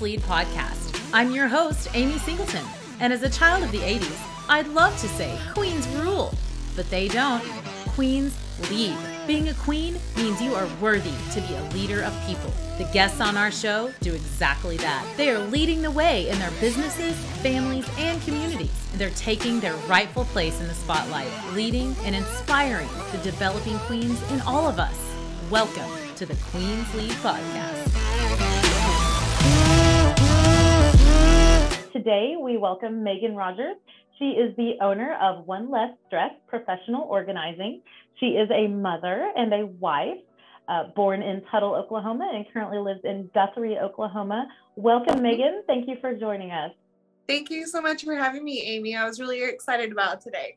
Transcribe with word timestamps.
Lead 0.00 0.22
podcast. 0.22 0.98
I'm 1.12 1.30
your 1.30 1.46
host, 1.46 1.88
Amy 1.94 2.18
Singleton, 2.18 2.64
and 3.00 3.12
as 3.12 3.22
a 3.22 3.30
child 3.30 3.62
of 3.62 3.70
the 3.70 3.78
80s, 3.78 4.18
I'd 4.48 4.66
love 4.68 4.92
to 5.00 5.08
say 5.08 5.38
Queens 5.52 5.86
rule, 5.88 6.34
but 6.74 6.88
they 6.90 7.08
don't. 7.08 7.42
Queens 7.88 8.36
lead. 8.70 8.96
Being 9.26 9.48
a 9.48 9.54
queen 9.54 9.96
means 10.16 10.42
you 10.42 10.54
are 10.54 10.68
worthy 10.80 11.14
to 11.32 11.40
be 11.40 11.54
a 11.54 11.62
leader 11.74 12.02
of 12.02 12.12
people. 12.26 12.52
The 12.78 12.90
guests 12.92 13.20
on 13.20 13.36
our 13.36 13.50
show 13.50 13.92
do 14.00 14.14
exactly 14.14 14.76
that. 14.78 15.06
They 15.16 15.30
are 15.30 15.38
leading 15.38 15.80
the 15.80 15.90
way 15.90 16.28
in 16.28 16.38
their 16.38 16.50
businesses, 16.60 17.14
families, 17.42 17.88
and 17.96 18.20
communities. 18.22 18.72
They're 18.94 19.10
taking 19.10 19.60
their 19.60 19.74
rightful 19.88 20.24
place 20.26 20.60
in 20.60 20.66
the 20.66 20.74
spotlight, 20.74 21.30
leading 21.52 21.94
and 22.04 22.14
inspiring 22.14 22.88
the 23.12 23.18
developing 23.18 23.78
queens 23.80 24.20
in 24.32 24.40
all 24.42 24.66
of 24.68 24.78
us. 24.78 24.98
Welcome 25.50 25.90
to 26.16 26.26
the 26.26 26.36
Queens 26.50 26.92
Lead 26.94 27.12
Podcast. 27.12 28.03
Today, 31.94 32.34
we 32.36 32.56
welcome 32.56 33.04
Megan 33.04 33.36
Rogers. 33.36 33.76
She 34.18 34.30
is 34.30 34.52
the 34.56 34.72
owner 34.80 35.16
of 35.22 35.46
One 35.46 35.70
Less 35.70 35.90
Stress 36.08 36.32
Professional 36.48 37.02
Organizing. 37.02 37.82
She 38.18 38.30
is 38.30 38.50
a 38.50 38.66
mother 38.66 39.30
and 39.36 39.54
a 39.54 39.66
wife, 39.66 40.18
uh, 40.66 40.88
born 40.96 41.22
in 41.22 41.40
Tuttle, 41.52 41.76
Oklahoma, 41.76 42.28
and 42.34 42.44
currently 42.52 42.78
lives 42.78 43.02
in 43.04 43.30
Guthrie, 43.32 43.78
Oklahoma. 43.78 44.48
Welcome, 44.74 45.22
Megan. 45.22 45.62
Thank 45.68 45.86
you 45.86 45.94
for 46.00 46.16
joining 46.16 46.50
us. 46.50 46.72
Thank 47.28 47.48
you 47.48 47.64
so 47.64 47.80
much 47.80 48.02
for 48.02 48.16
having 48.16 48.42
me, 48.42 48.60
Amy. 48.62 48.96
I 48.96 49.06
was 49.06 49.20
really 49.20 49.44
excited 49.44 49.92
about 49.92 50.20
today. 50.20 50.56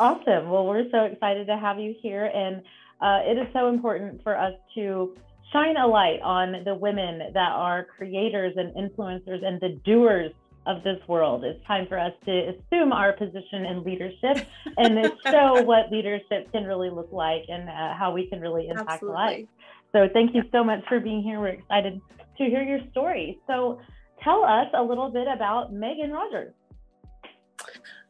Awesome. 0.00 0.50
Well, 0.50 0.66
we're 0.66 0.90
so 0.90 1.04
excited 1.04 1.46
to 1.46 1.56
have 1.56 1.78
you 1.78 1.94
here. 2.02 2.24
And 2.34 2.62
uh, 3.00 3.30
it 3.30 3.38
is 3.38 3.46
so 3.52 3.68
important 3.68 4.24
for 4.24 4.36
us 4.36 4.54
to 4.74 5.16
shine 5.52 5.76
a 5.76 5.86
light 5.86 6.20
on 6.24 6.64
the 6.64 6.74
women 6.74 7.30
that 7.32 7.52
are 7.52 7.86
creators 7.96 8.54
and 8.56 8.74
influencers 8.74 9.44
and 9.44 9.60
the 9.60 9.78
doers 9.84 10.32
of 10.68 10.84
this 10.84 10.98
world. 11.08 11.44
It's 11.44 11.64
time 11.66 11.86
for 11.88 11.98
us 11.98 12.12
to 12.26 12.52
assume 12.52 12.92
our 12.92 13.12
position 13.14 13.64
in 13.64 13.82
leadership 13.82 14.46
and 14.76 15.12
show 15.26 15.62
what 15.64 15.90
leadership 15.90 16.52
can 16.52 16.64
really 16.64 16.90
look 16.90 17.08
like 17.10 17.42
and 17.48 17.68
uh, 17.68 17.94
how 17.94 18.12
we 18.12 18.28
can 18.28 18.40
really 18.40 18.68
impact 18.68 18.90
Absolutely. 18.90 19.16
lives. 19.16 19.48
So, 19.92 20.08
thank 20.12 20.34
you 20.34 20.42
so 20.52 20.62
much 20.62 20.84
for 20.86 21.00
being 21.00 21.22
here. 21.22 21.40
We're 21.40 21.48
excited 21.48 22.00
to 22.36 22.44
hear 22.44 22.62
your 22.62 22.80
story. 22.90 23.38
So, 23.46 23.80
tell 24.22 24.44
us 24.44 24.68
a 24.74 24.82
little 24.82 25.10
bit 25.10 25.26
about 25.26 25.72
Megan 25.72 26.12
Rogers. 26.12 26.52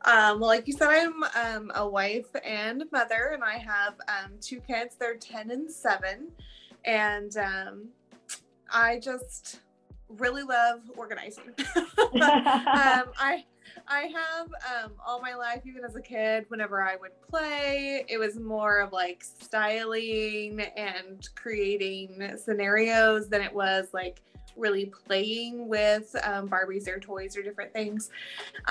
Um, 0.04 0.40
well, 0.40 0.48
like 0.48 0.66
you 0.66 0.72
said, 0.72 0.88
I'm 0.88 1.22
um, 1.34 1.72
a 1.74 1.86
wife 1.88 2.28
and 2.44 2.84
mother, 2.92 3.30
and 3.34 3.44
I 3.44 3.58
have 3.58 3.94
um, 4.08 4.32
two 4.40 4.60
kids. 4.60 4.96
They're 4.98 5.16
10 5.16 5.50
and 5.50 5.70
7. 5.70 6.28
And 6.84 7.36
um, 7.36 7.88
I 8.72 9.00
just 9.00 9.60
really 10.16 10.42
love 10.42 10.80
organizing. 10.96 11.44
um, 11.76 13.10
I 13.18 13.44
I 13.86 14.10
have 14.14 14.46
um, 14.46 14.92
all 15.06 15.20
my 15.20 15.34
life, 15.34 15.62
even 15.64 15.84
as 15.84 15.96
a 15.96 16.02
kid, 16.02 16.46
whenever 16.48 16.82
I 16.82 16.96
would 16.96 17.12
play, 17.28 18.04
it 18.08 18.18
was 18.18 18.38
more 18.38 18.80
of 18.80 18.92
like 18.92 19.22
styling 19.22 20.60
and 20.76 21.28
creating 21.34 22.32
scenarios 22.36 23.28
than 23.28 23.42
it 23.42 23.52
was 23.52 23.88
like 23.92 24.20
really 24.56 24.86
playing 24.86 25.68
with 25.68 26.14
um, 26.24 26.48
Barbies 26.48 26.88
or 26.88 26.98
toys 26.98 27.36
or 27.36 27.42
different 27.42 27.72
things. 27.72 28.10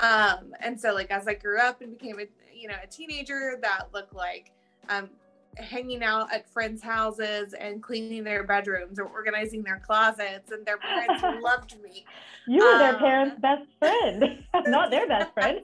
Um, 0.00 0.54
and 0.60 0.78
so, 0.80 0.94
like 0.94 1.10
as 1.10 1.26
I 1.26 1.34
grew 1.34 1.58
up 1.58 1.80
and 1.80 1.98
became 1.98 2.20
a 2.20 2.26
you 2.54 2.68
know 2.68 2.76
a 2.82 2.86
teenager, 2.86 3.58
that 3.62 3.86
looked 3.92 4.14
like 4.14 4.52
um, 4.88 5.08
hanging 5.56 6.02
out 6.02 6.32
at 6.32 6.48
friends' 6.48 6.82
houses 6.82 7.54
and 7.54 7.82
cleaning 7.82 8.24
their 8.24 8.44
bedrooms 8.44 8.98
or 8.98 9.04
organizing 9.04 9.62
their 9.62 9.80
closets, 9.84 10.52
and 10.52 10.64
their 10.64 10.78
parents 10.78 11.22
loved 11.42 11.80
me. 11.82 12.04
You 12.46 12.64
were 12.64 12.78
their 12.78 12.94
um, 12.94 12.98
parents' 12.98 13.40
best 13.40 13.68
friend, 13.78 14.44
not 14.66 14.90
their 14.90 15.06
best 15.06 15.32
friend, 15.34 15.60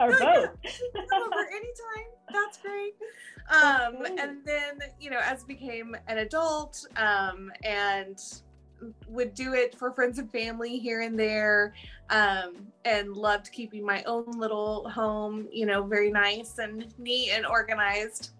or 0.00 0.10
both. 0.10 0.20
Over 0.20 1.48
anytime. 1.50 2.10
That's 2.32 2.58
great. 2.58 2.94
Um, 3.50 4.06
and 4.18 4.38
then, 4.44 4.78
you 5.00 5.10
know, 5.10 5.20
as 5.22 5.42
became 5.44 5.96
an 6.06 6.18
adult, 6.18 6.86
um, 6.96 7.50
and 7.64 8.20
would 9.08 9.34
do 9.34 9.54
it 9.54 9.76
for 9.76 9.92
friends 9.92 10.18
and 10.18 10.30
family 10.30 10.78
here 10.78 11.02
and 11.02 11.18
there 11.18 11.74
um, 12.08 12.54
and 12.84 13.14
loved 13.14 13.52
keeping 13.52 13.84
my 13.84 14.02
own 14.04 14.24
little 14.38 14.88
home 14.88 15.46
you 15.52 15.66
know 15.66 15.82
very 15.82 16.10
nice 16.10 16.58
and 16.58 16.86
neat 16.98 17.30
and 17.30 17.44
organized 17.44 18.32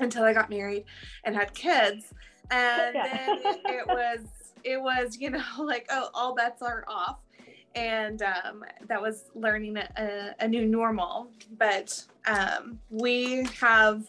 until 0.00 0.24
I 0.24 0.32
got 0.32 0.50
married 0.50 0.84
and 1.24 1.34
had 1.34 1.54
kids. 1.54 2.12
And 2.50 2.94
yeah. 2.94 3.16
then 3.26 3.38
it 3.66 3.86
was, 3.86 4.20
it 4.64 4.80
was, 4.80 5.16
you 5.18 5.30
know, 5.30 5.42
like, 5.58 5.86
oh, 5.90 6.10
all 6.14 6.34
bets 6.34 6.62
are 6.62 6.84
off. 6.88 7.18
And 7.74 8.22
um, 8.22 8.64
that 8.86 9.00
was 9.00 9.30
learning 9.34 9.78
a, 9.78 10.34
a 10.40 10.46
new 10.46 10.66
normal. 10.66 11.30
But 11.58 12.04
um, 12.26 12.78
we 12.90 13.46
have 13.60 14.04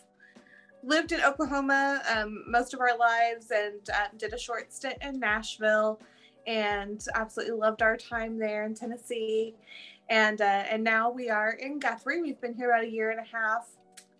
lived 0.83 1.13
in 1.13 1.21
Oklahoma 1.21 2.01
um, 2.13 2.43
most 2.47 2.73
of 2.73 2.81
our 2.81 2.97
lives 2.97 3.51
and 3.51 3.89
uh, 3.89 4.07
did 4.17 4.33
a 4.33 4.37
short 4.37 4.73
stint 4.73 4.97
in 5.01 5.19
Nashville 5.19 5.99
and 6.45 7.05
absolutely 7.15 7.55
loved 7.55 7.81
our 7.81 7.95
time 7.95 8.37
there 8.37 8.65
in 8.65 8.75
Tennessee. 8.75 9.55
And 10.09 10.41
uh, 10.41 10.65
and 10.69 10.83
now 10.83 11.09
we 11.09 11.29
are 11.29 11.51
in 11.51 11.79
Guthrie. 11.79 12.21
We've 12.21 12.39
been 12.41 12.53
here 12.53 12.71
about 12.71 12.83
a 12.83 12.89
year 12.89 13.11
and 13.11 13.19
a 13.19 13.23
half, 13.23 13.69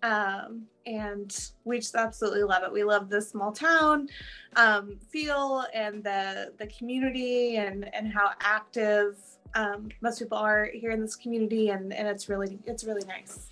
um, 0.04 0.66
and 0.86 1.50
we 1.64 1.78
just 1.78 1.94
absolutely 1.94 2.42
love 2.42 2.62
it. 2.62 2.70
We 2.70 2.84
love 2.84 3.08
the 3.08 3.22
small 3.22 3.52
town 3.52 4.08
um, 4.54 4.98
feel 5.08 5.64
and 5.72 6.04
the 6.04 6.52
the 6.58 6.66
community 6.66 7.56
and 7.56 7.92
and 7.94 8.12
how 8.12 8.30
active 8.40 9.16
um, 9.54 9.88
most 10.02 10.18
people 10.18 10.36
are 10.36 10.68
here 10.72 10.90
in 10.90 11.00
this 11.00 11.16
community, 11.16 11.70
and 11.70 11.92
and 11.92 12.06
it's 12.06 12.28
really 12.28 12.58
it's 12.66 12.84
really 12.84 13.06
nice. 13.06 13.48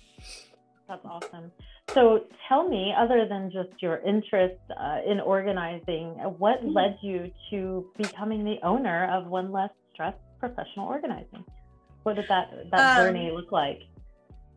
That's 0.87 1.03
awesome. 1.05 1.51
So 1.93 2.25
tell 2.47 2.69
me, 2.69 2.93
other 2.95 3.27
than 3.27 3.51
just 3.51 3.81
your 3.81 3.97
interest 4.05 4.59
uh, 4.79 4.99
in 5.05 5.19
organizing, 5.19 6.09
what 6.37 6.59
mm-hmm. 6.59 6.69
led 6.69 6.97
you 7.01 7.31
to 7.49 7.89
becoming 7.97 8.45
the 8.45 8.57
owner 8.63 9.11
of 9.11 9.25
One 9.27 9.51
Less 9.51 9.71
Stress 9.91 10.13
Professional 10.39 10.87
Organizing? 10.87 11.43
What 12.03 12.15
did 12.15 12.27
that 12.29 12.51
that 12.71 12.99
um, 12.99 13.05
journey 13.05 13.31
look 13.31 13.51
like? 13.51 13.81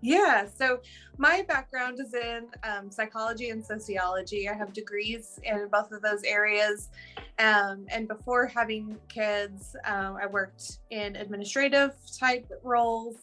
Yeah, 0.03 0.47
so 0.47 0.81
my 1.17 1.45
background 1.49 1.99
is 2.01 2.13
in 2.15 2.49
um, 2.63 2.91
psychology 2.91 3.51
and 3.51 3.65
sociology. 3.65 4.49
I 4.49 4.55
have 4.55 4.73
degrees 4.73 5.41
in 5.43 5.69
both 5.73 5.91
of 5.91 6.03
those 6.03 6.23
areas. 6.23 6.91
Um, 7.39 7.87
and 7.91 8.07
before 8.07 8.47
having 8.47 8.99
kids, 9.09 9.75
um, 9.85 10.17
I 10.21 10.27
worked 10.27 10.79
in 10.91 11.17
administrative 11.17 11.93
type 12.19 12.51
roles 12.63 13.17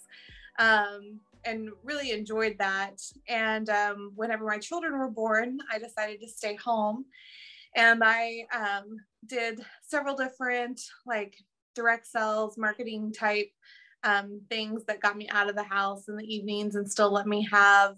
um, 0.58 1.20
and 1.46 1.70
really 1.84 2.12
enjoyed 2.12 2.56
that. 2.58 3.02
And 3.28 3.70
um, 3.70 4.12
whenever 4.16 4.46
my 4.46 4.58
children 4.58 4.98
were 4.98 5.12
born, 5.12 5.60
I 5.72 5.78
decided 5.78 6.22
to 6.22 6.28
stay 6.28 6.56
home. 6.56 7.06
And 7.76 8.02
I 8.04 8.46
um, 8.54 8.98
did 9.28 9.62
several 9.82 10.16
different 10.16 10.82
like 11.06 11.36
direct 11.76 12.08
sales, 12.08 12.58
marketing 12.58 13.14
type 13.14 13.52
um, 14.04 14.42
things 14.50 14.84
that 14.86 15.02
got 15.02 15.18
me 15.18 15.30
out 15.30 15.50
of 15.50 15.56
the 15.56 15.64
house 15.64 16.08
in 16.08 16.16
the 16.16 16.26
evenings 16.26 16.76
and 16.76 16.90
still 16.90 17.12
let 17.12 17.28
me 17.28 17.48
have 17.52 17.96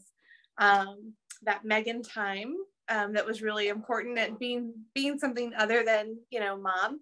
um, 0.58 1.14
that 1.44 1.66
Megan 1.66 2.04
time 2.04 2.56
um, 2.90 3.14
that 3.14 3.26
was 3.26 3.42
really 3.42 3.68
important 3.68 4.18
and 4.20 4.38
being 4.38 4.74
being 4.94 5.18
something 5.18 5.54
other 5.58 5.84
than 5.84 6.18
you 6.30 6.40
know 6.40 6.58
mom. 6.58 7.00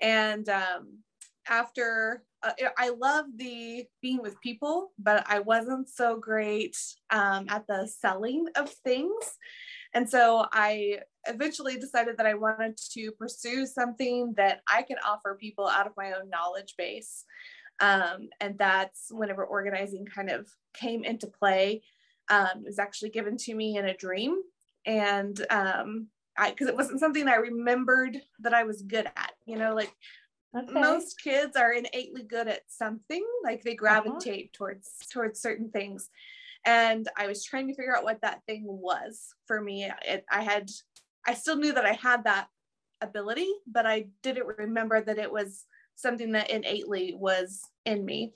And 0.00 0.48
um, 0.48 0.98
after 1.48 2.22
uh, 2.42 2.52
I 2.76 2.90
love 2.90 3.26
the 3.36 3.84
being 4.00 4.22
with 4.22 4.40
people, 4.40 4.92
but 4.98 5.24
I 5.28 5.40
wasn't 5.40 5.88
so 5.88 6.16
great 6.16 6.76
um, 7.10 7.46
at 7.48 7.66
the 7.66 7.88
selling 7.88 8.46
of 8.56 8.70
things. 8.70 9.38
And 9.94 10.08
so 10.08 10.46
I 10.52 11.00
eventually 11.26 11.78
decided 11.78 12.16
that 12.18 12.26
I 12.26 12.34
wanted 12.34 12.78
to 12.92 13.10
pursue 13.12 13.66
something 13.66 14.34
that 14.36 14.60
I 14.68 14.82
could 14.82 14.98
offer 15.04 15.36
people 15.40 15.66
out 15.66 15.86
of 15.86 15.94
my 15.96 16.12
own 16.12 16.28
knowledge 16.30 16.74
base. 16.76 17.24
Um, 17.80 18.28
and 18.40 18.58
that's 18.58 19.06
whenever 19.10 19.44
organizing 19.44 20.04
kind 20.06 20.30
of 20.30 20.48
came 20.74 21.04
into 21.04 21.26
play. 21.26 21.82
Um, 22.28 22.48
it 22.56 22.66
was 22.66 22.78
actually 22.78 23.10
given 23.10 23.36
to 23.38 23.54
me 23.54 23.76
in 23.76 23.86
a 23.86 23.96
dream. 23.96 24.36
And 24.84 25.40
um, 25.50 26.08
I, 26.36 26.50
because 26.50 26.68
it 26.68 26.76
wasn't 26.76 27.00
something 27.00 27.28
I 27.28 27.36
remembered 27.36 28.16
that 28.40 28.54
I 28.54 28.64
was 28.64 28.82
good 28.82 29.06
at, 29.06 29.32
you 29.46 29.56
know, 29.56 29.74
like 29.74 29.92
okay. 30.56 30.72
most 30.72 31.22
kids 31.22 31.56
are 31.56 31.72
innately 31.72 32.22
good 32.22 32.48
at 32.48 32.62
something, 32.68 33.24
like 33.44 33.62
they 33.62 33.72
uh-huh. 33.72 33.78
gravitate 33.78 34.46
uh-huh. 34.46 34.56
towards 34.56 34.90
towards 35.12 35.40
certain 35.40 35.70
things. 35.70 36.10
And 36.64 37.08
I 37.16 37.26
was 37.26 37.44
trying 37.44 37.68
to 37.68 37.74
figure 37.74 37.96
out 37.96 38.04
what 38.04 38.20
that 38.22 38.42
thing 38.46 38.64
was 38.66 39.28
for 39.46 39.60
me. 39.60 39.90
It, 40.06 40.24
I 40.30 40.42
had, 40.42 40.70
I 41.26 41.34
still 41.34 41.56
knew 41.56 41.72
that 41.72 41.86
I 41.86 41.92
had 41.92 42.24
that 42.24 42.48
ability, 43.00 43.48
but 43.66 43.86
I 43.86 44.08
didn't 44.22 44.58
remember 44.58 45.00
that 45.00 45.18
it 45.18 45.32
was 45.32 45.64
something 45.98 46.32
that 46.32 46.50
innately 46.50 47.14
was 47.16 47.60
in 47.84 48.04
me 48.04 48.32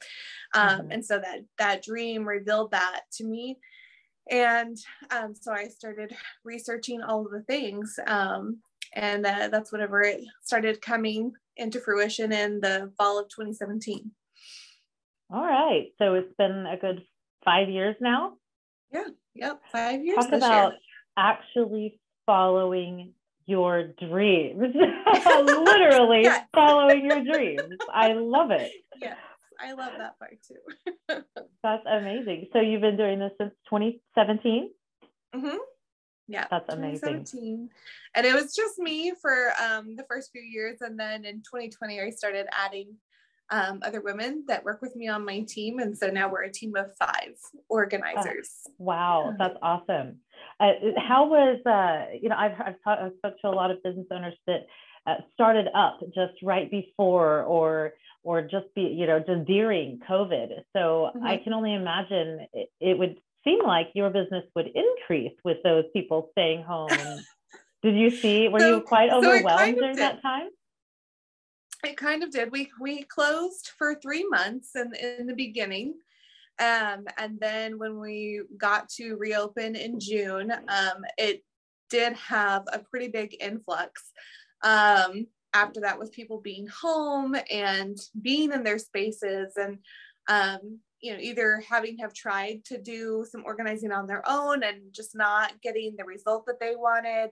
um, 0.54 0.68
mm-hmm. 0.68 0.90
and 0.92 1.04
so 1.04 1.18
that 1.18 1.40
that 1.58 1.82
dream 1.82 2.24
revealed 2.26 2.70
that 2.70 3.02
to 3.12 3.24
me 3.24 3.56
and 4.30 4.76
um, 5.10 5.34
so 5.34 5.52
i 5.52 5.64
started 5.64 6.14
researching 6.44 7.02
all 7.02 7.24
of 7.24 7.32
the 7.32 7.42
things 7.42 7.98
um, 8.06 8.58
and 8.94 9.24
uh, 9.24 9.48
that's 9.50 9.72
whenever 9.72 10.02
it 10.02 10.20
started 10.42 10.80
coming 10.82 11.32
into 11.56 11.80
fruition 11.80 12.32
in 12.32 12.60
the 12.60 12.92
fall 12.96 13.18
of 13.18 13.28
2017. 13.28 14.10
All 15.30 15.44
right. 15.44 15.86
So 15.98 16.14
it's 16.14 16.34
been 16.36 16.66
a 16.66 16.76
good 16.76 17.02
five 17.44 17.68
years 17.68 17.96
now. 18.00 18.34
Yeah. 18.92 19.08
Yep. 19.34 19.60
Five 19.70 20.04
years. 20.04 20.24
Talk 20.24 20.32
about 20.32 20.72
year. 20.72 20.78
actually 21.16 22.00
following 22.26 23.14
your 23.46 23.88
dreams. 23.88 24.74
Literally 25.26 26.26
following 26.54 27.06
your 27.06 27.24
dreams. 27.24 27.76
I 27.92 28.12
love 28.12 28.50
it. 28.50 28.72
Yes. 29.00 29.16
I 29.60 29.72
love 29.72 29.92
that 29.98 30.18
part 30.18 30.38
too. 30.46 31.22
That's 31.62 31.86
amazing. 31.86 32.48
So 32.52 32.60
you've 32.60 32.80
been 32.80 32.96
doing 32.96 33.20
this 33.20 33.32
since 33.38 33.52
2017? 33.70 34.70
Mm-hmm. 35.34 35.56
Yeah. 36.28 36.46
That's 36.50 36.68
amazing. 36.72 37.00
Twenty 37.00 37.24
seventeen, 37.24 37.70
And 38.14 38.26
it 38.26 38.34
was 38.34 38.54
just 38.54 38.78
me 38.78 39.12
for 39.20 39.52
um, 39.62 39.96
the 39.96 40.04
first 40.08 40.30
few 40.32 40.42
years. 40.42 40.78
And 40.80 40.98
then 40.98 41.24
in 41.24 41.36
2020, 41.38 42.00
I 42.00 42.10
started 42.10 42.46
adding 42.52 42.96
um, 43.52 43.80
other 43.84 44.00
women 44.00 44.44
that 44.48 44.64
work 44.64 44.80
with 44.82 44.96
me 44.96 45.06
on 45.08 45.24
my 45.24 45.40
team. 45.40 45.78
And 45.78 45.96
so 45.96 46.08
now 46.08 46.28
we're 46.28 46.42
a 46.42 46.52
team 46.52 46.74
of 46.74 46.96
five 46.96 47.36
organizers. 47.68 48.50
Oh, 48.66 48.72
wow, 48.78 49.34
that's 49.38 49.56
awesome. 49.62 50.16
Uh, 50.58 50.72
how 50.96 51.26
was, 51.26 51.60
uh, 51.66 52.16
you 52.20 52.30
know, 52.30 52.36
I've, 52.36 52.52
I've, 52.52 52.82
taught, 52.82 52.98
I've 53.00 53.12
spoke 53.18 53.34
to 53.42 53.48
a 53.48 53.50
lot 53.50 53.70
of 53.70 53.82
business 53.82 54.06
owners 54.10 54.34
that 54.46 54.66
uh, 55.06 55.16
started 55.34 55.68
up 55.74 56.00
just 56.14 56.34
right 56.42 56.70
before 56.70 57.42
or 57.42 57.92
or 58.24 58.40
just 58.40 58.72
be 58.76 58.82
you 58.82 59.04
know 59.04 59.18
just 59.18 59.44
during 59.46 59.98
covid 60.08 60.62
so 60.72 61.10
mm-hmm. 61.10 61.26
i 61.26 61.36
can 61.38 61.52
only 61.52 61.74
imagine 61.74 62.46
it, 62.52 62.70
it, 62.80 62.96
would 62.96 63.18
seem 63.42 63.58
like 63.64 63.88
your 63.94 64.10
business 64.10 64.44
would 64.54 64.68
increase 64.72 65.36
with 65.44 65.56
those 65.64 65.82
people 65.92 66.28
staying 66.30 66.62
home 66.62 66.88
did 67.82 67.96
you 67.96 68.10
see 68.10 68.48
were 68.48 68.60
so, 68.60 68.76
you 68.76 68.80
quite 68.82 69.10
overwhelmed 69.10 69.42
so 69.42 69.56
kind 69.56 69.70
of 69.70 69.78
during 69.80 69.96
did. 69.96 70.02
that 70.02 70.22
time 70.22 70.48
it 71.84 71.96
kind 71.96 72.22
of 72.22 72.30
did. 72.30 72.52
We 72.52 72.70
we 72.80 73.02
closed 73.02 73.70
for 73.76 73.94
three 73.94 74.26
months 74.28 74.70
in, 74.76 74.92
in 74.94 75.26
the 75.26 75.34
beginning 75.34 75.94
um, 76.58 77.04
and 77.18 77.38
then 77.40 77.78
when 77.78 77.98
we 77.98 78.42
got 78.58 78.88
to 78.90 79.16
reopen 79.16 79.74
in 79.74 79.98
june 79.98 80.52
um, 80.52 81.04
it 81.16 81.42
did 81.92 82.14
have 82.14 82.64
a 82.72 82.78
pretty 82.78 83.08
big 83.08 83.36
influx. 83.38 84.12
Um, 84.64 85.26
after 85.54 85.80
that 85.80 85.98
with 85.98 86.12
people 86.12 86.40
being 86.40 86.66
home 86.66 87.36
and 87.50 87.98
being 88.22 88.52
in 88.52 88.64
their 88.64 88.78
spaces 88.78 89.52
and 89.56 89.78
um, 90.28 90.78
you 91.02 91.12
know 91.12 91.18
either 91.20 91.62
having 91.68 91.98
have 91.98 92.14
tried 92.14 92.64
to 92.64 92.80
do 92.80 93.26
some 93.30 93.42
organizing 93.44 93.92
on 93.92 94.06
their 94.06 94.22
own 94.26 94.62
and 94.62 94.80
just 94.92 95.14
not 95.14 95.60
getting 95.60 95.94
the 95.98 96.04
result 96.04 96.46
that 96.46 96.58
they 96.58 96.74
wanted 96.74 97.28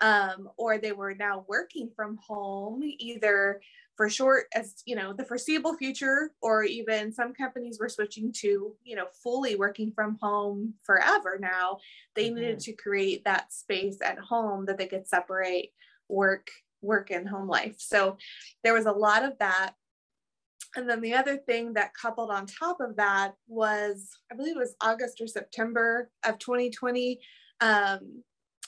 um, 0.00 0.48
or 0.56 0.78
they 0.78 0.90
were 0.90 1.14
now 1.14 1.44
working 1.46 1.88
from 1.94 2.18
home 2.26 2.80
either 2.82 3.60
for 4.00 4.08
short 4.08 4.46
as 4.54 4.82
you 4.86 4.96
know 4.96 5.12
the 5.12 5.24
foreseeable 5.26 5.76
future 5.76 6.30
or 6.40 6.64
even 6.64 7.12
some 7.12 7.34
companies 7.34 7.78
were 7.78 7.88
switching 7.90 8.32
to 8.32 8.74
you 8.82 8.96
know 8.96 9.04
fully 9.22 9.56
working 9.56 9.92
from 9.92 10.16
home 10.22 10.72
forever 10.84 11.36
now 11.38 11.76
they 12.14 12.28
mm-hmm. 12.28 12.36
needed 12.36 12.58
to 12.58 12.72
create 12.72 13.22
that 13.26 13.52
space 13.52 13.98
at 14.02 14.18
home 14.18 14.64
that 14.64 14.78
they 14.78 14.86
could 14.86 15.06
separate 15.06 15.72
work 16.08 16.48
work 16.82 17.10
and 17.10 17.28
home 17.28 17.48
life. 17.48 17.76
So 17.78 18.16
there 18.64 18.74
was 18.74 18.86
a 18.86 18.92
lot 18.92 19.24
of 19.24 19.38
that. 19.38 19.72
And 20.76 20.88
then 20.88 21.00
the 21.00 21.14
other 21.14 21.36
thing 21.36 21.72
that 21.74 21.94
coupled 22.00 22.30
on 22.30 22.46
top 22.46 22.80
of 22.80 22.96
that 22.96 23.34
was, 23.48 24.08
I 24.30 24.36
believe 24.36 24.56
it 24.56 24.60
was 24.60 24.76
August 24.80 25.20
or 25.20 25.26
September 25.26 26.10
of 26.24 26.38
2020, 26.38 27.18
um, 27.60 28.22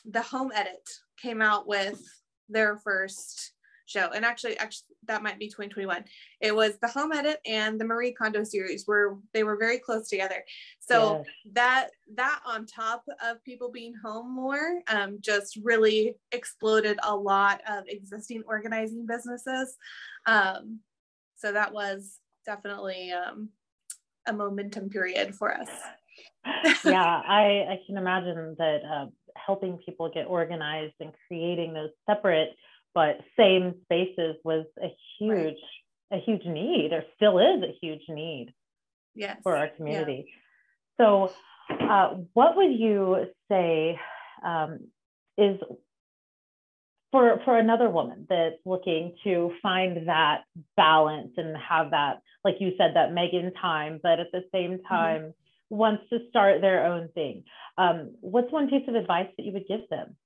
the 0.05 0.23
Home 0.23 0.51
Edit 0.55 0.89
came 1.21 1.41
out 1.41 1.69
with 1.69 2.03
their 2.49 2.77
first 2.77 3.53
show. 3.87 4.11
And 4.15 4.25
actually, 4.25 4.57
actually, 4.59 4.97
that 5.07 5.23
might 5.23 5.39
be 5.39 5.49
2021. 5.49 6.05
It 6.41 6.55
was 6.55 6.79
the 6.81 6.89
Home 6.89 7.13
Edit 7.13 7.41
and 7.47 7.81
the 7.81 7.85
Marie 7.85 8.13
Kondo 8.13 8.45
series 8.45 8.85
where 8.87 9.17
they 9.33 9.45
were 9.45 9.57
very 9.57 9.79
close 9.79 10.09
together. 10.09 10.45
So 10.81 11.25
that 11.53 11.89
that 12.15 12.41
on 12.45 12.67
top 12.67 13.05
of 13.25 13.43
people 13.45 13.71
being 13.71 13.95
home 14.03 14.35
more, 14.35 14.81
um, 14.89 15.19
just 15.21 15.59
really 15.63 16.17
exploded 16.33 16.99
a 17.03 17.15
lot 17.15 17.61
of 17.69 17.85
existing 17.89 18.43
organizing 18.47 19.07
businesses. 19.07 19.77
Um, 20.27 20.81
so 21.37 21.53
that 21.53 21.73
was 21.73 22.19
definitely 22.45 23.13
um, 23.13 23.49
a 24.27 24.33
momentum 24.33 24.91
period 24.91 25.35
for 25.35 25.53
us. 25.53 25.69
yeah, 26.85 27.23
I, 27.27 27.67
I 27.71 27.81
can 27.87 27.97
imagine 27.97 28.57
that 28.59 28.81
uh, 28.85 29.07
helping 29.37 29.79
people 29.79 30.11
get 30.13 30.27
organized 30.27 30.95
and 31.01 31.13
creating 31.27 31.73
those 31.73 31.91
separate 32.07 32.51
but 32.95 33.21
same 33.37 33.75
spaces 33.85 34.37
was 34.45 34.67
a 34.83 34.89
huge 35.19 35.57
right. 36.11 36.19
a 36.19 36.19
huge 36.19 36.45
need 36.45 36.91
or 36.93 37.05
still 37.17 37.39
is 37.39 37.63
a 37.63 37.77
huge 37.81 38.03
need 38.09 38.53
yes. 39.15 39.37
for 39.43 39.57
our 39.57 39.69
community 39.69 40.27
yeah. 40.99 41.05
so 41.05 41.33
uh, 41.81 42.15
what 42.35 42.57
would 42.57 42.73
you 42.73 43.27
say 43.51 43.99
um, 44.45 44.81
is 45.39 45.59
for 47.11 47.41
for 47.45 47.59
another 47.59 47.89
woman 47.89 48.27
that's 48.29 48.57
looking 48.65 49.15
to 49.25 49.53
find 49.63 50.09
that 50.09 50.43
balance 50.77 51.33
and 51.37 51.57
have 51.57 51.91
that 51.91 52.23
like 52.45 52.57
you 52.59 52.73
said 52.79 52.93
that 52.95 53.13
megan 53.13 53.53
time 53.55 54.01
but 54.03 54.19
at 54.19 54.33
the 54.33 54.45
same 54.53 54.73
mm-hmm. 54.73 54.95
time 54.95 55.21
mm-hmm. 55.21 55.77
wants 55.77 56.03
to 56.11 56.19
start 56.31 56.61
their 56.61 56.87
own 56.87 57.09
thing 57.15 57.45
um, 57.79 58.15
what's 58.21 58.53
one 58.53 58.69
piece 58.69 58.87
of 58.89 58.95
advice 58.95 59.29
that 59.37 59.45
you 59.45 59.53
would 59.53 59.69
give 59.69 59.89
them 59.91 60.17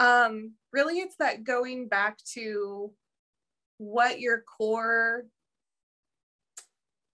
um, 0.00 0.54
really, 0.72 0.98
it's 0.98 1.16
that 1.16 1.44
going 1.44 1.86
back 1.86 2.16
to 2.32 2.90
what 3.76 4.18
your 4.18 4.42
core, 4.58 5.26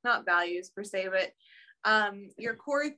not 0.05 0.25
values 0.25 0.71
per 0.71 0.85
se, 0.85 1.09
but 1.11 1.33
um, 1.85 2.31
your 2.39 2.55
core 2.55 2.91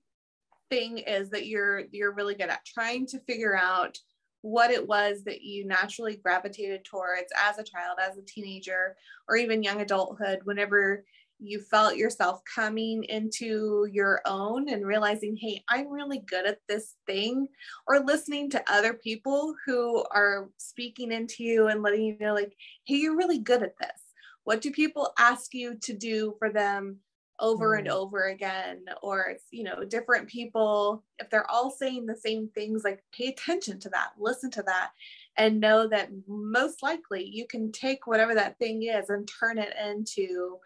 thing 0.71 0.99
is 0.99 1.31
that 1.31 1.47
you're 1.47 1.85
you're 1.91 2.13
really 2.13 2.35
good 2.35 2.51
at 2.51 2.65
trying 2.67 3.07
to 3.07 3.19
figure 3.21 3.57
out 3.57 3.99
what 4.43 4.71
it 4.71 4.87
was 4.87 5.25
that 5.25 5.41
you 5.41 5.67
naturally 5.67 6.17
gravitated 6.17 6.85
towards 6.85 7.33
as 7.43 7.59
a 7.59 7.65
child, 7.65 7.99
as 7.99 8.19
a 8.19 8.23
teenager, 8.23 8.95
or 9.27 9.37
even 9.37 9.63
young 9.63 9.81
adulthood, 9.81 10.41
whenever 10.45 11.03
you 11.41 11.61
felt 11.61 11.97
yourself 11.97 12.41
coming 12.53 13.05
into 13.05 13.87
your 13.93 14.21
own 14.25 14.69
and 14.69 14.87
realizing, 14.87 15.37
hey, 15.37 15.63
I'm 15.69 15.89
really 15.89 16.19
good 16.19 16.47
at 16.47 16.59
this 16.69 16.97
thing, 17.07 17.49
or 17.87 18.01
listening 18.01 18.51
to 18.51 18.73
other 18.73 18.95
people 18.95 19.55
who 19.65 20.05
are 20.11 20.51
speaking 20.57 21.13
into 21.13 21.45
you 21.45 21.69
and 21.69 21.83
letting 21.83 22.03
you 22.03 22.17
know, 22.21 22.35
like, 22.35 22.57
hey, 22.87 22.97
you're 22.97 23.17
really 23.17 23.39
good 23.39 23.63
at 23.63 23.79
this. 23.81 24.03
What 24.45 24.61
do 24.61 24.71
people 24.71 25.13
ask 25.19 25.55
you 25.55 25.77
to 25.83 25.93
do 25.93 26.35
for 26.39 26.51
them 26.51 26.99
over 27.39 27.77
mm. 27.77 27.81
and 27.81 27.89
over 27.89 28.29
again? 28.29 28.85
Or 29.03 29.27
it's, 29.27 29.45
you 29.51 29.63
know, 29.63 29.85
different 29.85 30.29
people, 30.29 31.05
if 31.19 31.31
they're 31.31 31.51
all 31.51 31.71
saying 31.71 32.07
the 32.07 32.17
same 32.17 32.49
things, 32.55 32.83
like 32.83 33.05
pay 33.13 33.29
attention 33.29 33.79
to 33.81 33.91
that, 33.91 34.13
listen 34.19 34.51
to 34.53 34.63
that, 34.63 34.91
and 35.37 35.61
know 35.61 35.87
that 35.87 36.09
most 36.27 36.83
likely 36.83 37.25
you 37.25 37.47
can 37.47 37.71
take 37.71 38.07
whatever 38.07 38.35
that 38.35 38.59
thing 38.59 38.83
is 38.83 39.09
and 39.09 39.29
turn 39.39 39.59
it 39.59 39.75
into 39.81 40.57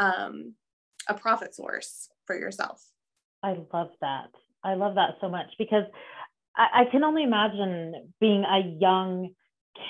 um, 0.00 0.54
a 1.08 1.14
profit 1.14 1.54
source 1.54 2.08
for 2.26 2.36
yourself. 2.36 2.82
I 3.42 3.56
love 3.72 3.90
that. 4.00 4.30
I 4.64 4.74
love 4.74 4.96
that 4.96 5.16
so 5.20 5.28
much 5.28 5.46
because 5.58 5.84
I, 6.56 6.82
I 6.82 6.84
can 6.90 7.04
only 7.04 7.22
imagine 7.22 8.12
being 8.20 8.44
a 8.44 8.76
young 8.80 9.30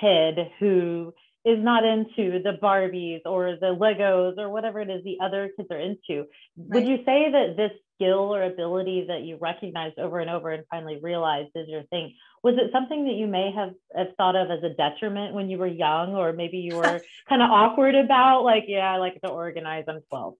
kid 0.00 0.38
who 0.58 1.12
is 1.44 1.58
not 1.58 1.84
into 1.84 2.42
the 2.42 2.58
Barbies 2.62 3.20
or 3.24 3.56
the 3.60 3.74
Legos 3.74 4.36
or 4.36 4.50
whatever 4.50 4.80
it 4.80 4.90
is 4.90 5.02
the 5.04 5.18
other 5.24 5.50
kids 5.56 5.68
are 5.70 5.80
into. 5.80 6.26
Right. 6.56 6.74
Would 6.74 6.86
you 6.86 6.98
say 6.98 7.30
that 7.32 7.54
this 7.56 7.72
skill 8.00 8.34
or 8.34 8.42
ability 8.44 9.04
that 9.08 9.22
you 9.22 9.36
recognized 9.40 9.98
over 9.98 10.20
and 10.20 10.30
over 10.30 10.50
and 10.50 10.64
finally 10.70 10.98
realized 11.02 11.50
is 11.54 11.68
your 11.68 11.82
thing, 11.84 12.14
was 12.42 12.54
it 12.56 12.70
something 12.72 13.04
that 13.04 13.14
you 13.14 13.26
may 13.26 13.52
have, 13.54 13.74
have 13.94 14.14
thought 14.16 14.36
of 14.36 14.50
as 14.50 14.64
a 14.64 14.74
detriment 14.74 15.34
when 15.34 15.50
you 15.50 15.58
were 15.58 15.66
young, 15.66 16.14
or 16.14 16.32
maybe 16.32 16.56
you 16.56 16.74
were 16.76 17.00
kind 17.28 17.42
of 17.42 17.50
awkward 17.50 17.94
about, 17.94 18.42
like, 18.42 18.64
yeah, 18.66 18.92
I 18.92 18.96
like 18.96 19.20
to 19.20 19.28
organize, 19.28 19.84
I'm 19.86 20.00
12? 20.08 20.34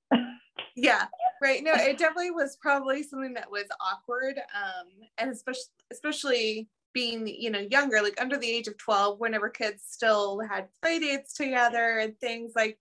yeah, 0.75 1.07
right. 1.43 1.62
No, 1.62 1.73
it 1.75 1.99
definitely 1.99 2.31
was 2.31 2.57
probably 2.57 3.02
something 3.02 3.35
that 3.35 3.50
was 3.50 3.67
awkward. 3.81 4.38
Um, 4.38 4.88
and 5.19 5.31
especially, 5.31 5.73
especially 5.93 6.69
being 6.93 7.25
you 7.25 7.50
know 7.50 7.61
younger 7.71 8.02
like 8.02 8.21
under 8.21 8.37
the 8.37 8.50
age 8.50 8.67
of 8.67 8.76
12 8.76 9.21
whenever 9.21 9.49
kids 9.49 9.85
still 9.87 10.40
had 10.40 10.67
play 10.83 10.99
dates 10.99 11.35
together 11.35 11.99
and 11.99 12.19
things 12.19 12.50
like 12.57 12.81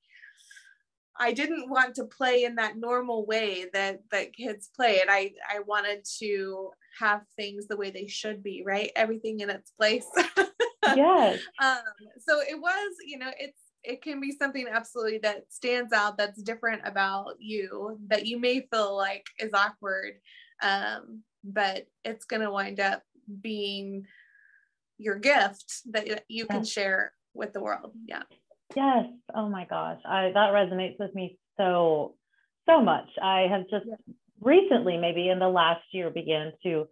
i 1.19 1.31
didn't 1.31 1.69
want 1.69 1.95
to 1.95 2.03
play 2.05 2.43
in 2.43 2.55
that 2.55 2.77
normal 2.77 3.25
way 3.25 3.65
that 3.73 3.99
that 4.11 4.33
kids 4.33 4.69
play 4.75 5.01
and 5.01 5.09
i 5.09 5.31
i 5.49 5.59
wanted 5.67 6.03
to 6.19 6.69
have 6.99 7.21
things 7.35 7.67
the 7.67 7.77
way 7.77 7.91
they 7.91 8.07
should 8.07 8.43
be 8.43 8.63
right 8.65 8.91
everything 8.95 9.39
in 9.39 9.49
its 9.49 9.71
place 9.71 10.05
yes 10.95 11.39
um 11.61 11.77
so 12.19 12.39
it 12.41 12.59
was 12.59 12.93
you 13.05 13.17
know 13.17 13.31
it's 13.39 13.59
it 13.81 14.01
can 14.01 14.19
be 14.19 14.35
something 14.37 14.65
absolutely 14.69 15.19
that 15.19 15.43
stands 15.49 15.93
out 15.93 16.17
that's 16.17 16.43
different 16.43 16.81
about 16.85 17.35
you 17.39 17.97
that 18.07 18.25
you 18.25 18.39
may 18.39 18.67
feel 18.71 18.95
like 18.95 19.25
is 19.39 19.53
awkward 19.53 20.13
um 20.61 21.21
but 21.43 21.87
it's 22.03 22.25
going 22.25 22.41
to 22.41 22.51
wind 22.51 22.79
up 22.79 23.03
being 23.41 24.05
your 24.97 25.15
gift 25.15 25.81
that 25.91 26.23
you 26.27 26.45
can 26.45 26.63
share 26.63 27.13
with 27.33 27.53
the 27.53 27.61
world. 27.61 27.93
Yeah. 28.05 28.23
Yes. 28.75 29.05
Oh 29.33 29.49
my 29.49 29.65
gosh. 29.65 29.99
I 30.05 30.31
that 30.33 30.53
resonates 30.53 30.99
with 30.99 31.13
me 31.15 31.37
so 31.57 32.15
so 32.67 32.81
much. 32.81 33.09
I 33.21 33.47
have 33.49 33.61
just 33.69 33.85
yeah. 33.87 34.13
recently, 34.41 34.97
maybe 34.97 35.29
in 35.29 35.39
the 35.39 35.49
last 35.49 35.83
year, 35.91 36.09
began 36.09 36.53
to 36.63 36.87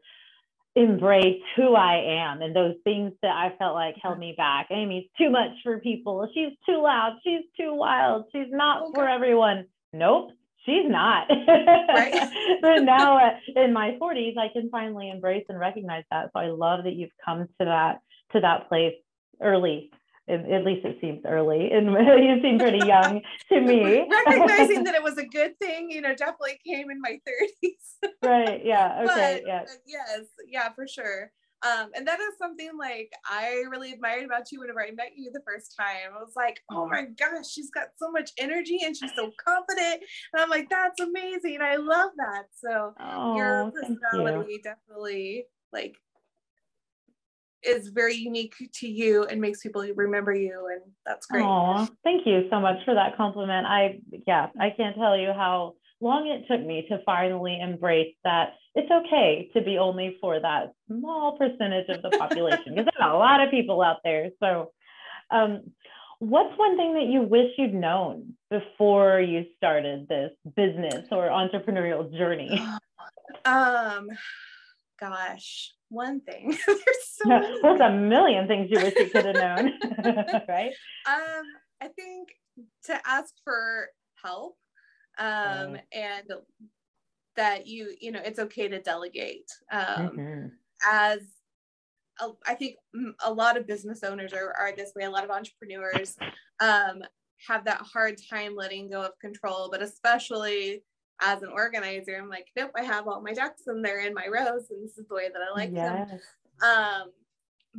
embrace 0.75 1.41
who 1.55 1.73
I 1.73 2.29
am 2.29 2.41
and 2.41 2.55
those 2.55 2.75
things 2.83 3.11
that 3.23 3.31
I 3.31 3.55
felt 3.57 3.73
like 3.73 3.95
held 4.01 4.19
me 4.19 4.33
back. 4.37 4.67
Amy's 4.69 5.07
too 5.17 5.29
much 5.29 5.51
for 5.63 5.79
people. 5.79 6.27
She's 6.33 6.53
too 6.67 6.81
loud. 6.81 7.17
She's 7.23 7.41
too 7.59 7.73
wild. 7.73 8.25
She's 8.31 8.49
not 8.49 8.83
okay. 8.83 8.91
for 8.93 9.09
everyone. 9.09 9.65
Nope, 9.91 10.31
she's 10.65 10.85
not. 10.85 11.29
Right. 11.87 12.13
but 12.61 12.79
now 12.83 13.17
uh, 13.17 13.29
in 13.55 13.73
my 13.73 13.97
40s, 13.99 14.37
I 14.37 14.49
can 14.53 14.69
finally 14.69 15.09
embrace 15.09 15.45
and 15.49 15.59
recognize 15.59 16.03
that. 16.11 16.29
So 16.33 16.39
I 16.39 16.47
love 16.47 16.83
that 16.83 16.93
you've 16.93 17.09
come 17.23 17.47
to 17.59 17.65
that 17.65 18.01
to 18.33 18.41
that 18.41 18.67
place 18.67 18.93
early 19.41 19.89
at 20.29 20.65
least 20.65 20.85
it 20.85 20.97
seems 20.99 21.21
early 21.25 21.71
and 21.71 21.87
you 22.23 22.41
seem 22.41 22.59
pretty 22.59 22.85
young 22.85 23.21
to 23.49 23.61
me 23.61 24.05
recognizing 24.25 24.83
that 24.83 24.95
it 24.95 25.03
was 25.03 25.17
a 25.17 25.25
good 25.37 25.57
thing 25.59 25.89
you 25.89 26.01
know 26.01 26.13
definitely 26.15 26.59
came 26.65 26.89
in 26.89 26.99
my 27.01 27.19
30s 27.27 28.09
right 28.23 28.65
yeah 28.65 29.03
okay 29.03 29.41
but, 29.43 29.47
yeah 29.47 29.63
yes 29.85 30.25
yeah 30.47 30.69
for 30.73 30.87
sure 30.87 31.31
um, 31.65 31.89
and 31.95 32.07
that 32.07 32.19
is 32.19 32.37
something 32.37 32.69
like 32.77 33.11
I 33.25 33.63
really 33.71 33.91
admired 33.91 34.25
about 34.25 34.51
you 34.51 34.59
whenever 34.59 34.79
I 34.79 34.91
met 34.91 35.13
you 35.15 35.31
the 35.33 35.41
first 35.43 35.73
time. 35.75 36.13
I 36.15 36.19
was 36.19 36.33
like, 36.35 36.59
oh 36.71 36.87
my 36.87 37.05
gosh, 37.17 37.49
she's 37.51 37.71
got 37.71 37.87
so 37.97 38.11
much 38.11 38.29
energy 38.37 38.81
and 38.85 38.95
she's 38.95 39.09
so 39.15 39.31
confident. 39.43 40.03
And 40.33 40.41
I'm 40.41 40.51
like, 40.51 40.69
that's 40.69 41.01
amazing. 41.01 41.59
I 41.63 41.77
love 41.77 42.11
that. 42.17 42.43
So 42.63 42.93
oh, 42.99 43.35
your 43.35 43.71
personality 43.71 44.53
you. 44.53 44.61
definitely 44.61 45.45
like 45.73 45.95
is 47.63 47.89
very 47.89 48.15
unique 48.15 48.55
to 48.73 48.87
you 48.87 49.25
and 49.25 49.41
makes 49.41 49.61
people 49.61 49.85
remember 49.95 50.33
you 50.33 50.67
and 50.71 50.81
that's 51.05 51.25
great. 51.25 51.43
Oh, 51.43 51.87
thank 52.03 52.25
you 52.25 52.47
so 52.49 52.59
much 52.59 52.83
for 52.85 52.93
that 52.93 53.17
compliment. 53.17 53.65
I 53.65 53.99
yeah, 54.27 54.47
I 54.59 54.69
can't 54.75 54.95
tell 54.95 55.17
you 55.17 55.33
how 55.33 55.73
long 55.99 56.27
it 56.27 56.45
took 56.47 56.65
me 56.65 56.85
to 56.89 56.99
finally 57.05 57.59
embrace 57.59 58.13
that 58.23 58.53
it's 58.75 58.91
okay 58.91 59.49
to 59.53 59.61
be 59.61 59.77
only 59.77 60.17
for 60.21 60.39
that 60.39 60.71
small 60.87 61.37
percentage 61.37 61.89
of 61.89 62.03
the 62.03 62.15
population 62.17 62.75
because 62.75 62.85
there's 62.85 63.11
a 63.11 63.17
lot 63.17 63.41
of 63.41 63.49
people 63.49 63.81
out 63.81 63.97
there. 64.03 64.29
So 64.39 64.71
um, 65.31 65.71
what's 66.19 66.57
one 66.57 66.77
thing 66.77 66.93
that 66.93 67.05
you 67.05 67.23
wish 67.23 67.47
you'd 67.57 67.73
known 67.73 68.35
before 68.51 69.19
you 69.19 69.45
started 69.57 70.07
this 70.07 70.31
business 70.55 71.07
or 71.11 71.29
entrepreneurial 71.29 72.11
journey? 72.15 72.63
Um 73.45 74.09
gosh 74.99 75.71
one 75.89 76.21
thing. 76.21 76.57
There's 76.67 76.81
so 77.11 77.29
many 77.29 77.61
There's 77.61 77.81
a 77.81 77.91
million 77.91 78.47
things 78.47 78.69
you 78.69 78.79
wish 78.79 78.95
you 78.95 79.09
could 79.09 79.25
have 79.25 79.35
known, 79.57 79.73
right? 80.47 80.71
Um, 81.07 81.45
I 81.81 81.87
think 81.95 82.29
to 82.85 82.99
ask 83.05 83.33
for 83.43 83.87
help, 84.23 84.57
um, 85.19 85.77
and 85.91 86.31
that 87.35 87.67
you, 87.67 87.95
you 87.99 88.11
know, 88.11 88.21
it's 88.23 88.39
okay 88.39 88.67
to 88.67 88.81
delegate. 88.81 89.49
Um, 89.71 90.09
mm-hmm. 90.09 90.47
As 90.83 91.19
a, 92.19 92.29
I 92.45 92.55
think 92.55 92.75
a 93.23 93.31
lot 93.31 93.57
of 93.57 93.67
business 93.67 94.03
owners 94.03 94.33
are, 94.33 94.53
are 94.59 94.75
this 94.75 94.91
way. 94.95 95.05
A 95.05 95.09
lot 95.09 95.23
of 95.23 95.29
entrepreneurs 95.29 96.15
um, 96.59 97.03
have 97.47 97.65
that 97.65 97.81
hard 97.81 98.19
time 98.29 98.55
letting 98.55 98.89
go 98.89 99.01
of 99.01 99.11
control, 99.21 99.69
but 99.71 99.81
especially 99.81 100.83
as 101.21 101.41
an 101.41 101.49
organizer, 101.49 102.15
I'm 102.15 102.29
like, 102.29 102.47
nope, 102.55 102.71
I 102.77 102.83
have 102.83 103.07
all 103.07 103.21
my 103.21 103.33
ducks 103.33 103.63
and 103.67 103.83
they're 103.83 104.05
in 104.05 104.13
my 104.13 104.27
rows, 104.27 104.69
and 104.69 104.83
this 104.83 104.97
is 104.97 105.07
the 105.07 105.15
way 105.15 105.29
that 105.29 105.41
I 105.41 105.53
like 105.53 105.71
yes. 105.73 106.09
them. 106.09 106.19
Um, 106.61 107.11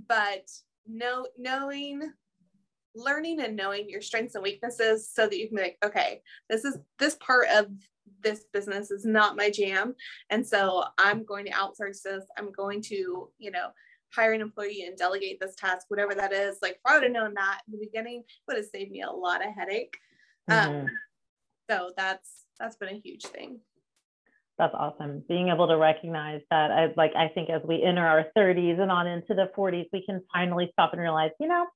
but 0.08 0.50
no, 0.86 1.26
knowing, 1.38 2.12
learning 2.94 3.40
and 3.40 3.56
knowing 3.56 3.88
your 3.88 4.00
strengths 4.00 4.34
and 4.34 4.42
weaknesses, 4.42 5.08
so 5.12 5.26
that 5.26 5.38
you 5.38 5.46
can 5.48 5.56
be 5.56 5.62
like, 5.62 5.78
okay, 5.84 6.22
this 6.50 6.64
is 6.64 6.78
this 6.98 7.16
part 7.16 7.48
of 7.54 7.66
this 8.22 8.46
business 8.52 8.90
is 8.90 9.04
not 9.04 9.36
my 9.36 9.50
jam, 9.50 9.94
and 10.30 10.44
so 10.46 10.84
I'm 10.98 11.24
going 11.24 11.44
to 11.44 11.52
outsource 11.52 12.02
this. 12.02 12.24
I'm 12.36 12.50
going 12.50 12.82
to, 12.82 13.30
you 13.38 13.50
know, 13.50 13.68
hire 14.12 14.32
an 14.32 14.40
employee 14.40 14.84
and 14.86 14.96
delegate 14.96 15.38
this 15.38 15.54
task, 15.54 15.86
whatever 15.88 16.14
that 16.14 16.32
is. 16.32 16.58
Like, 16.62 16.72
if 16.72 16.80
I 16.86 16.94
would 16.94 17.04
have 17.04 17.12
known 17.12 17.34
that 17.34 17.60
in 17.66 17.72
the 17.72 17.84
beginning, 17.84 18.24
would 18.46 18.56
have 18.56 18.66
saved 18.66 18.90
me 18.90 19.02
a 19.02 19.10
lot 19.10 19.46
of 19.46 19.54
headache. 19.54 19.96
Mm-hmm. 20.50 20.70
Um, 20.70 20.86
so 21.70 21.90
that's 21.96 22.46
that's 22.58 22.76
been 22.76 22.88
a 22.88 23.00
huge 23.00 23.24
thing 23.26 23.58
that's 24.58 24.74
awesome 24.76 25.22
being 25.28 25.48
able 25.48 25.68
to 25.68 25.76
recognize 25.76 26.40
that 26.50 26.70
I, 26.70 26.92
like 26.96 27.12
i 27.16 27.28
think 27.28 27.48
as 27.50 27.62
we 27.64 27.82
enter 27.82 28.04
our 28.04 28.26
30s 28.36 28.80
and 28.80 28.90
on 28.90 29.06
into 29.06 29.34
the 29.34 29.50
40s 29.56 29.86
we 29.92 30.04
can 30.04 30.22
finally 30.32 30.68
stop 30.72 30.92
and 30.92 31.00
realize 31.00 31.30
you 31.40 31.48
know 31.48 31.66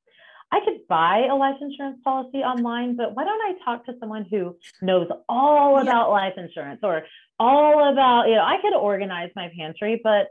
i 0.51 0.61
could 0.65 0.87
buy 0.89 1.27
a 1.31 1.35
life 1.35 1.57
insurance 1.61 1.99
policy 2.03 2.39
online 2.39 2.97
but 2.97 3.15
why 3.15 3.25
don't 3.25 3.41
i 3.41 3.65
talk 3.65 3.87
to 3.87 3.93
someone 4.01 4.27
who 4.31 4.57
knows 4.81 5.09
all 5.29 5.81
about 5.81 6.09
yeah. 6.09 6.13
life 6.13 6.35
insurance 6.37 6.81
or 6.83 7.03
all 7.39 7.93
about 7.93 8.29
you 8.29 8.35
know 8.35 8.45
i 8.45 8.57
could 8.61 8.75
organize 8.75 9.31
my 9.37 9.51
pantry 9.57 10.01
but 10.03 10.29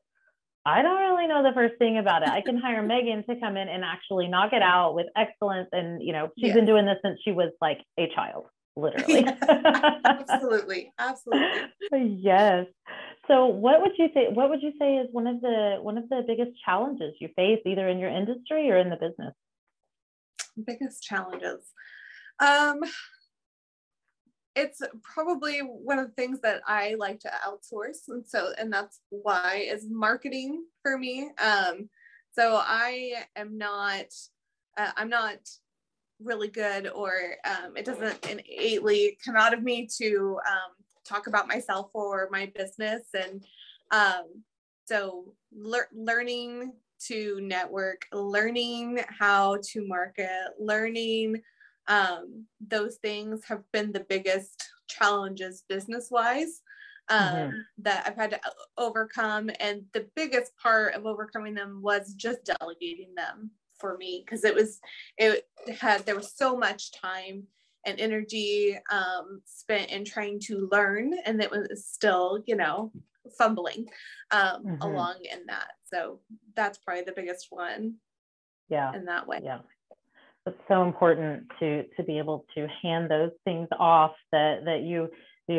I 0.63 0.83
don't 0.83 0.99
really 0.99 1.25
know 1.25 1.41
the 1.41 1.53
first 1.55 1.79
thing 1.79 1.97
about 1.97 2.21
it. 2.21 2.29
I 2.29 2.41
can 2.41 2.55
hire 2.55 2.83
Megan 2.87 3.23
to 3.27 3.35
come 3.37 3.57
in 3.57 3.67
and 3.67 3.83
actually 3.83 4.27
knock 4.27 4.53
it 4.53 4.61
out 4.61 4.93
with 4.93 5.07
excellence. 5.15 5.67
And, 5.71 6.03
you 6.03 6.13
know, 6.13 6.29
she's 6.37 6.49
yes. 6.49 6.55
been 6.55 6.67
doing 6.67 6.85
this 6.85 6.97
since 7.03 7.19
she 7.23 7.31
was 7.31 7.49
like 7.61 7.79
a 7.97 8.07
child 8.13 8.45
literally. 8.77 9.25
absolutely. 10.05 10.93
Absolutely. 10.97 12.17
yes. 12.19 12.67
So 13.27 13.45
what 13.45 13.81
would 13.81 13.91
you 13.97 14.09
say 14.13 14.29
what 14.33 14.49
would 14.49 14.61
you 14.61 14.73
say 14.79 14.95
is 14.95 15.07
one 15.11 15.27
of 15.27 15.41
the 15.41 15.77
one 15.81 15.97
of 15.97 16.09
the 16.09 16.23
biggest 16.25 16.51
challenges 16.65 17.13
you 17.19 17.29
face 17.35 17.59
either 17.65 17.87
in 17.87 17.99
your 17.99 18.09
industry 18.09 18.69
or 18.71 18.77
in 18.77 18.89
the 18.89 18.95
business? 18.95 19.33
Biggest 20.65 21.03
challenges. 21.03 21.71
Um 22.39 22.79
it's 24.53 24.81
probably 25.01 25.59
one 25.59 25.97
of 25.97 26.07
the 26.07 26.13
things 26.13 26.41
that 26.41 26.61
I 26.67 26.95
like 26.97 27.19
to 27.21 27.31
outsource 27.47 28.09
and 28.09 28.25
so 28.27 28.51
and 28.57 28.71
that's 28.71 28.99
why 29.09 29.65
is 29.69 29.85
marketing 29.89 30.65
for 30.81 30.97
me. 30.97 31.29
Um 31.41 31.89
so 32.33 32.61
I 32.61 33.25
am 33.35 33.57
not 33.57 34.05
uh, 34.77 34.91
I'm 34.95 35.09
not 35.09 35.37
really 36.23 36.47
good 36.47 36.89
or 36.89 37.13
um, 37.45 37.75
it 37.75 37.85
doesn't 37.85 38.25
innately 38.27 39.17
come 39.23 39.35
out 39.35 39.53
of 39.53 39.63
me 39.63 39.87
to 39.97 40.39
um, 40.47 40.71
talk 41.05 41.27
about 41.27 41.47
myself 41.47 41.89
or 41.93 42.29
my 42.31 42.51
business 42.55 43.01
and 43.13 43.43
um, 43.91 44.25
so 44.85 45.33
le- 45.51 45.79
learning 45.93 46.73
to 46.99 47.39
network 47.41 48.05
learning 48.13 48.99
how 49.07 49.57
to 49.63 49.87
market 49.87 50.51
learning 50.59 51.41
um, 51.87 52.45
those 52.67 52.97
things 52.97 53.43
have 53.45 53.63
been 53.73 53.91
the 53.91 54.05
biggest 54.07 54.69
challenges 54.87 55.63
business 55.67 56.09
wise 56.11 56.61
um, 57.09 57.19
mm-hmm. 57.19 57.57
that 57.79 58.05
I've 58.07 58.15
had 58.15 58.31
to 58.31 58.39
overcome. 58.77 59.49
And 59.59 59.83
the 59.93 60.07
biggest 60.15 60.55
part 60.57 60.93
of 60.93 61.05
overcoming 61.05 61.53
them 61.53 61.81
was 61.81 62.13
just 62.13 62.45
delegating 62.45 63.13
them 63.15 63.51
for 63.81 63.97
me 63.97 64.23
because 64.23 64.45
it 64.45 64.55
was 64.55 64.79
it 65.17 65.47
had 65.79 66.05
there 66.05 66.15
was 66.15 66.33
so 66.33 66.55
much 66.55 66.91
time 66.91 67.43
and 67.85 67.99
energy 67.99 68.77
um, 68.91 69.41
spent 69.43 69.89
in 69.89 70.05
trying 70.05 70.39
to 70.39 70.69
learn 70.71 71.13
and 71.25 71.41
it 71.41 71.49
was 71.51 71.85
still 71.85 72.43
you 72.45 72.55
know 72.55 72.91
fumbling 73.37 73.87
um, 74.31 74.63
mm-hmm. 74.65 74.81
along 74.81 75.15
in 75.31 75.45
that. 75.47 75.71
So 75.91 76.19
that's 76.55 76.77
probably 76.77 77.03
the 77.03 77.13
biggest 77.13 77.47
one 77.49 77.95
yeah. 78.69 78.93
in 78.95 79.05
that 79.05 79.27
way. 79.27 79.41
Yeah. 79.43 79.59
It's 80.47 80.57
so 80.67 80.83
important 80.83 81.43
to 81.59 81.83
to 81.97 82.03
be 82.03 82.17
able 82.17 82.45
to 82.55 82.67
hand 82.81 83.11
those 83.11 83.31
things 83.43 83.67
off 83.77 84.13
that 84.31 84.65
that 84.65 84.81
you 84.81 85.09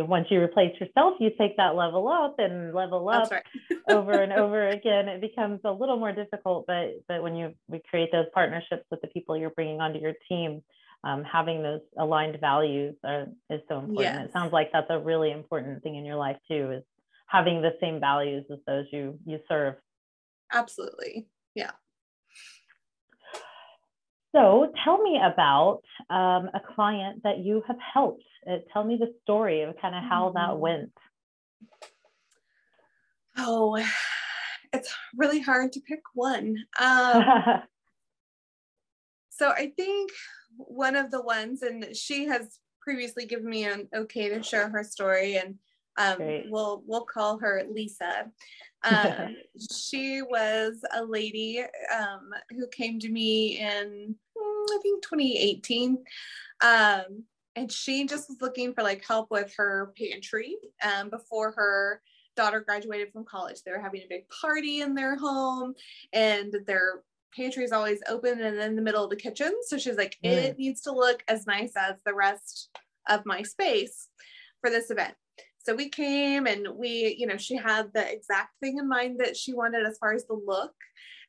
once 0.01 0.29
you 0.31 0.41
replace 0.41 0.79
yourself, 0.81 1.15
you 1.21 1.31
take 1.39 1.57
that 1.57 1.75
level 1.75 2.09
up 2.09 2.37
and 2.39 2.73
level 2.75 3.09
up 3.09 3.31
right. 3.31 3.43
over 3.89 4.13
and 4.13 4.33
over 4.45 4.69
again. 4.69 5.09
It 5.09 5.21
becomes 5.21 5.61
a 5.65 5.71
little 5.73 5.99
more 5.99 6.13
difficult, 6.13 6.67
but 6.67 7.03
but 7.09 7.23
when 7.23 7.37
you 7.37 7.55
we 7.69 7.83
create 7.91 8.11
those 8.13 8.27
partnerships 8.33 8.85
with 8.91 9.01
the 9.01 9.09
people 9.09 9.37
you're 9.37 9.51
bringing 9.51 9.81
onto 9.81 9.99
your 9.99 10.15
team, 10.29 10.63
um, 11.05 11.25
having 11.25 11.63
those 11.63 11.81
aligned 11.99 12.39
values 12.41 12.95
are, 13.05 13.27
is 13.51 13.61
so 13.69 13.79
important. 13.79 13.99
Yes. 13.99 14.27
It 14.27 14.33
sounds 14.33 14.53
like 14.53 14.71
that's 14.73 14.91
a 14.91 14.99
really 14.99 15.31
important 15.33 15.83
thing 15.83 15.97
in 15.97 16.05
your 16.05 16.17
life 16.17 16.37
too, 16.49 16.71
is 16.71 16.85
having 17.27 17.61
the 17.61 17.73
same 17.81 18.01
values 18.01 18.45
as 18.51 18.59
those 18.67 18.87
you 18.93 19.19
you 19.27 19.41
serve. 19.49 19.75
Absolutely, 20.53 21.27
yeah. 21.55 21.73
So 24.35 24.73
tell 24.83 25.03
me 25.03 25.21
about 25.23 25.83
um, 26.09 26.51
a 26.55 26.61
client 26.75 27.23
that 27.25 27.39
you 27.39 27.63
have 27.67 27.77
helped. 27.79 28.25
Uh, 28.51 28.57
tell 28.73 28.83
me 28.83 28.97
the 28.97 29.15
story 29.23 29.63
of 29.63 29.77
kind 29.81 29.95
of 29.95 30.03
how 30.03 30.29
mm-hmm. 30.29 30.39
that 30.39 30.59
went. 30.59 30.93
Oh, 33.37 33.79
it's 34.73 34.95
really 35.17 35.41
hard 35.41 35.73
to 35.73 35.81
pick 35.81 36.03
one. 36.15 36.57
Um, 36.81 37.25
so 39.31 39.51
I 39.51 39.73
think 39.77 40.11
one 40.57 40.95
of 40.95 41.11
the 41.11 41.21
ones, 41.21 41.63
and 41.63 41.97
she 41.97 42.27
has 42.27 42.59
previously 42.81 43.27
given 43.27 43.49
me 43.49 43.65
an 43.65 43.89
okay 43.95 44.29
to 44.29 44.43
share 44.43 44.69
her 44.69 44.85
story, 44.85 45.37
and 45.37 45.57
um, 45.99 46.19
we'll 46.49 46.83
we'll 46.87 47.05
call 47.05 47.39
her 47.39 47.63
Lisa. 47.71 48.31
Um, 48.85 49.37
she 49.73 50.23
was 50.23 50.85
a 50.93 51.05
lady 51.05 51.63
um, 51.97 52.31
who 52.51 52.67
came 52.67 52.99
to 52.99 53.09
me 53.09 53.61
in 53.61 54.17
I 54.37 54.79
think 54.83 55.03
2018. 55.05 55.99
Um, 56.63 57.25
and 57.55 57.71
she 57.71 58.07
just 58.07 58.29
was 58.29 58.41
looking 58.41 58.73
for 58.73 58.83
like 58.83 59.05
help 59.07 59.31
with 59.31 59.53
her 59.57 59.93
pantry 59.97 60.57
um, 60.83 61.11
before 61.11 61.53
her 61.53 62.01
daughter 62.35 62.61
graduated 62.61 63.13
from 63.13 63.25
college. 63.25 63.63
They 63.65 63.73
were 63.73 63.81
having 63.81 64.03
a 64.03 64.09
big 64.09 64.25
party 64.29 64.81
in 64.81 64.95
their 64.95 65.17
home 65.17 65.75
and 66.13 66.55
their 66.67 67.03
pantry 67.37 67.65
is 67.65 67.73
always 67.73 68.01
open 68.09 68.41
and 68.41 68.59
in 68.59 68.77
the 68.77 68.83
middle 68.83 69.05
of 69.05 69.11
the 69.11 69.17
kitchen. 69.17 69.53
So 69.67 69.77
she's 69.77 69.97
like, 69.97 70.17
mm. 70.25 70.31
it 70.31 70.59
needs 70.59 70.83
to 70.83 70.93
look 70.93 71.23
as 71.29 71.47
nice 71.47 71.73
as 71.77 71.97
the 72.05 72.15
rest 72.15 72.71
of 73.09 73.27
my 73.27 73.43
space 73.43 74.09
for 74.61 74.71
this 74.71 74.91
event. 74.91 75.15
So 75.63 75.75
we 75.75 75.89
came 75.89 76.47
and 76.47 76.69
we, 76.77 77.17
you 77.19 77.27
know, 77.27 77.37
she 77.37 77.57
had 77.57 77.93
the 77.93 78.11
exact 78.11 78.59
thing 78.61 78.79
in 78.79 78.89
mind 78.89 79.21
that 79.21 79.37
she 79.37 79.53
wanted 79.53 79.87
as 79.87 79.99
far 79.99 80.13
as 80.13 80.27
the 80.27 80.35
look 80.35 80.75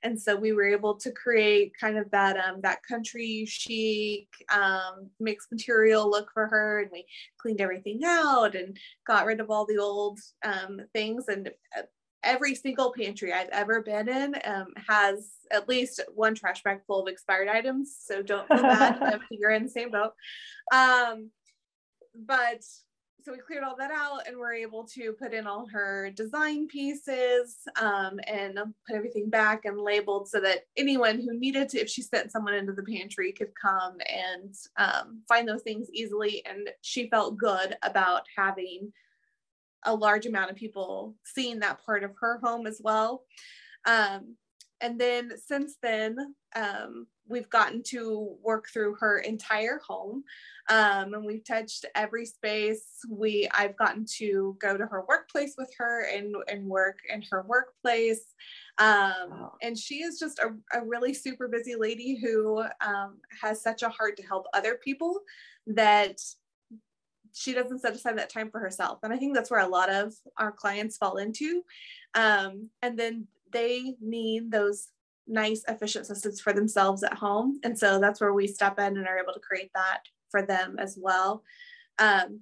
and 0.03 0.21
so 0.21 0.35
we 0.35 0.51
were 0.51 0.67
able 0.67 0.95
to 0.95 1.11
create 1.11 1.73
kind 1.79 1.97
of 1.97 2.11
that 2.11 2.37
um, 2.37 2.61
that 2.61 2.83
country 2.83 3.45
chic 3.47 4.27
um, 4.53 5.09
mixed 5.19 5.51
material 5.51 6.09
look 6.09 6.29
for 6.33 6.47
her 6.47 6.81
and 6.81 6.89
we 6.91 7.05
cleaned 7.39 7.61
everything 7.61 8.01
out 8.05 8.55
and 8.55 8.77
got 9.07 9.25
rid 9.25 9.39
of 9.39 9.49
all 9.49 9.65
the 9.65 9.77
old 9.77 10.19
um, 10.45 10.81
things 10.93 11.29
and 11.29 11.49
uh, 11.77 11.83
every 12.23 12.55
single 12.55 12.93
pantry 12.97 13.33
I've 13.33 13.49
ever 13.49 13.81
been 13.81 14.07
in 14.07 14.35
um, 14.45 14.67
has 14.87 15.31
at 15.51 15.67
least 15.67 16.01
one 16.13 16.35
trash 16.35 16.63
bag 16.63 16.79
full 16.87 17.01
of 17.01 17.07
expired 17.09 17.49
items. 17.49 17.97
So 17.99 18.21
don't 18.21 18.47
feel 18.47 18.61
bad 18.61 18.97
if 19.13 19.21
you're 19.29 19.51
in 19.51 19.63
the 19.63 19.69
same 19.69 19.91
boat. 19.91 20.13
Um, 20.73 21.31
but 22.15 22.61
so 23.23 23.31
we 23.31 23.37
cleared 23.37 23.63
all 23.63 23.75
that 23.77 23.91
out 23.91 24.27
and 24.27 24.37
we're 24.37 24.53
able 24.53 24.83
to 24.83 25.13
put 25.13 25.33
in 25.33 25.47
all 25.47 25.65
her 25.67 26.11
design 26.11 26.67
pieces 26.67 27.57
um, 27.81 28.19
and 28.27 28.55
put 28.85 28.95
everything 28.95 29.29
back 29.29 29.63
and 29.63 29.79
labeled 29.79 30.27
so 30.27 30.41
that 30.41 30.65
anyone 30.75 31.21
who 31.21 31.39
needed 31.39 31.69
to, 31.69 31.79
if 31.79 31.89
she 31.89 32.01
sent 32.01 32.31
someone 32.31 32.53
into 32.53 32.73
the 32.73 32.83
pantry, 32.83 33.31
could 33.31 33.51
come 33.59 33.95
and 34.11 34.53
um, 34.77 35.21
find 35.27 35.47
those 35.47 35.61
things 35.61 35.87
easily. 35.93 36.43
And 36.45 36.69
she 36.81 37.09
felt 37.09 37.37
good 37.37 37.77
about 37.81 38.23
having 38.35 38.91
a 39.83 39.95
large 39.95 40.25
amount 40.25 40.51
of 40.51 40.57
people 40.57 41.15
seeing 41.23 41.59
that 41.59 41.83
part 41.85 42.03
of 42.03 42.11
her 42.19 42.39
home 42.43 42.67
as 42.67 42.81
well. 42.83 43.23
Um, 43.85 44.35
and 44.81 44.99
then 44.99 45.31
since 45.37 45.77
then, 45.81 46.17
um, 46.55 47.07
we've 47.27 47.49
gotten 47.49 47.81
to 47.83 48.35
work 48.41 48.67
through 48.69 48.95
her 48.95 49.19
entire 49.19 49.79
home 49.85 50.23
um, 50.69 51.13
and 51.13 51.25
we've 51.25 51.43
touched 51.43 51.85
every 51.95 52.25
space. 52.25 52.99
We 53.09 53.49
i've 53.53 53.75
gotten 53.77 54.05
to 54.17 54.55
go 54.59 54.77
to 54.77 54.85
her 54.85 55.03
workplace 55.07 55.55
with 55.57 55.71
her 55.77 56.05
and, 56.05 56.35
and 56.47 56.65
work 56.65 56.99
in 57.09 57.21
her 57.31 57.43
workplace. 57.47 58.33
Um, 58.77 59.29
wow. 59.29 59.53
and 59.61 59.77
she 59.77 60.01
is 60.01 60.17
just 60.19 60.39
a, 60.39 60.53
a, 60.77 60.83
really 60.83 61.13
super 61.13 61.47
busy 61.47 61.75
lady 61.75 62.15
who 62.15 62.63
um, 62.81 63.17
has 63.41 63.61
such 63.61 63.83
a 63.83 63.89
heart 63.89 64.17
to 64.17 64.23
help 64.23 64.47
other 64.53 64.79
people 64.83 65.21
that 65.67 66.19
she 67.33 67.53
doesn't 67.53 67.81
set 67.81 67.93
aside 67.93 68.17
that 68.17 68.31
time 68.31 68.49
for 68.49 68.59
herself. 68.59 68.99
And 69.03 69.13
i 69.13 69.17
think 69.17 69.35
that's 69.35 69.51
where 69.51 69.59
a 69.59 69.67
lot 69.67 69.91
of 69.91 70.13
our 70.37 70.51
clients 70.51 70.97
fall 70.97 71.17
into. 71.17 71.63
Um, 72.15 72.69
and 72.81 72.97
then 72.97 73.27
they 73.51 73.95
need 74.01 74.51
those 74.51 74.87
nice 75.27 75.63
efficient 75.67 76.05
systems 76.05 76.41
for 76.41 76.53
themselves 76.53 77.03
at 77.03 77.13
home. 77.13 77.59
And 77.63 77.77
so 77.77 77.99
that's 77.99 78.19
where 78.19 78.33
we 78.33 78.47
step 78.47 78.79
in 78.79 78.97
and 78.97 79.07
are 79.07 79.19
able 79.19 79.33
to 79.33 79.39
create 79.39 79.71
that 79.73 80.01
for 80.29 80.41
them 80.41 80.77
as 80.79 80.97
well. 80.99 81.43
Um, 81.99 82.41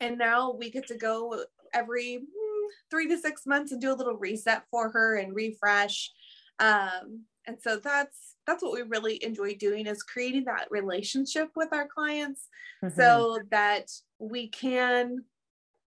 and 0.00 0.18
now 0.18 0.52
we 0.52 0.70
get 0.70 0.86
to 0.88 0.96
go 0.96 1.44
every 1.72 2.18
mm, 2.18 2.66
three 2.90 3.08
to 3.08 3.18
six 3.18 3.46
months 3.46 3.72
and 3.72 3.80
do 3.80 3.92
a 3.92 3.96
little 3.96 4.16
reset 4.16 4.64
for 4.70 4.90
her 4.90 5.16
and 5.16 5.34
refresh. 5.34 6.10
Um, 6.58 7.24
and 7.46 7.56
so 7.60 7.76
that's 7.76 8.34
that's 8.46 8.62
what 8.62 8.72
we 8.72 8.82
really 8.82 9.22
enjoy 9.24 9.54
doing 9.54 9.86
is 9.86 10.02
creating 10.02 10.44
that 10.44 10.68
relationship 10.70 11.50
with 11.56 11.72
our 11.72 11.86
clients 11.86 12.48
mm-hmm. 12.82 12.98
so 12.98 13.40
that 13.50 13.90
we 14.18 14.48
can 14.48 15.24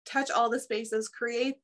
touch 0.05 0.29
all 0.31 0.49
the 0.49 0.59
spaces 0.59 1.07
create 1.07 1.55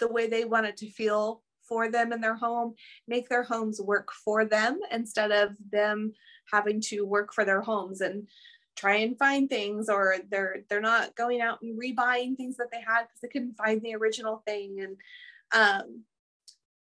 the 0.00 0.08
way 0.08 0.26
they 0.26 0.44
want 0.44 0.66
it 0.66 0.76
to 0.78 0.90
feel 0.90 1.42
for 1.68 1.90
them 1.90 2.12
in 2.12 2.20
their 2.20 2.36
home, 2.36 2.74
make 3.08 3.28
their 3.28 3.42
homes 3.42 3.80
work 3.80 4.10
for 4.24 4.44
them 4.44 4.78
instead 4.90 5.30
of 5.30 5.56
them 5.70 6.12
having 6.52 6.80
to 6.80 7.02
work 7.02 7.32
for 7.32 7.44
their 7.44 7.60
homes 7.60 8.00
and 8.00 8.26
try 8.76 8.96
and 8.96 9.18
find 9.18 9.48
things 9.48 9.88
or 9.88 10.16
they're 10.30 10.58
they're 10.68 10.80
not 10.80 11.16
going 11.16 11.40
out 11.40 11.60
and 11.62 11.80
rebuying 11.80 12.36
things 12.36 12.56
that 12.56 12.70
they 12.70 12.80
had 12.80 13.02
because 13.02 13.20
they 13.22 13.28
couldn't 13.28 13.56
find 13.56 13.80
the 13.82 13.94
original 13.94 14.42
thing 14.46 14.76
and 14.80 14.96
um, 15.54 16.02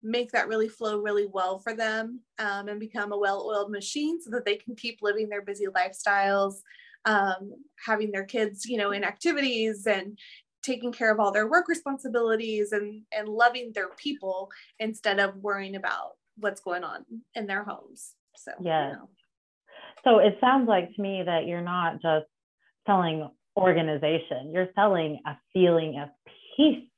make 0.02 0.32
that 0.32 0.48
really 0.48 0.68
flow 0.68 0.98
really 0.98 1.26
well 1.26 1.58
for 1.58 1.74
them 1.74 2.20
um, 2.38 2.68
and 2.68 2.80
become 2.80 3.12
a 3.12 3.18
well-oiled 3.18 3.70
machine 3.70 4.20
so 4.20 4.30
that 4.30 4.44
they 4.44 4.56
can 4.56 4.74
keep 4.74 4.98
living 5.00 5.28
their 5.28 5.42
busy 5.42 5.66
lifestyles 5.66 6.56
um, 7.04 7.52
having 7.84 8.10
their 8.10 8.24
kids 8.24 8.66
you 8.66 8.76
know 8.76 8.90
in 8.90 9.04
activities 9.04 9.86
and 9.86 10.18
taking 10.66 10.92
care 10.92 11.12
of 11.12 11.20
all 11.20 11.30
their 11.30 11.48
work 11.48 11.68
responsibilities 11.68 12.72
and 12.72 13.02
and 13.16 13.28
loving 13.28 13.70
their 13.74 13.90
people 13.96 14.50
instead 14.80 15.20
of 15.20 15.36
worrying 15.36 15.76
about 15.76 16.12
what's 16.38 16.60
going 16.60 16.82
on 16.82 17.04
in 17.34 17.46
their 17.46 17.62
homes 17.62 18.14
so 18.34 18.50
yeah 18.60 18.88
you 18.88 18.92
know. 18.94 19.08
so 20.04 20.18
it 20.18 20.36
sounds 20.40 20.68
like 20.68 20.94
to 20.94 21.00
me 21.00 21.22
that 21.24 21.46
you're 21.46 21.62
not 21.62 21.94
just 22.02 22.26
selling 22.86 23.28
organization 23.56 24.50
you're 24.52 24.68
selling 24.74 25.20
a 25.26 25.36
feeling 25.52 25.98
of 25.98 26.08
peace 26.56 26.88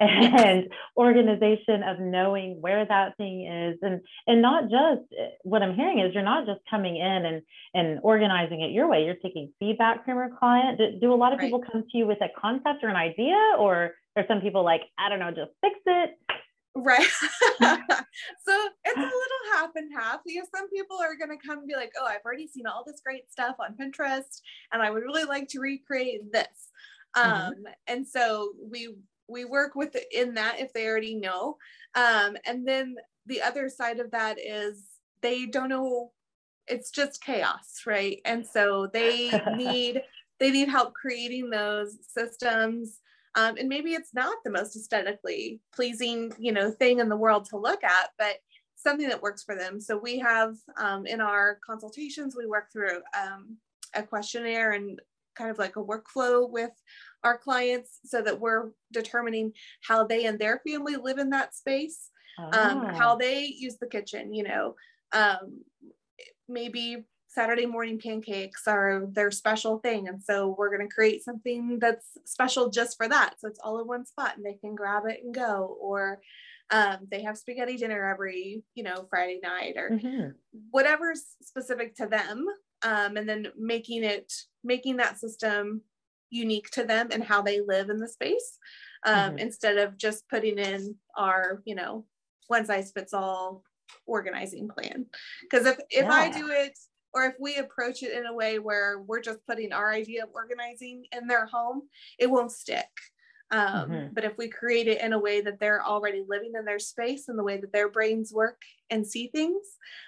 and 0.00 0.68
organization 0.96 1.82
of 1.86 2.00
knowing 2.00 2.56
where 2.60 2.86
that 2.86 3.16
thing 3.16 3.46
is. 3.46 3.78
And 3.82 4.00
and 4.26 4.42
not 4.42 4.64
just 4.64 5.02
what 5.42 5.62
i'm 5.62 5.74
hearing 5.74 6.00
is 6.00 6.14
you're 6.14 6.22
not 6.22 6.46
just 6.46 6.60
coming 6.70 6.96
in 6.96 7.26
and 7.26 7.42
and 7.74 8.00
organizing 8.02 8.62
it 8.62 8.72
your 8.72 8.88
way. 8.88 9.04
You're 9.04 9.14
taking 9.14 9.52
feedback 9.58 10.04
from 10.04 10.16
your 10.16 10.30
client. 10.38 10.78
Do, 10.78 10.98
do 11.00 11.12
a 11.12 11.14
lot 11.14 11.32
of 11.32 11.38
right. 11.38 11.46
people 11.46 11.62
come 11.70 11.82
to 11.82 11.98
you 11.98 12.06
with 12.06 12.18
a 12.22 12.28
concept 12.40 12.82
or 12.82 12.88
an 12.88 12.96
idea 12.96 13.36
or 13.58 13.92
are 14.16 14.24
some 14.26 14.40
people 14.40 14.64
like 14.64 14.82
i 14.98 15.08
don't 15.08 15.18
know 15.18 15.30
just 15.30 15.52
fix 15.60 15.76
it. 15.86 16.18
Right. 16.74 17.06
So 18.46 18.52
it's 18.84 18.96
a 18.96 19.00
little 19.00 19.52
half 19.52 19.70
and 19.76 19.90
half. 19.96 20.20
Because 20.26 20.48
some 20.54 20.68
people 20.70 20.98
are 21.00 21.16
going 21.16 21.36
to 21.36 21.46
come 21.46 21.58
and 21.60 21.68
be 21.68 21.74
like 21.74 21.92
oh 22.00 22.06
i've 22.06 22.24
already 22.24 22.46
seen 22.46 22.66
all 22.66 22.84
this 22.86 23.00
great 23.04 23.30
stuff 23.30 23.56
on 23.60 23.76
pinterest 23.76 24.40
and 24.72 24.82
i 24.82 24.90
would 24.90 25.02
really 25.02 25.24
like 25.24 25.48
to 25.48 25.60
recreate 25.60 26.32
this. 26.32 26.70
Mm-hmm. 27.16 27.48
um, 27.48 27.54
and 27.88 28.06
so 28.06 28.52
we 28.70 28.94
we 29.30 29.44
work 29.44 29.74
with 29.74 29.96
in 30.12 30.34
that 30.34 30.58
if 30.58 30.72
they 30.72 30.86
already 30.86 31.14
know. 31.14 31.56
Um, 31.94 32.36
and 32.46 32.66
then 32.66 32.96
the 33.26 33.42
other 33.42 33.68
side 33.68 34.00
of 34.00 34.10
that 34.10 34.38
is 34.38 34.82
they 35.22 35.46
don't 35.46 35.68
know 35.68 36.12
it's 36.66 36.90
just 36.90 37.22
chaos 37.24 37.82
right? 37.86 38.20
And 38.24 38.46
so 38.46 38.88
they 38.92 39.30
need 39.56 40.02
they 40.38 40.50
need 40.50 40.68
help 40.68 40.94
creating 40.94 41.50
those 41.50 41.98
systems. 42.08 43.00
Um, 43.36 43.56
and 43.58 43.68
maybe 43.68 43.92
it's 43.92 44.12
not 44.12 44.38
the 44.44 44.50
most 44.50 44.74
aesthetically 44.74 45.60
pleasing 45.74 46.32
you 46.38 46.52
know 46.52 46.70
thing 46.70 47.00
in 47.00 47.08
the 47.08 47.16
world 47.16 47.46
to 47.46 47.58
look 47.58 47.84
at 47.84 48.10
but 48.18 48.36
something 48.76 49.08
that 49.08 49.22
works 49.22 49.42
for 49.42 49.54
them. 49.54 49.80
So 49.80 49.96
we 49.96 50.18
have 50.20 50.56
um, 50.78 51.06
in 51.06 51.20
our 51.20 51.58
consultations 51.64 52.34
we 52.36 52.46
work 52.46 52.72
through 52.72 53.00
um, 53.20 53.58
a 53.94 54.02
questionnaire 54.02 54.72
and 54.72 54.98
kind 55.36 55.50
of 55.50 55.58
like 55.58 55.76
a 55.76 55.84
workflow 55.84 56.48
with 56.50 56.70
our 57.24 57.38
clients 57.38 57.98
so 58.04 58.22
that 58.22 58.40
we're 58.40 58.70
determining 58.92 59.52
how 59.82 60.04
they 60.04 60.26
and 60.26 60.38
their 60.38 60.60
family 60.66 60.96
live 60.96 61.18
in 61.18 61.30
that 61.30 61.54
space, 61.54 62.10
oh. 62.38 62.44
um, 62.44 62.86
how 62.94 63.12
ah. 63.12 63.16
they 63.16 63.44
use 63.44 63.76
the 63.78 63.86
kitchen, 63.86 64.32
you 64.34 64.44
know, 64.44 64.74
um, 65.12 65.62
maybe 66.48 67.04
Saturday 67.30 67.64
morning 67.64 67.98
pancakes 67.98 68.66
are 68.66 69.06
their 69.12 69.30
special 69.30 69.78
thing. 69.78 70.08
And 70.08 70.20
so 70.20 70.54
we're 70.58 70.76
going 70.76 70.86
to 70.86 70.92
create 70.92 71.22
something 71.24 71.78
that's 71.78 72.06
special 72.24 72.70
just 72.70 72.96
for 72.96 73.08
that. 73.08 73.34
So 73.38 73.46
it's 73.46 73.60
all 73.62 73.80
in 73.80 73.86
one 73.86 74.04
spot 74.04 74.36
and 74.36 74.44
they 74.44 74.54
can 74.54 74.74
grab 74.74 75.04
it 75.06 75.20
and 75.22 75.32
go. 75.32 75.76
Or 75.80 76.20
um, 76.72 77.06
they 77.08 77.22
have 77.22 77.38
spaghetti 77.38 77.76
dinner 77.76 78.04
every, 78.10 78.64
you 78.74 78.82
know, 78.82 79.06
Friday 79.08 79.38
night 79.40 79.74
or 79.76 79.90
mm-hmm. 79.90 80.30
whatever's 80.72 81.22
specific 81.40 81.94
to 81.96 82.06
them. 82.06 82.46
Um, 82.82 83.16
and 83.16 83.28
then 83.28 83.48
making 83.56 84.02
it, 84.02 84.32
making 84.64 84.96
that 84.96 85.20
system 85.20 85.82
unique 86.30 86.70
to 86.70 86.84
them 86.84 87.08
and 87.12 87.22
how 87.22 87.42
they 87.42 87.60
live 87.60 87.90
in 87.90 87.98
the 87.98 88.08
space 88.08 88.58
um, 89.04 89.14
mm-hmm. 89.14 89.38
instead 89.38 89.78
of 89.78 89.96
just 89.96 90.28
putting 90.28 90.58
in 90.58 90.94
our 91.16 91.62
you 91.64 91.74
know 91.74 92.04
one 92.48 92.64
size 92.64 92.92
fits 92.92 93.12
all 93.12 93.62
organizing 94.06 94.68
plan 94.68 95.06
because 95.42 95.66
if 95.66 95.78
if 95.90 96.04
yeah. 96.04 96.12
i 96.12 96.30
do 96.30 96.48
it 96.48 96.78
or 97.12 97.24
if 97.24 97.34
we 97.40 97.56
approach 97.56 98.02
it 98.02 98.12
in 98.12 98.26
a 98.26 98.34
way 98.34 98.58
where 98.58 99.00
we're 99.00 99.20
just 99.20 99.44
putting 99.46 99.72
our 99.72 99.90
idea 99.90 100.22
of 100.22 100.30
organizing 100.32 101.04
in 101.12 101.26
their 101.26 101.46
home 101.46 101.82
it 102.18 102.30
won't 102.30 102.52
stick 102.52 102.88
um, 103.52 103.90
mm-hmm. 103.90 104.06
but 104.12 104.24
if 104.24 104.38
we 104.38 104.48
create 104.48 104.86
it 104.86 105.00
in 105.00 105.12
a 105.12 105.18
way 105.18 105.40
that 105.40 105.58
they're 105.58 105.84
already 105.84 106.22
living 106.28 106.52
in 106.56 106.64
their 106.64 106.78
space 106.78 107.28
and 107.28 107.36
the 107.36 107.42
way 107.42 107.56
that 107.56 107.72
their 107.72 107.88
brains 107.88 108.32
work 108.32 108.62
and 108.90 109.06
see 109.06 109.28
things 109.28 109.64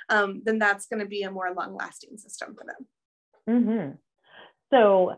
um, 0.08 0.42
then 0.44 0.58
that's 0.58 0.86
going 0.86 1.00
to 1.00 1.08
be 1.08 1.22
a 1.22 1.30
more 1.30 1.52
long 1.56 1.74
lasting 1.74 2.16
system 2.16 2.54
for 2.54 2.64
them 2.64 3.64
mm-hmm. 3.64 3.90
so 4.72 5.16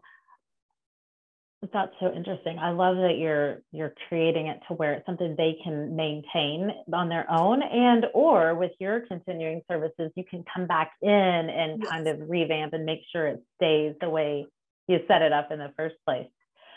That's 1.73 1.93
so 2.01 2.13
interesting. 2.13 2.59
I 2.59 2.71
love 2.71 2.97
that 2.97 3.17
you're 3.19 3.63
you're 3.73 3.95
creating 4.09 4.49
it 4.49 4.61
to 4.69 4.75
where 4.75 4.95
it's 4.95 5.07
something 5.07 5.35
they 5.37 5.57
can 5.63 5.95
maintain 5.97 6.71
on 6.93 7.09
their 7.09 7.31
own 7.31 7.63
and 7.63 8.07
or 8.13 8.55
with 8.55 8.73
your 8.81 9.01
continuing 9.01 9.63
services 9.71 10.11
you 10.17 10.25
can 10.29 10.45
come 10.53 10.67
back 10.67 10.93
in 11.01 11.11
and 11.11 11.81
yes. 11.81 11.91
kind 11.91 12.09
of 12.09 12.29
revamp 12.29 12.73
and 12.73 12.85
make 12.85 13.01
sure 13.13 13.29
it 13.29 13.43
stays 13.57 13.95
the 14.01 14.11
way 14.11 14.47
you 14.89 14.99
set 15.09 15.23
it 15.23 15.33
up 15.33 15.51
in 15.53 15.59
the 15.59 15.73
first 15.77 15.95
place. 16.05 16.29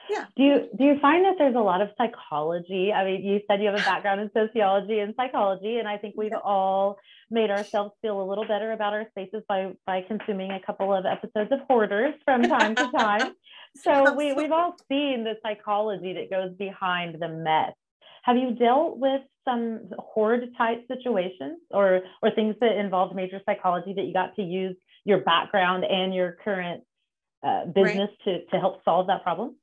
Yeah. 0.10 0.26
Do 0.36 0.44
you 0.44 0.70
do 0.78 0.84
you 0.86 1.00
find 1.00 1.26
that 1.26 1.36
there's 1.38 1.56
a 1.56 1.60
lot 1.60 1.82
of 1.82 1.90
psychology? 1.98 2.94
I 2.94 3.04
mean, 3.04 3.24
you 3.24 3.42
said 3.48 3.62
you 3.62 3.68
have 3.68 3.80
a 3.80 3.84
background 3.84 4.22
in 4.22 4.32
sociology 4.34 5.00
and 5.00 5.14
psychology, 5.18 5.78
and 5.78 5.88
I 5.88 5.98
think 5.98 6.16
we've 6.18 6.32
all 6.44 6.98
made 7.30 7.52
ourselves 7.52 7.94
feel 8.02 8.22
a 8.22 8.24
little 8.24 8.46
better 8.46 8.72
about 8.72 8.94
our 8.94 9.06
spaces 9.10 9.44
by 9.50 9.74
by 9.86 10.02
consuming 10.02 10.52
a 10.52 10.60
couple 10.60 10.94
of 10.94 11.06
episodes 11.06 11.52
of 11.52 11.60
Hoarders 11.68 12.16
from 12.24 12.44
time 12.44 12.76
to 12.76 12.90
time. 12.92 13.34
So 13.76 14.14
we 14.18 14.34
we've 14.34 14.52
all 14.52 14.76
seen 14.90 15.24
the 15.24 15.36
psychology 15.44 16.14
that 16.14 16.30
goes 16.30 16.56
behind 16.58 17.18
the 17.20 17.28
mess. 17.28 17.74
Have 18.24 18.38
you 18.38 18.52
dealt 18.52 18.98
with 18.98 19.22
some 19.46 19.90
hoard 19.98 20.50
type 20.58 20.86
situations 20.88 21.60
or 21.72 22.02
or 22.22 22.32
things 22.32 22.56
that 22.62 22.78
involved 22.78 23.16
major 23.16 23.42
psychology 23.46 23.94
that 23.94 24.06
you 24.06 24.14
got 24.14 24.36
to 24.36 24.42
use 24.42 24.76
your 25.06 25.20
background 25.20 25.86
and 25.86 26.14
your 26.14 26.38
current 26.44 26.84
uh, 27.46 27.66
business 27.66 28.10
right. 28.26 28.42
to 28.42 28.46
to 28.52 28.60
help 28.60 28.84
solve 28.84 29.08
that 29.08 29.24
problem? 29.24 29.56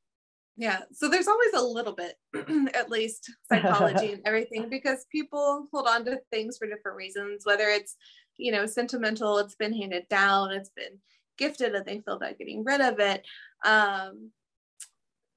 Yeah. 0.57 0.81
So 0.93 1.09
there's 1.09 1.27
always 1.27 1.53
a 1.55 1.62
little 1.62 1.95
bit, 1.95 2.14
at 2.75 2.88
least, 2.88 3.31
psychology 3.49 4.12
and 4.12 4.23
everything 4.25 4.69
because 4.69 5.05
people 5.11 5.67
hold 5.73 5.88
on 5.88 6.05
to 6.05 6.21
things 6.31 6.57
for 6.57 6.69
different 6.69 6.97
reasons, 6.97 7.45
whether 7.45 7.69
it's, 7.69 7.97
you 8.37 8.53
know, 8.53 8.64
sentimental, 8.67 9.38
it's 9.38 9.57
been 9.57 9.73
handed 9.73 10.09
down, 10.09 10.53
it's 10.53 10.71
been 10.71 11.01
gifted, 11.38 11.75
and 11.75 11.85
they 11.85 12.01
feel 12.01 12.18
like 12.20 12.38
getting 12.38 12.64
rid 12.64 12.81
of 12.81 12.99
it. 13.01 13.25
Um, 13.64 14.31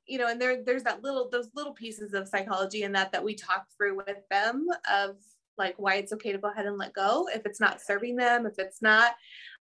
you 0.05 0.17
know, 0.17 0.27
and 0.27 0.41
there 0.41 0.63
there's 0.63 0.83
that 0.83 1.03
little 1.03 1.29
those 1.29 1.49
little 1.55 1.73
pieces 1.73 2.13
of 2.13 2.27
psychology 2.27 2.83
in 2.83 2.93
that 2.93 3.12
that 3.12 3.23
we 3.23 3.36
talk 3.36 3.65
through 3.75 3.97
with 3.97 4.17
them 4.31 4.67
of 4.91 5.17
like 5.57 5.75
why 5.77 5.95
it's 5.95 6.13
okay 6.13 6.31
to 6.31 6.38
go 6.38 6.49
ahead 6.49 6.65
and 6.67 6.77
let 6.77 6.93
go 6.93 7.27
if 7.33 7.45
it's 7.45 7.60
not 7.60 7.81
serving 7.81 8.15
them, 8.15 8.45
if 8.45 8.60
it's 8.60 8.81
not 8.81 9.13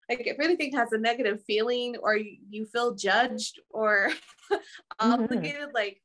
like 0.09 0.27
if 0.27 0.41
anything 0.41 0.73
has 0.73 0.93
a 0.93 0.99
negative 0.99 1.43
feeling 1.47 1.97
or 2.03 2.17
you, 2.17 2.67
feel 2.67 2.95
judged 2.95 3.61
or 3.71 4.11
mm-hmm. 4.53 4.61
obligated 5.01 5.61
mm-hmm. 5.61 5.75
like 5.75 6.01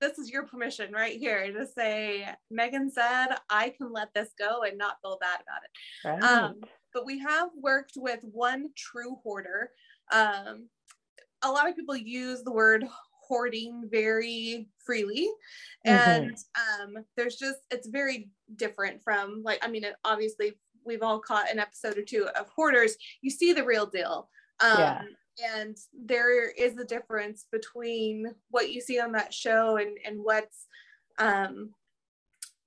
this 0.00 0.18
is 0.18 0.30
your 0.30 0.46
permission 0.46 0.92
right 0.92 1.18
here 1.18 1.52
to 1.52 1.66
say 1.66 2.26
megan 2.50 2.90
said 2.90 3.28
i 3.48 3.70
can 3.76 3.92
let 3.92 4.12
this 4.14 4.30
go 4.38 4.62
and 4.62 4.78
not 4.78 4.96
feel 5.02 5.18
bad 5.20 5.40
about 5.42 5.60
it 5.64 6.08
right. 6.08 6.22
um, 6.22 6.54
but 6.92 7.06
we 7.06 7.18
have 7.18 7.48
worked 7.60 7.92
with 7.96 8.20
one 8.22 8.68
true 8.76 9.16
hoarder 9.22 9.70
um, 10.12 10.68
a 11.42 11.50
lot 11.50 11.68
of 11.68 11.76
people 11.76 11.96
use 11.96 12.42
the 12.42 12.52
word 12.52 12.84
hoarding 13.30 13.88
very 13.90 14.68
freely 14.84 15.28
and 15.84 16.32
mm-hmm. 16.32 16.96
um, 16.96 17.04
there's 17.16 17.36
just 17.36 17.58
it's 17.70 17.88
very 17.88 18.28
different 18.56 19.00
from 19.02 19.42
like 19.44 19.64
i 19.64 19.68
mean 19.68 19.84
it 19.84 19.94
obviously 20.04 20.52
we've 20.84 21.02
all 21.02 21.20
caught 21.20 21.50
an 21.50 21.58
episode 21.58 21.96
or 21.96 22.02
two 22.02 22.26
of 22.38 22.48
hoarders 22.48 22.96
you 23.22 23.30
see 23.30 23.52
the 23.52 23.64
real 23.64 23.86
deal 23.86 24.28
um, 24.60 24.78
yeah. 24.78 25.02
and 25.54 25.76
there 26.06 26.50
is 26.50 26.76
a 26.76 26.84
difference 26.84 27.46
between 27.52 28.26
what 28.50 28.72
you 28.72 28.80
see 28.80 28.98
on 28.98 29.12
that 29.12 29.32
show 29.32 29.76
and 29.76 29.96
and 30.04 30.18
what's 30.20 30.66
um, 31.18 31.70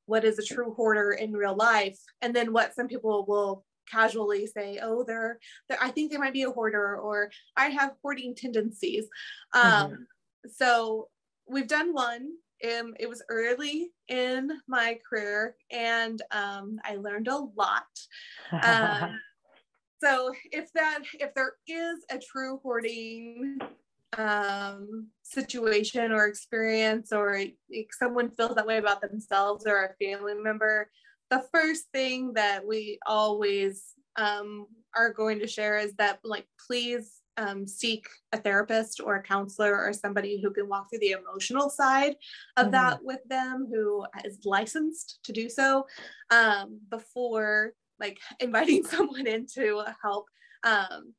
what 0.06 0.24
is 0.24 0.40
a 0.40 0.44
true 0.44 0.74
hoarder 0.76 1.12
in 1.12 1.34
real 1.34 1.56
life 1.56 2.00
and 2.22 2.34
then 2.34 2.54
what 2.54 2.74
some 2.74 2.88
people 2.88 3.26
will 3.28 3.66
casually 3.90 4.46
say 4.46 4.80
oh 4.82 5.04
they're, 5.04 5.40
they're 5.68 5.82
i 5.82 5.90
think 5.90 6.12
they 6.12 6.18
might 6.18 6.34
be 6.34 6.44
a 6.44 6.52
hoarder 6.52 6.98
or 6.98 7.32
i 7.58 7.68
have 7.68 7.94
hoarding 8.02 8.36
tendencies 8.36 9.08
um, 9.54 9.64
mm-hmm. 9.64 9.96
so 10.50 11.08
we've 11.48 11.68
done 11.68 11.94
one 11.94 12.32
um, 12.64 12.94
it 13.00 13.10
was 13.10 13.24
early 13.30 13.92
in 14.08 14.50
my 14.68 14.98
career 15.08 15.56
and 15.72 16.22
um, 16.32 16.80
I 16.84 16.96
learned 16.96 17.28
a 17.28 17.38
lot. 17.56 17.84
Um, 18.52 19.20
so 20.04 20.34
if 20.52 20.72
that 20.74 21.00
if 21.20 21.34
there 21.34 21.54
is 21.68 22.06
a 22.10 22.18
true 22.18 22.60
hoarding 22.64 23.60
um, 24.18 25.08
situation 25.24 26.12
or 26.12 26.28
experience 26.28 27.12
or 27.12 27.44
someone 27.92 28.30
feels 28.32 28.56
that 28.56 28.68
way 28.68 28.78
about 28.78 29.02
themselves 29.02 29.66
or 29.66 29.86
a 29.86 30.06
family 30.06 30.36
member, 30.36 30.90
the 31.34 31.44
first 31.52 31.86
thing 31.92 32.34
that 32.34 32.64
we 32.66 33.00
always 33.08 33.96
um, 34.18 34.68
are 34.96 35.12
going 35.12 35.40
to 35.40 35.48
share 35.48 35.80
is 35.80 35.94
that 35.96 36.20
like 36.24 36.46
please 36.68 37.22
um, 37.38 37.66
seek 37.66 38.06
a 38.34 38.38
therapist 38.38 39.02
or 39.04 39.16
a 39.16 39.24
counselor 39.24 39.76
or 39.76 39.92
somebody 39.94 40.40
who 40.40 40.52
can 40.52 40.70
walk 40.70 40.90
through 40.90 41.00
the 41.00 41.16
emotional 41.20 41.72
side 41.72 42.16
of 42.58 42.66
mm-hmm. 42.66 42.74
that 42.74 43.04
with 43.04 43.22
them 43.28 43.68
who 43.72 44.06
is 44.24 44.38
licensed 44.46 45.18
to 45.24 45.34
do 45.34 45.50
so 45.50 45.88
um, 46.30 46.80
before 46.92 47.74
like 48.00 48.20
inviting 48.40 48.84
someone 48.94 49.26
in 49.26 49.48
to 49.48 49.84
help 50.04 50.28
um, 50.64 51.16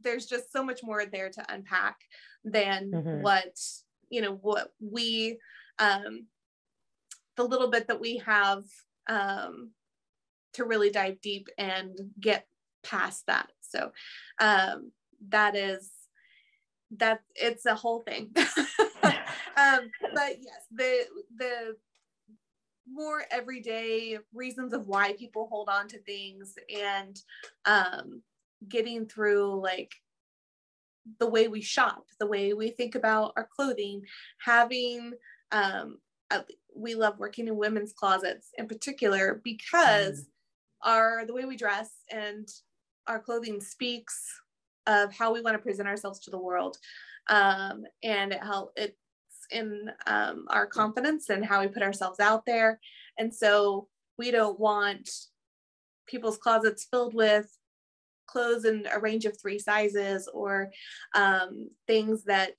there's 0.00 0.24
just 0.24 0.50
so 0.50 0.64
much 0.64 0.80
more 0.82 1.04
there 1.04 1.28
to 1.28 1.44
unpack 1.52 1.96
than 2.44 2.90
mm-hmm. 2.90 3.20
what 3.20 3.54
you 4.08 4.22
know 4.22 4.38
what 4.40 4.70
we 4.80 5.38
um, 5.78 6.26
the 7.36 7.44
little 7.44 7.70
bit 7.70 7.88
that 7.88 8.00
we 8.00 8.16
have 8.16 8.64
um, 9.10 9.70
to 10.54 10.64
really 10.64 10.90
dive 10.90 11.20
deep 11.20 11.48
and 11.58 11.96
get 12.18 12.46
past 12.82 13.26
that. 13.26 13.50
So 13.60 13.92
um, 14.40 14.92
that 15.28 15.54
is 15.54 15.90
that 16.96 17.20
it's 17.34 17.66
a 17.66 17.74
whole 17.74 18.00
thing. 18.00 18.34
Um, 19.56 19.90
but 20.14 20.36
yes 20.40 20.66
the 20.72 21.04
the 21.36 21.76
more 22.90 23.24
everyday 23.30 24.18
reasons 24.34 24.72
of 24.72 24.86
why 24.86 25.12
people 25.12 25.46
hold 25.50 25.68
on 25.68 25.86
to 25.88 25.98
things 25.98 26.54
and 26.74 27.20
um, 27.66 28.22
getting 28.68 29.06
through 29.06 29.60
like 29.60 29.94
the 31.18 31.26
way 31.28 31.48
we 31.48 31.60
shop 31.60 32.04
the 32.18 32.26
way 32.26 32.52
we 32.52 32.70
think 32.70 32.94
about 32.94 33.32
our 33.36 33.48
clothing 33.54 34.02
having 34.44 35.12
um, 35.52 35.98
we 36.74 36.94
love 36.94 37.18
working 37.18 37.48
in 37.48 37.56
women's 37.56 37.92
closets 37.92 38.48
in 38.58 38.66
particular 38.66 39.40
because 39.44 40.20
mm. 40.20 40.26
our 40.84 41.26
the 41.26 41.34
way 41.34 41.44
we 41.44 41.56
dress 41.56 41.90
and 42.10 42.48
our 43.06 43.18
clothing 43.18 43.60
speaks 43.60 44.26
of 44.86 45.12
how 45.12 45.32
we 45.32 45.40
want 45.40 45.54
to 45.54 45.62
present 45.62 45.88
ourselves 45.88 46.20
to 46.20 46.30
the 46.30 46.38
world 46.38 46.76
um, 47.28 47.84
and 48.02 48.34
how 48.40 48.70
it's 48.76 48.96
in 49.50 49.90
um, 50.06 50.46
our 50.48 50.66
confidence 50.66 51.28
and 51.28 51.44
how 51.44 51.60
we 51.60 51.68
put 51.68 51.82
ourselves 51.82 52.20
out 52.20 52.44
there 52.46 52.80
and 53.18 53.34
so 53.34 53.88
we 54.16 54.30
don't 54.30 54.60
want 54.60 55.08
people's 56.06 56.38
closets 56.38 56.86
filled 56.90 57.14
with 57.14 57.56
clothes 58.26 58.64
in 58.64 58.86
a 58.92 59.00
range 59.00 59.24
of 59.24 59.40
three 59.40 59.58
sizes 59.58 60.28
or 60.32 60.70
um, 61.14 61.68
things 61.86 62.24
that 62.24 62.52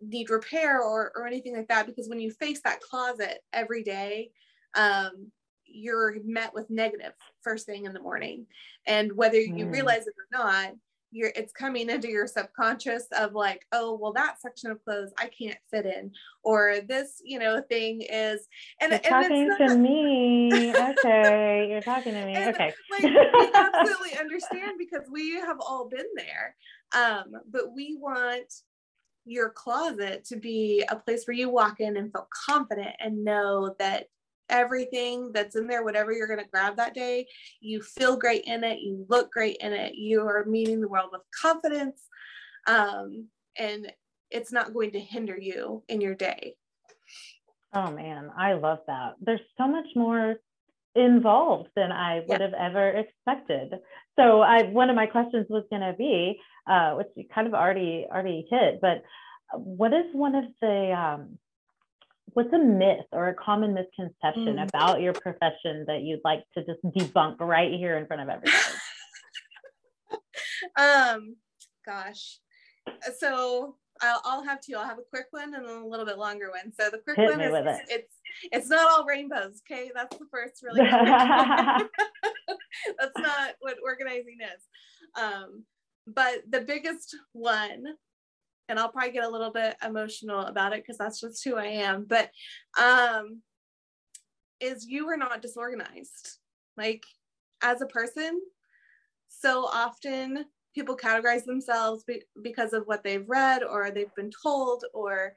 need 0.00 0.30
repair 0.30 0.80
or, 0.82 1.12
or 1.14 1.26
anything 1.26 1.56
like 1.56 1.68
that 1.68 1.86
because 1.86 2.08
when 2.08 2.20
you 2.20 2.30
face 2.30 2.60
that 2.64 2.80
closet 2.80 3.40
every 3.52 3.82
day 3.82 4.30
um, 4.74 5.30
you're 5.66 6.16
met 6.24 6.54
with 6.54 6.70
negative 6.70 7.12
first 7.42 7.66
thing 7.66 7.86
in 7.86 7.92
the 7.92 8.00
morning. 8.00 8.46
And 8.86 9.12
whether 9.12 9.40
you 9.40 9.66
mm. 9.66 9.72
realize 9.72 10.06
it 10.06 10.14
or 10.16 10.38
not 10.38 10.72
you're 11.12 11.32
it's 11.36 11.52
coming 11.52 11.88
into 11.88 12.08
your 12.08 12.26
subconscious 12.26 13.06
of 13.16 13.32
like 13.32 13.64
oh 13.72 13.96
well 14.00 14.12
that 14.12 14.40
section 14.40 14.70
of 14.70 14.84
clothes 14.84 15.12
i 15.18 15.28
can't 15.28 15.56
fit 15.70 15.86
in 15.86 16.10
or 16.42 16.78
this 16.88 17.22
you 17.24 17.38
know 17.38 17.62
thing 17.68 18.02
is 18.02 18.46
and, 18.80 18.90
you're 18.90 19.00
and 19.04 19.56
talking 19.56 19.56
to 19.56 19.76
me. 19.76 20.72
Okay 20.76 21.68
you're 21.70 21.80
talking 21.80 22.12
to 22.12 22.26
me. 22.26 22.36
Okay. 22.36 22.72
like 22.90 23.02
we 23.02 23.50
absolutely 23.54 24.16
understand 24.20 24.72
because 24.78 25.08
we 25.10 25.34
have 25.36 25.58
all 25.60 25.88
been 25.88 26.06
there. 26.16 26.56
Um 26.94 27.32
but 27.50 27.72
we 27.74 27.96
want 28.00 28.52
your 29.26 29.50
closet 29.50 30.24
to 30.24 30.36
be 30.36 30.84
a 30.88 30.96
place 30.96 31.24
where 31.26 31.36
you 31.36 31.50
walk 31.50 31.80
in 31.80 31.96
and 31.96 32.12
feel 32.12 32.28
confident 32.46 32.94
and 33.00 33.24
know 33.24 33.74
that 33.78 34.06
everything 34.48 35.32
that's 35.32 35.56
in 35.56 35.66
there, 35.66 35.82
whatever 35.84 36.12
you're 36.12 36.28
going 36.28 36.38
to 36.38 36.50
grab 36.50 36.76
that 36.76 36.94
day, 36.94 37.26
you 37.60 37.82
feel 37.82 38.16
great 38.16 38.44
in 38.44 38.62
it, 38.62 38.78
you 38.78 39.04
look 39.08 39.32
great 39.32 39.56
in 39.60 39.72
it, 39.72 39.96
you 39.96 40.20
are 40.20 40.44
meeting 40.44 40.80
the 40.80 40.88
world 40.88 41.10
with 41.10 41.22
confidence, 41.42 42.02
um, 42.68 43.26
and 43.58 43.92
it's 44.30 44.52
not 44.52 44.72
going 44.72 44.92
to 44.92 45.00
hinder 45.00 45.36
you 45.36 45.82
in 45.88 46.00
your 46.00 46.14
day. 46.14 46.54
Oh 47.74 47.90
man, 47.90 48.30
I 48.38 48.54
love 48.54 48.78
that. 48.86 49.14
There's 49.20 49.40
so 49.58 49.66
much 49.66 49.86
more 49.96 50.36
involved 50.96 51.68
than 51.76 51.92
I 51.92 52.20
would 52.20 52.40
yeah. 52.40 52.46
have 52.46 52.54
ever 52.54 52.88
expected. 52.88 53.74
So 54.18 54.40
I 54.40 54.64
one 54.64 54.90
of 54.90 54.96
my 54.96 55.06
questions 55.06 55.46
was 55.48 55.64
going 55.70 55.82
to 55.82 55.94
be, 55.96 56.40
uh, 56.66 56.94
which 56.94 57.08
you 57.16 57.24
kind 57.32 57.46
of 57.46 57.54
already 57.54 58.06
already 58.10 58.46
hit, 58.50 58.80
but 58.80 59.02
what 59.52 59.92
is 59.92 60.06
one 60.12 60.34
of 60.34 60.44
the 60.60 60.92
um, 60.92 61.38
what's 62.32 62.52
a 62.52 62.58
myth 62.58 63.06
or 63.12 63.28
a 63.28 63.34
common 63.34 63.74
misconception 63.74 64.56
mm. 64.56 64.68
about 64.68 65.00
your 65.00 65.12
profession 65.12 65.84
that 65.86 66.02
you'd 66.02 66.20
like 66.24 66.44
to 66.56 66.64
just 66.64 66.82
debunk 66.84 67.36
right 67.40 67.72
here 67.72 67.96
in 67.96 68.06
front 68.06 68.22
of 68.22 68.28
everybody? 68.28 68.58
um, 70.78 71.36
gosh. 71.84 72.38
So 73.18 73.76
I'll, 74.02 74.20
I'll 74.24 74.44
have 74.44 74.60
two. 74.60 74.74
I'll 74.76 74.84
have 74.84 74.98
a 74.98 75.10
quick 75.10 75.26
one 75.30 75.54
and 75.54 75.66
a 75.66 75.86
little 75.86 76.06
bit 76.06 76.18
longer 76.18 76.50
one. 76.50 76.72
So 76.78 76.90
the 76.90 76.98
quick 76.98 77.16
Hit 77.16 77.30
one 77.30 77.40
is 77.40 77.54
it. 77.54 77.86
it's 77.88 78.14
it's 78.52 78.68
not 78.68 78.90
all 78.90 79.06
rainbows. 79.06 79.62
Okay, 79.70 79.90
that's 79.94 80.16
the 80.16 80.26
first 80.30 80.62
really. 80.62 80.80
that's 82.98 83.18
not 83.18 83.54
what 83.60 83.76
organizing 83.82 84.38
is. 84.40 85.20
Um, 85.20 85.64
but 86.06 86.42
the 86.48 86.60
biggest 86.60 87.16
one, 87.32 87.84
and 88.68 88.78
I'll 88.78 88.90
probably 88.90 89.12
get 89.12 89.24
a 89.24 89.30
little 89.30 89.52
bit 89.52 89.76
emotional 89.84 90.40
about 90.40 90.72
it 90.72 90.82
because 90.82 90.98
that's 90.98 91.20
just 91.20 91.42
who 91.44 91.56
I 91.56 91.66
am. 91.66 92.06
But 92.08 92.30
um, 92.80 93.42
is 94.60 94.86
you 94.86 95.08
are 95.08 95.16
not 95.16 95.42
disorganized. 95.42 96.38
Like 96.76 97.02
as 97.62 97.80
a 97.80 97.86
person, 97.86 98.40
so 99.28 99.64
often 99.64 100.44
people 100.76 100.96
categorize 100.96 101.44
themselves 101.46 102.04
be- 102.04 102.22
because 102.42 102.74
of 102.74 102.84
what 102.84 103.02
they've 103.02 103.28
read 103.28 103.64
or 103.64 103.90
they've 103.90 104.14
been 104.14 104.30
told 104.42 104.84
or 104.92 105.34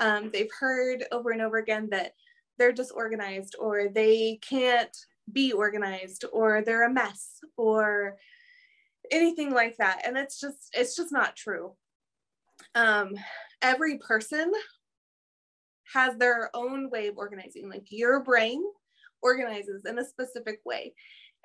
um, 0.00 0.30
they've 0.32 0.50
heard 0.58 1.04
over 1.12 1.30
and 1.30 1.40
over 1.40 1.58
again 1.58 1.88
that 1.92 2.12
they're 2.58 2.72
disorganized 2.72 3.54
or 3.60 3.88
they 3.88 4.40
can't 4.42 4.94
be 5.32 5.52
organized 5.52 6.24
or 6.32 6.62
they're 6.62 6.86
a 6.86 6.92
mess 6.92 7.38
or 7.56 8.16
anything 9.12 9.52
like 9.52 9.76
that. 9.76 10.02
And 10.04 10.18
it's 10.18 10.40
just 10.40 10.70
it's 10.72 10.96
just 10.96 11.12
not 11.12 11.36
true. 11.36 11.72
Um 12.74 13.14
every 13.62 13.98
person 13.98 14.50
has 15.94 16.16
their 16.16 16.50
own 16.54 16.90
way 16.90 17.06
of 17.06 17.16
organizing. 17.16 17.70
Like 17.70 17.86
your 17.90 18.24
brain 18.24 18.62
organizes 19.22 19.84
in 19.86 19.98
a 19.98 20.04
specific 20.04 20.60
way 20.64 20.94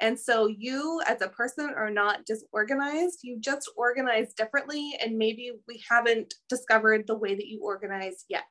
and 0.02 0.20
so 0.20 0.48
you 0.48 1.02
as 1.08 1.22
a 1.22 1.30
person 1.30 1.72
are 1.76 1.90
not 1.90 2.26
disorganized 2.26 3.20
you 3.24 3.40
just 3.40 3.72
organize 3.78 4.34
differently 4.34 4.98
and 5.02 5.18
maybe 5.18 5.52
we 5.68 5.82
haven't 5.90 6.34
discovered 6.50 7.06
the 7.08 7.18
way 7.18 7.36
that 7.36 7.48
you 7.48 7.62
organize 7.64 8.26
yet. 8.30 8.44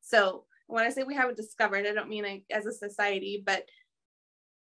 So 0.00 0.44
when 0.66 0.84
i 0.84 0.90
say 0.90 1.02
we 1.02 1.14
haven't 1.14 1.36
discovered 1.36 1.86
i 1.86 1.92
don't 1.92 2.08
mean 2.08 2.42
as 2.50 2.66
a 2.66 2.72
society 2.72 3.42
but 3.44 3.64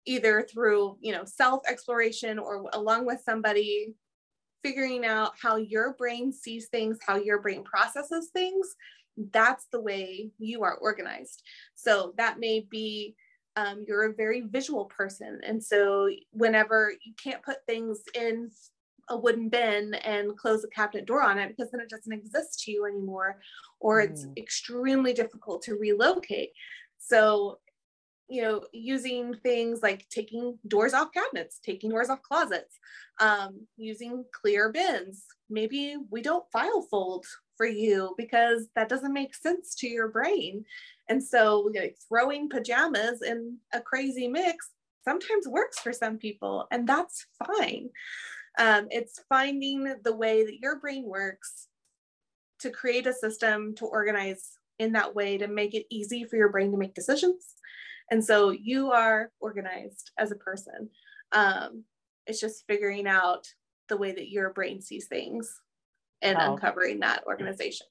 either 0.06 0.47
through 0.52 0.97
you 1.00 1.12
know 1.12 1.24
self 1.26 1.62
exploration 1.69 2.39
or 2.39 2.65
along 2.74 3.06
with 3.06 3.21
somebody 3.24 3.93
figuring 4.63 5.06
out 5.06 5.34
how 5.41 5.58
your 5.58 5.93
brain 5.93 6.32
sees 6.34 6.67
things 6.69 6.97
how 7.06 7.17
your 7.17 7.41
brain 7.41 7.63
processes 7.63 8.30
things 8.34 8.76
that's 9.32 9.67
the 9.71 9.82
way 9.82 10.32
you 10.39 10.63
are 10.63 10.76
organized. 10.76 11.43
So 11.76 12.13
that 12.17 12.39
may 12.39 12.65
be 12.69 13.15
um, 13.55 13.83
you're 13.87 14.05
a 14.05 14.13
very 14.13 14.41
visual 14.41 14.85
person 14.85 15.39
and 15.45 15.63
so 15.63 16.09
whenever 16.31 16.93
you 17.03 17.13
can't 17.21 17.43
put 17.43 17.65
things 17.65 18.01
in 18.15 18.49
a 19.09 19.17
wooden 19.17 19.49
bin 19.49 19.93
and 19.95 20.37
close 20.37 20.63
a 20.63 20.67
cabinet 20.69 21.05
door 21.05 21.21
on 21.21 21.37
it 21.37 21.49
because 21.49 21.71
then 21.71 21.81
it 21.81 21.89
doesn't 21.89 22.13
exist 22.13 22.63
to 22.63 22.71
you 22.71 22.85
anymore 22.85 23.39
or 23.79 23.99
it's 23.99 24.25
Mm. 24.25 24.37
extremely 24.37 25.13
difficult 25.13 25.61
to 25.63 25.75
relocate 25.75 26.51
so 26.97 27.59
you 28.29 28.41
know, 28.41 28.63
using 28.71 29.33
things 29.43 29.81
like 29.83 30.07
taking 30.07 30.57
doors 30.65 30.93
off 30.93 31.11
cabinets, 31.11 31.59
taking 31.65 31.89
doors 31.89 32.09
off 32.09 32.21
closets, 32.21 32.79
um, 33.19 33.67
using 33.75 34.23
clear 34.31 34.71
bins. 34.71 35.25
Maybe 35.49 35.97
we 36.09 36.21
don't 36.21 36.49
file 36.49 36.81
fold 36.83 37.25
for 37.62 37.67
you 37.67 38.15
because 38.17 38.65
that 38.76 38.89
doesn't 38.89 39.13
make 39.13 39.36
sense 39.36 39.76
to 39.76 39.88
your 39.88 40.08
brain. 40.08 40.65
And 41.10 41.24
so 41.24 41.69
like, 41.76 41.95
throwing 42.10 42.50
pajamas 42.50 43.21
in 43.21 43.58
a 43.71 43.80
crazy 43.80 44.28
mix 44.28 44.71
sometimes 45.06 45.47
works 45.47 45.78
for 45.78 45.93
some 45.93 46.17
people, 46.17 46.65
and 46.71 46.89
that's 46.89 47.28
fine. 47.45 47.89
Um, 48.58 48.88
it's 48.89 49.21
finding 49.30 49.93
the 50.04 50.15
way 50.15 50.43
that 50.43 50.60
your 50.60 50.80
brain 50.80 51.06
works 51.06 51.67
to 52.62 52.71
create 52.71 53.06
a 53.06 53.13
system 53.13 53.76
to 53.76 53.86
organize 53.86 54.54
in 54.80 54.93
that 54.93 55.13
way 55.13 55.38
to 55.38 55.47
make 55.47 55.76
it 55.76 55.86
easy 55.91 56.24
for 56.24 56.38
your 56.38 56.50
brain 56.50 56.71
to 56.71 56.78
make 56.78 56.95
decisions 56.95 57.56
and 58.12 58.24
so 58.24 58.50
you 58.50 58.91
are 58.91 59.32
organized 59.39 60.12
as 60.17 60.32
a 60.32 60.36
person. 60.36 60.89
Um, 61.32 61.86
it's 62.28 62.41
just 62.41 62.65
figuring 62.67 63.08
out 63.08 63.47
the 63.88 63.95
way 63.95 64.12
that 64.12 64.30
your 64.30 64.52
brain 64.52 64.82
sees 64.82 65.08
things 65.08 65.62
and 66.21 66.38
uncovering 66.39 66.99
that 66.99 67.23
organization. 67.27 67.88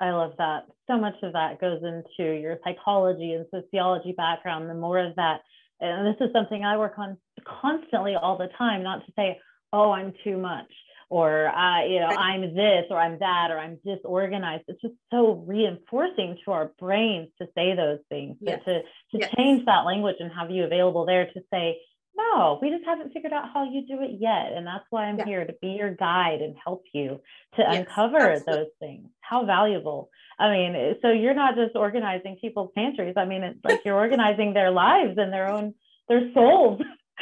I 0.00 0.10
love 0.10 0.34
that. 0.38 0.66
So 0.86 0.98
much 0.98 1.14
of 1.22 1.32
that 1.32 1.60
goes 1.60 1.82
into 1.82 2.32
your 2.38 2.58
psychology 2.64 3.32
and 3.32 3.46
sociology 3.50 4.12
background. 4.12 4.68
The 4.68 4.74
more 4.74 4.98
of 4.98 5.16
that, 5.16 5.40
and 5.80 6.06
this 6.06 6.16
is 6.20 6.32
something 6.32 6.64
I 6.64 6.76
work 6.76 6.98
on 6.98 7.16
constantly 7.44 8.14
all 8.14 8.36
the 8.36 8.48
time, 8.58 8.82
not 8.82 9.06
to 9.06 9.12
say, 9.16 9.40
oh, 9.72 9.92
I'm 9.92 10.12
too 10.22 10.36
much, 10.36 10.70
or 11.08 11.48
uh, 11.48 11.84
you 11.84 12.00
know, 12.00 12.06
I'm 12.08 12.54
this, 12.54 12.84
or 12.90 12.98
I'm 12.98 13.18
that, 13.20 13.50
or 13.50 13.58
I'm 13.58 13.78
disorganized. 13.84 14.64
It's 14.68 14.80
just 14.82 14.94
so 15.10 15.44
reinforcing 15.46 16.38
to 16.44 16.52
our 16.52 16.72
brains 16.78 17.28
to 17.40 17.48
say 17.54 17.74
those 17.74 18.00
things, 18.08 18.36
Yes. 18.40 18.60
but 18.64 18.70
to, 18.70 18.80
to 18.82 19.18
Yes. 19.20 19.34
change 19.36 19.64
that 19.64 19.84
language 19.86 20.16
and 20.20 20.30
have 20.32 20.50
you 20.50 20.64
available 20.64 21.06
there 21.06 21.26
to 21.26 21.40
say, 21.50 21.78
no, 22.16 22.58
we 22.62 22.70
just 22.70 22.84
haven't 22.84 23.12
figured 23.12 23.32
out 23.32 23.50
how 23.52 23.64
you 23.64 23.86
do 23.86 24.02
it 24.02 24.12
yet. 24.20 24.52
And 24.54 24.66
that's 24.66 24.84
why 24.90 25.04
I'm 25.06 25.18
Yeah. 25.18 25.24
here 25.24 25.44
to 25.46 25.52
be 25.60 25.68
your 25.68 25.94
guide 25.94 26.40
and 26.42 26.56
help 26.62 26.84
you 26.92 27.20
to 27.56 27.62
Yes, 27.62 27.86
uncover 27.86 28.18
absolutely. 28.18 28.54
those 28.54 28.72
things. 28.78 29.08
How 29.20 29.44
valuable. 29.44 30.10
I 30.38 30.50
mean, 30.50 30.74
eh, 30.76 30.94
so 31.02 31.10
you're 31.10 31.34
not 31.34 31.54
just 31.54 31.76
organizing 31.76 32.36
people's 32.36 32.70
pantries. 32.74 33.14
I 33.16 33.24
mean, 33.24 33.42
it's 33.42 33.64
like 33.64 33.84
you're 33.84 33.96
organizing 33.96 34.54
their 34.54 34.70
lives 34.70 35.18
and 35.18 35.32
their 35.32 35.48
own, 35.48 35.74
their 36.08 36.32
souls. 36.32 36.80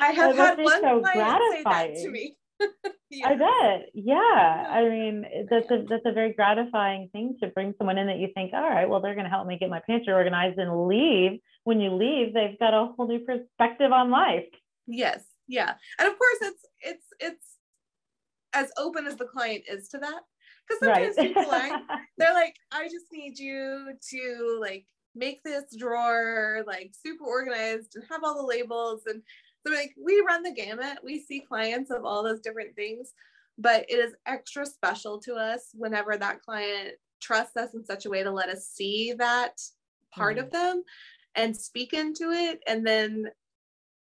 I 0.00 0.12
have 0.12 0.36
had 0.36 0.58
one 0.58 0.80
so 0.80 1.00
client 1.00 1.42
say 1.52 1.62
that 1.64 1.94
to 2.02 2.10
me. 2.10 2.36
I 3.24 3.34
bet. 3.34 3.90
Yeah. 3.94 4.66
I 4.70 4.82
mean, 4.88 5.24
eh, 5.24 5.44
that's 5.50 5.70
a 5.70 5.84
that's 5.88 6.04
a 6.04 6.12
very 6.12 6.32
gratifying 6.32 7.08
thing 7.12 7.36
to 7.40 7.48
bring 7.48 7.74
someone 7.78 7.98
in 7.98 8.06
that 8.08 8.18
you 8.18 8.28
think, 8.34 8.52
all 8.52 8.60
right, 8.68 8.88
well, 8.88 9.00
they're 9.00 9.14
going 9.14 9.24
to 9.24 9.30
help 9.30 9.46
me 9.46 9.58
get 9.58 9.70
my 9.70 9.80
pantry 9.86 10.12
organized 10.12 10.58
and 10.58 10.86
leave. 10.88 11.40
When 11.68 11.80
you 11.80 11.92
leave, 11.92 12.32
they've 12.32 12.58
got 12.58 12.72
a 12.72 12.94
whole 12.96 13.06
new 13.06 13.18
perspective 13.18 13.92
on 13.92 14.10
life. 14.10 14.48
Yes. 14.86 15.22
Yeah. 15.46 15.74
And 15.98 16.08
of 16.08 16.16
course 16.16 16.38
it's 16.40 16.64
it's 16.80 17.06
it's 17.20 17.46
as 18.54 18.72
open 18.78 19.06
as 19.06 19.16
the 19.16 19.26
client 19.26 19.64
is 19.70 19.86
to 19.88 19.98
that. 19.98 20.22
Because 20.66 20.88
Right. 20.88 21.14
sometimes 21.14 21.28
people 21.28 21.50
aren't 21.50 21.82
they're 22.16 22.32
like, 22.32 22.56
I 22.72 22.84
just 22.84 23.12
need 23.12 23.38
you 23.38 23.92
to 24.12 24.58
like 24.62 24.86
make 25.14 25.42
this 25.42 25.64
drawer 25.78 26.64
like 26.66 26.92
super 26.94 27.26
organized 27.26 27.96
and 27.96 28.04
have 28.08 28.24
all 28.24 28.38
the 28.38 28.48
labels. 28.48 29.02
And 29.04 29.20
so 29.66 29.70
like 29.70 29.94
we 30.02 30.24
run 30.26 30.42
the 30.42 30.52
gamut. 30.52 31.00
We 31.04 31.20
see 31.20 31.40
clients 31.40 31.90
of 31.90 32.06
all 32.06 32.22
those 32.22 32.40
different 32.40 32.76
things, 32.76 33.12
but 33.58 33.84
it 33.90 33.96
is 33.96 34.14
extra 34.24 34.64
special 34.64 35.20
to 35.20 35.34
us 35.34 35.68
whenever 35.74 36.16
that 36.16 36.40
client 36.40 36.94
trusts 37.20 37.58
us 37.58 37.74
in 37.74 37.84
such 37.84 38.06
a 38.06 38.10
way 38.10 38.22
to 38.22 38.30
let 38.30 38.48
us 38.48 38.68
see 38.68 39.12
that 39.18 39.60
part 40.14 40.38
of 40.38 40.46
mm. 40.46 40.52
them 40.52 40.84
and 41.38 41.56
speak 41.56 41.92
into 41.94 42.32
it 42.32 42.60
and 42.66 42.86
then 42.86 43.26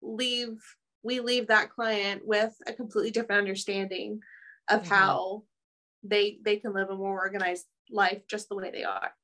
leave 0.03 0.59
we 1.03 1.21
leave 1.21 1.47
that 1.49 1.71
client 1.71 2.23
with 2.27 2.53
a 2.67 2.73
completely 2.73 3.11
different 3.13 3.39
understanding 3.39 4.21
of 4.69 4.83
Mhm. 4.83 4.89
how 4.89 5.45
they 6.03 6.39
they 6.45 6.57
can 6.57 6.73
live 6.73 6.91
a 6.91 6.97
more 6.97 7.19
organized 7.21 7.67
life 7.91 8.27
just 8.27 8.49
the 8.49 8.57
way 8.57 8.71
they 8.71 8.85
are 8.85 9.15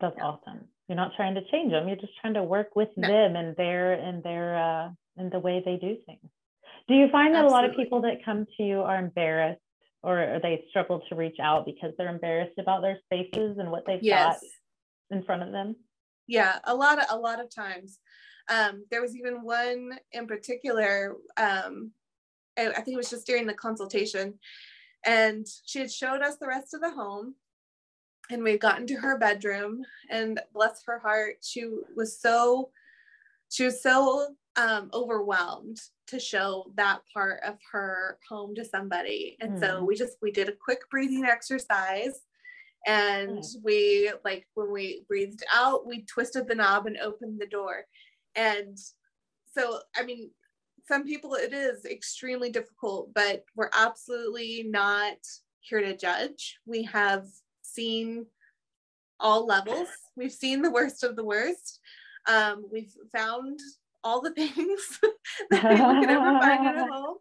That's 0.00 0.16
Yeah. 0.18 0.24
awesome. 0.26 0.68
You're 0.88 0.96
not 0.96 1.14
trying 1.16 1.34
to 1.36 1.44
change 1.50 1.72
them. 1.72 1.88
You're 1.88 1.96
just 1.96 2.16
trying 2.20 2.34
to 2.34 2.42
work 2.44 2.76
with 2.76 2.90
No. 2.96 3.08
them 3.08 3.34
and 3.36 3.56
their 3.56 3.94
and 3.94 4.22
their 4.22 4.56
uh 4.56 4.90
and 5.16 5.30
the 5.32 5.38
way 5.40 5.60
they 5.64 5.76
do 5.76 5.96
things. 6.06 6.30
Do 6.88 6.94
you 6.94 7.08
find 7.10 7.34
that 7.34 7.44
a 7.44 7.48
lot 7.48 7.64
of 7.64 7.74
people 7.74 8.00
that 8.02 8.22
come 8.24 8.46
to 8.56 8.62
you 8.62 8.82
are 8.82 8.98
embarrassed 8.98 9.60
or 10.02 10.38
they 10.42 10.64
struggle 10.70 11.00
to 11.08 11.14
reach 11.14 11.38
out 11.40 11.64
because 11.64 11.92
they're 11.96 12.10
embarrassed 12.14 12.58
about 12.58 12.82
their 12.82 12.98
spaces 13.06 13.58
and 13.58 13.70
what 13.70 13.84
they've 13.86 14.02
yes 14.02 14.38
got 15.10 15.16
in 15.16 15.24
front 15.24 15.42
of 15.42 15.50
them? 15.52 15.74
Yeah 16.26 16.58
a 16.64 16.74
lot 16.74 16.98
of 16.98 17.06
a 17.10 17.18
lot 17.18 17.40
of 17.40 17.54
times 17.54 17.98
um 18.48 18.84
there 18.90 19.02
was 19.02 19.16
even 19.16 19.42
one 19.42 19.98
in 20.12 20.26
particular 20.26 21.16
um 21.36 21.90
I, 22.58 22.68
I 22.68 22.80
think 22.80 22.94
it 22.94 22.96
was 22.96 23.10
just 23.10 23.26
during 23.26 23.46
the 23.46 23.54
consultation 23.54 24.38
and 25.04 25.46
she 25.66 25.78
had 25.80 25.92
showed 25.92 26.22
us 26.22 26.36
the 26.36 26.46
rest 26.48 26.74
of 26.74 26.80
the 26.80 26.90
home 26.90 27.34
and 28.30 28.42
we 28.42 28.52
had 28.52 28.60
gotten 28.60 28.86
to 28.88 28.96
her 28.96 29.18
bedroom 29.18 29.84
and 30.10 30.40
bless 30.52 30.82
her 30.86 30.98
heart 30.98 31.36
she 31.42 31.68
was 31.96 32.18
so 32.20 32.70
she 33.50 33.64
was 33.64 33.82
so 33.82 34.34
um 34.56 34.90
overwhelmed 34.94 35.78
to 36.08 36.18
show 36.18 36.66
that 36.76 37.00
part 37.12 37.40
of 37.46 37.56
her 37.72 38.18
home 38.28 38.54
to 38.54 38.64
somebody 38.64 39.36
and 39.40 39.58
so 39.58 39.80
Mm. 39.82 39.86
we 39.86 39.94
just 39.96 40.16
we 40.22 40.30
did 40.32 40.48
a 40.48 40.52
quick 40.52 40.80
breathing 40.90 41.24
exercise 41.24 42.20
and 42.86 43.38
Mm. 43.38 43.62
we 43.64 44.12
like 44.24 44.46
when 44.54 44.70
we 44.70 45.04
breathed 45.08 45.42
out 45.52 45.86
we 45.86 46.02
twisted 46.04 46.46
the 46.48 46.54
knob 46.54 46.86
and 46.86 46.98
opened 46.98 47.40
the 47.40 47.46
door. 47.46 47.84
And 48.34 48.78
so 49.54 49.80
i 49.96 50.02
mean 50.04 50.30
some 50.86 51.04
people 51.04 51.34
it 51.34 51.52
is 51.52 51.84
extremely 51.86 52.50
difficult 52.50 53.12
but 53.14 53.44
we're 53.56 53.70
absolutely 53.72 54.64
not 54.68 55.16
here 55.60 55.80
to 55.80 55.96
judge. 55.96 56.58
We 56.66 56.84
have 56.84 57.26
seen 57.62 58.26
all 59.18 59.46
levels. 59.46 59.88
We've 60.16 60.30
seen 60.32 60.62
the 60.62 60.70
worst 60.70 61.02
of 61.02 61.16
the 61.16 61.24
worst. 61.24 61.80
Um, 62.28 62.66
we've 62.70 62.94
found 63.12 63.58
all 64.04 64.20
the 64.20 64.30
things 64.40 65.00
that 65.50 65.62
people 65.62 66.00
can 66.00 66.10
ever 66.10 66.38
find 66.38 66.66
in 66.66 66.76
a 66.76 66.86
home. 66.92 67.16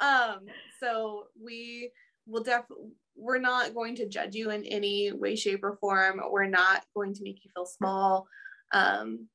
Um, 0.00 0.40
so 0.80 1.24
we'll 1.36 2.44
definitely 2.44 2.92
we're 3.18 3.38
not 3.38 3.74
going 3.74 3.96
to 3.96 4.08
judge 4.08 4.34
you 4.34 4.50
in 4.50 4.64
any 4.64 5.12
way 5.12 5.36
shape 5.36 5.64
or 5.64 5.76
form. 5.76 6.20
We're 6.30 6.46
not 6.46 6.84
going 6.94 7.14
to 7.14 7.22
make 7.22 7.44
you 7.44 7.50
feel 7.54 7.66
small 7.66 8.26
um, 8.72 9.28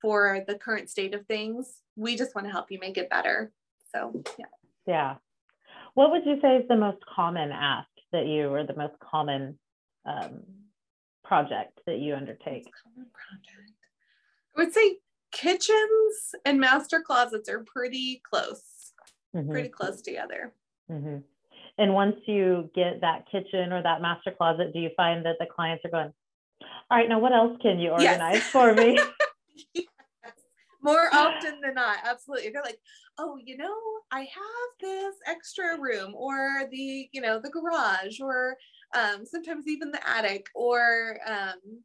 for 0.00 0.44
the 0.46 0.56
current 0.56 0.90
state 0.90 1.14
of 1.14 1.26
things. 1.26 1.82
We 1.96 2.16
just 2.16 2.34
want 2.34 2.46
to 2.46 2.52
help 2.52 2.70
you 2.70 2.78
make 2.80 2.98
it 2.98 3.10
better. 3.10 3.52
So 3.94 4.22
yeah. 4.38 4.46
Yeah. 4.86 5.14
What 5.94 6.10
would 6.10 6.24
you 6.24 6.38
say 6.40 6.56
is 6.56 6.68
the 6.68 6.76
most 6.76 7.04
common 7.06 7.50
ask 7.52 7.88
that 8.12 8.26
you 8.26 8.48
or 8.48 8.64
the 8.64 8.76
most 8.76 8.98
common 9.00 9.58
um, 10.06 10.42
project 11.24 11.80
that 11.86 11.98
you 11.98 12.14
undertake? 12.14 12.66
Common 12.84 13.10
project? 13.12 13.72
I 14.56 14.62
would 14.62 14.72
say 14.72 14.98
kitchens 15.30 16.34
and 16.44 16.58
master 16.58 17.00
closets 17.00 17.48
are 17.48 17.64
pretty 17.64 18.22
close 18.28 18.78
mm-hmm. 19.34 19.50
pretty 19.50 19.68
close 19.68 20.02
together. 20.02 20.52
Mm-hmm. 20.90 21.18
And 21.78 21.94
once 21.94 22.16
you 22.26 22.70
get 22.74 23.00
that 23.02 23.30
kitchen 23.30 23.72
or 23.72 23.82
that 23.82 24.02
master 24.02 24.32
closet, 24.32 24.72
do 24.72 24.80
you 24.80 24.90
find 24.96 25.24
that 25.24 25.36
the 25.38 25.46
clients 25.46 25.84
are 25.84 25.90
going, 25.90 26.12
all 26.90 26.98
right, 26.98 27.08
now 27.08 27.20
what 27.20 27.32
else 27.32 27.56
can 27.62 27.78
you 27.78 27.90
organize 27.90 28.34
yes. 28.34 28.50
for 28.50 28.74
me? 28.74 28.98
yes. 29.74 29.84
More 30.82 31.08
often 31.12 31.60
than 31.60 31.74
not, 31.74 31.98
absolutely. 32.04 32.50
They're 32.50 32.62
like, 32.62 32.80
oh, 33.18 33.38
you 33.44 33.56
know, 33.56 33.74
I 34.10 34.20
have 34.20 34.70
this 34.80 35.14
extra 35.26 35.78
room 35.78 36.14
or 36.14 36.64
the, 36.70 37.08
you 37.12 37.20
know, 37.20 37.40
the 37.40 37.50
garage 37.50 38.20
or 38.20 38.56
um, 38.94 39.24
sometimes 39.24 39.68
even 39.68 39.92
the 39.92 40.08
attic 40.08 40.46
or 40.54 41.18
um, 41.26 41.82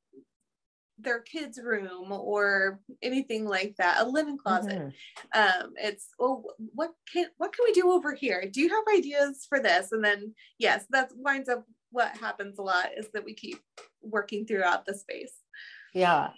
their 1.03 1.19
kids 1.19 1.59
room 1.61 2.11
or 2.11 2.79
anything 3.01 3.45
like 3.45 3.75
that 3.77 4.01
a 4.01 4.07
linen 4.07 4.37
closet. 4.37 4.79
Mm-hmm. 4.79 5.39
um 5.39 5.73
it's 5.77 6.09
oh 6.19 6.43
what 6.57 6.91
can 7.11 7.27
what 7.37 7.53
can 7.53 7.65
we 7.65 7.73
do 7.73 7.91
over 7.91 8.13
here? 8.13 8.45
Do 8.51 8.61
you 8.61 8.69
have 8.69 8.97
ideas 8.97 9.45
for 9.47 9.59
this? 9.59 9.91
And 9.91 10.03
then 10.03 10.33
yes 10.57 10.85
that 10.89 11.11
winds 11.15 11.49
up 11.49 11.65
what 11.91 12.17
happens 12.17 12.57
a 12.57 12.61
lot 12.61 12.89
is 12.97 13.07
that 13.13 13.23
we 13.23 13.33
keep 13.33 13.59
working 14.01 14.45
throughout 14.45 14.85
the 14.85 14.93
space. 14.93 15.33
Yeah. 15.93 16.29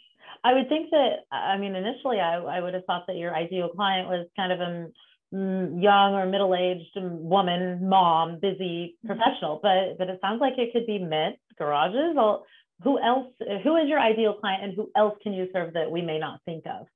I 0.43 0.53
would 0.53 0.69
think 0.69 0.91
that 0.91 1.25
i 1.31 1.57
mean 1.57 1.75
initially 1.75 2.19
i, 2.19 2.35
I 2.35 2.59
would 2.59 2.73
have 2.73 2.85
thought 2.85 3.05
that 3.07 3.15
your 3.15 3.33
ideal 3.33 3.69
client 3.69 4.09
was 4.09 4.27
kind 4.35 4.51
of 4.51 4.59
a 4.59 4.87
young 5.31 6.13
or 6.13 6.25
middle-aged 6.25 6.95
woman 6.95 7.89
mom 7.89 8.39
busy 8.39 8.95
mm-hmm. 9.03 9.07
professional 9.07 9.59
but 9.61 9.97
but 9.97 10.09
it 10.09 10.19
sounds 10.21 10.39
like 10.39 10.53
it 10.57 10.71
could 10.71 10.85
be 10.85 10.99
mid 10.99 11.33
garages 11.57 12.15
all 12.17 12.45
who 12.83 12.99
else 13.01 13.33
who 13.63 13.77
is 13.77 13.87
your 13.87 13.99
ideal 13.99 14.33
client 14.33 14.63
and 14.63 14.73
who 14.73 14.91
else 14.95 15.15
can 15.21 15.33
you 15.33 15.47
serve 15.53 15.73
that 15.73 15.91
we 15.91 16.01
may 16.01 16.19
not 16.19 16.39
think 16.45 16.65
of? 16.65 16.87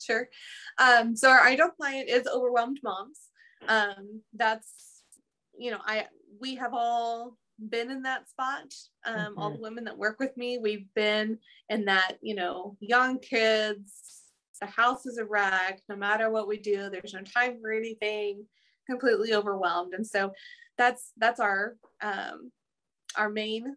Sure. 0.00 0.28
Um, 0.78 1.16
so 1.16 1.28
our 1.30 1.46
ideal 1.46 1.70
client 1.70 2.08
is 2.08 2.26
overwhelmed 2.26 2.78
moms. 2.82 3.20
Um, 3.66 4.22
that's 4.34 5.02
you 5.58 5.70
know 5.72 5.80
i 5.84 6.06
we 6.40 6.54
have 6.54 6.72
all 6.72 7.36
been 7.68 7.90
in 7.90 8.02
that 8.02 8.28
spot. 8.28 8.72
Um, 9.04 9.16
mm-hmm. 9.16 9.38
all 9.38 9.50
the 9.50 9.60
women 9.60 9.84
that 9.84 9.98
work 9.98 10.20
with 10.20 10.36
me 10.36 10.58
we've 10.58 10.86
been 10.94 11.38
in 11.68 11.86
that 11.86 12.18
you 12.20 12.34
know 12.34 12.76
young 12.80 13.18
kids 13.18 14.22
the 14.60 14.66
house 14.66 15.06
is 15.06 15.18
a 15.18 15.24
wreck 15.24 15.80
no 15.88 15.94
matter 15.94 16.30
what 16.30 16.48
we 16.48 16.58
do 16.58 16.90
there's 16.90 17.14
no 17.14 17.22
time 17.22 17.58
for 17.60 17.70
anything 17.70 18.44
completely 18.88 19.34
overwhelmed. 19.34 19.94
And 19.94 20.06
so 20.06 20.32
that's 20.76 21.12
that's 21.16 21.40
our 21.40 21.76
um, 22.00 22.50
our 23.16 23.28
main 23.28 23.76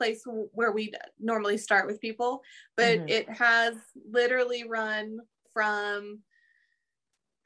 place 0.00 0.22
where 0.52 0.72
we 0.72 0.92
normally 1.18 1.58
start 1.58 1.86
with 1.86 2.00
people, 2.00 2.40
but 2.74 3.00
mm-hmm. 3.00 3.08
it 3.08 3.28
has 3.28 3.74
literally 4.10 4.64
run 4.66 5.18
from, 5.52 6.20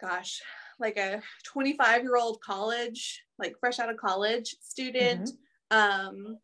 gosh, 0.01 0.41
like 0.79 0.97
a 0.97 1.21
25 1.47 2.03
year 2.03 2.17
old 2.17 2.41
college, 2.41 3.23
like 3.41 3.57
fresh 3.59 3.81
out 3.81 3.91
of 3.91 3.97
college 3.97 4.55
student, 4.61 5.31
mm-hmm. 5.73 6.07
um, 6.07 6.39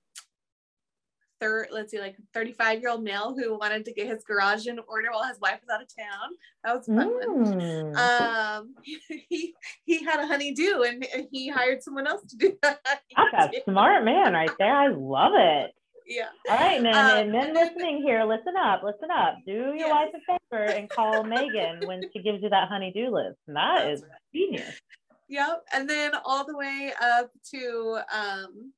third, 1.40 1.68
let's 1.70 1.92
see, 1.92 2.00
like 2.00 2.16
35 2.34 2.80
year 2.80 2.90
old 2.90 3.04
male 3.04 3.36
who 3.38 3.56
wanted 3.56 3.84
to 3.84 3.92
get 3.92 4.08
his 4.08 4.24
garage 4.24 4.66
in 4.66 4.80
order 4.88 5.10
while 5.12 5.28
his 5.28 5.38
wife 5.40 5.60
was 5.60 5.72
out 5.72 5.80
of 5.80 5.88
town. 5.96 6.30
That 6.64 6.76
was 6.76 6.86
fun 6.86 7.54
mm. 7.54 7.96
Um, 7.96 8.74
he 9.28 9.54
he 9.84 10.04
had 10.04 10.18
a 10.18 10.26
honey-do 10.26 10.82
and 10.82 11.06
he 11.30 11.48
hired 11.48 11.84
someone 11.84 12.08
else 12.08 12.22
to 12.30 12.36
do 12.36 12.58
that. 12.62 12.80
That's 13.32 13.56
a 13.58 13.62
smart 13.62 14.04
man 14.04 14.32
right 14.32 14.50
there. 14.58 14.74
I 14.74 14.88
love 14.88 15.34
it 15.36 15.70
yeah. 16.06 16.28
All 16.48 16.56
right, 16.56 16.82
men, 16.82 16.94
um, 16.94 17.18
and 17.18 17.32
men 17.32 17.54
listening 17.54 18.02
here, 18.02 18.24
listen 18.24 18.54
up, 18.56 18.82
listen 18.82 19.10
up. 19.10 19.36
Do 19.46 19.52
your 19.52 19.76
yes. 19.76 19.90
wife 19.90 20.08
a 20.14 20.38
favor 20.50 20.64
and 20.64 20.88
call 20.88 21.24
Megan 21.24 21.86
when 21.86 22.02
she 22.12 22.22
gives 22.22 22.42
you 22.42 22.48
that 22.48 22.68
honey-do 22.68 23.08
list. 23.08 23.38
And 23.46 23.56
that 23.56 23.84
That's 23.84 24.00
is 24.00 24.02
right. 24.02 24.18
genius. 24.34 24.80
Yep. 25.28 25.64
And 25.72 25.88
then 25.88 26.12
all 26.24 26.44
the 26.44 26.56
way 26.56 26.92
up 27.00 27.30
to 27.52 28.00
um 28.12 28.72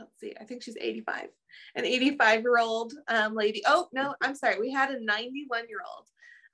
let's 0.00 0.18
see, 0.20 0.34
I 0.40 0.44
think 0.44 0.62
she's 0.62 0.76
85. 0.80 1.28
An 1.74 1.84
85 1.84 2.40
year 2.40 2.58
old 2.58 2.92
um, 3.08 3.34
lady. 3.34 3.62
Oh 3.66 3.88
no, 3.92 4.14
I'm 4.22 4.34
sorry. 4.34 4.58
We 4.58 4.72
had 4.72 4.90
a 4.90 5.04
91 5.04 5.68
year 5.68 5.80
old 5.86 6.06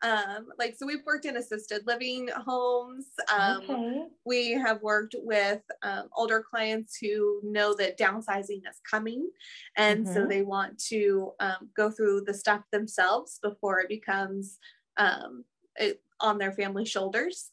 um, 0.03 0.49
like 0.59 0.75
so 0.77 0.87
we've 0.87 1.05
worked 1.07 1.25
in 1.25 1.37
assisted 1.37 1.83
living 1.87 2.29
homes 2.45 3.07
um, 3.33 3.63
okay. 3.63 4.03
we 4.25 4.51
have 4.53 4.83
worked 4.83 5.15
with 5.19 5.63
um, 5.83 6.09
older 6.17 6.43
clients 6.49 6.97
who 7.01 7.41
know 7.45 7.75
that 7.75 7.99
downsizing 7.99 8.61
is 8.69 8.81
coming 8.89 9.29
and 9.77 10.05
mm-hmm. 10.05 10.15
so 10.15 10.27
they 10.27 10.43
want 10.43 10.79
to 10.79 11.33
um, 11.41 11.71
go 11.77 11.91
through 11.91 12.23
the 12.27 12.35
stuff 12.35 12.63
themselves 12.73 13.39
before 13.43 13.81
it 13.81 13.89
becomes 13.89 14.59
um, 14.97 15.45
it, 15.77 16.01
on 16.21 16.39
their 16.39 16.53
family 16.53 16.85
shoulders 16.85 17.51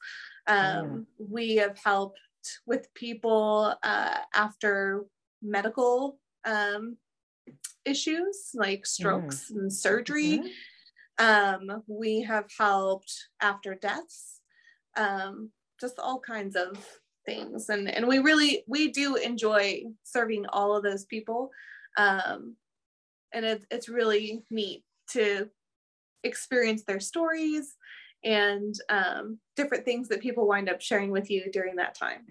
mm. 0.47 1.05
we 1.17 1.55
have 1.55 1.77
helped 1.83 2.19
with 2.65 2.93
people 2.93 3.75
uh, 3.83 4.17
after 4.33 5.05
medical 5.41 6.19
issues 7.85 8.51
like 8.53 8.85
strokes 8.85 9.51
mm. 9.51 9.59
and 9.59 9.73
surgery 9.73 10.39
mm-hmm. 10.39 10.47
Um, 11.19 11.84
we 11.88 12.21
have 12.21 12.45
helped 12.58 13.13
after 13.41 13.75
deaths, 13.75 14.39
um, 14.97 15.51
just 15.79 15.99
all 15.99 16.19
kinds 16.19 16.55
of 16.55 16.84
things. 17.25 17.69
And, 17.69 17.89
and 17.89 18.08
we 18.08 18.19
really, 18.19 18.63
we 18.67 18.89
do 18.91 19.15
enjoy 19.15 19.84
serving 20.03 20.45
all 20.47 20.75
of 20.75 20.84
those 20.84 21.05
people. 21.05 21.51
Um, 21.97 22.55
and 23.34 23.45
it, 23.45 23.65
it's 23.69 23.89
really 23.89 24.43
neat 24.49 24.84
to 25.12 25.49
experience 26.23 26.84
their 26.84 26.99
stories 26.99 27.75
and 28.23 28.75
um, 28.89 29.39
different 29.55 29.86
things 29.86 30.08
that 30.10 30.21
people 30.21 30.47
wind 30.47 30.69
up 30.69 30.82
sharing 30.82 31.12
with 31.12 31.29
you 31.29 31.49
during 31.51 31.75
that 31.77 31.95
time. 31.95 32.25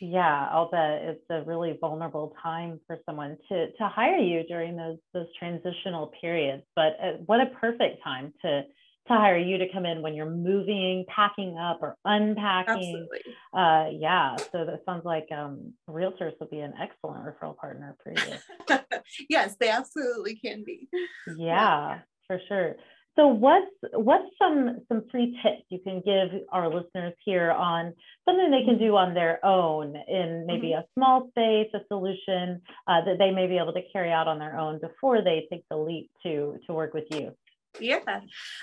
Yeah, 0.00 0.48
I'll 0.52 0.70
bet 0.70 1.02
it's 1.02 1.24
a 1.30 1.42
really 1.42 1.76
vulnerable 1.80 2.34
time 2.42 2.80
for 2.86 2.98
someone 3.04 3.36
to 3.48 3.72
to 3.72 3.88
hire 3.88 4.18
you 4.18 4.44
during 4.44 4.76
those 4.76 4.98
those 5.12 5.26
transitional 5.38 6.12
periods. 6.20 6.62
But 6.76 6.96
uh, 7.02 7.12
what 7.26 7.40
a 7.40 7.46
perfect 7.60 8.02
time 8.04 8.32
to 8.42 8.62
to 9.08 9.14
hire 9.14 9.38
you 9.38 9.58
to 9.58 9.66
come 9.72 9.86
in 9.86 10.02
when 10.02 10.14
you're 10.14 10.30
moving, 10.30 11.04
packing 11.08 11.56
up, 11.56 11.78
or 11.80 11.96
unpacking. 12.04 13.08
Absolutely. 13.08 13.20
Uh, 13.54 13.88
yeah, 13.98 14.36
so 14.36 14.66
that 14.66 14.82
sounds 14.84 15.04
like 15.04 15.26
um, 15.32 15.72
realtors 15.88 16.32
would 16.40 16.50
be 16.50 16.60
an 16.60 16.74
excellent 16.80 17.24
referral 17.24 17.56
partner 17.56 17.96
for 18.02 18.12
you. 18.12 18.76
yes, 19.30 19.56
they 19.58 19.70
absolutely 19.70 20.36
can 20.36 20.62
be. 20.62 20.88
Yeah, 21.26 21.34
yeah, 21.36 21.98
for 22.26 22.40
sure. 22.48 22.76
So 23.18 23.26
what's 23.26 23.66
what's 23.94 24.28
some 24.40 24.78
some 24.86 25.02
free 25.10 25.36
tips 25.42 25.64
you 25.70 25.80
can 25.80 26.00
give 26.06 26.40
our 26.52 26.72
listeners 26.72 27.14
here 27.24 27.50
on 27.50 27.92
something 28.24 28.48
they 28.48 28.64
can 28.64 28.78
do 28.78 28.96
on 28.96 29.12
their 29.12 29.44
own 29.44 29.96
in 30.06 30.44
maybe 30.46 30.68
mm-hmm. 30.68 30.82
a 30.82 30.94
small 30.94 31.28
space, 31.30 31.66
a 31.74 31.80
solution 31.88 32.62
uh, 32.86 33.04
that 33.04 33.18
they 33.18 33.32
may 33.32 33.48
be 33.48 33.58
able 33.58 33.72
to 33.72 33.82
carry 33.92 34.12
out 34.12 34.28
on 34.28 34.38
their 34.38 34.56
own 34.56 34.78
before 34.78 35.20
they 35.20 35.48
take 35.50 35.64
the 35.68 35.76
leap 35.76 36.12
to 36.22 36.58
to 36.68 36.72
work 36.72 36.94
with 36.94 37.06
you? 37.10 37.32
Yeah. 37.80 38.20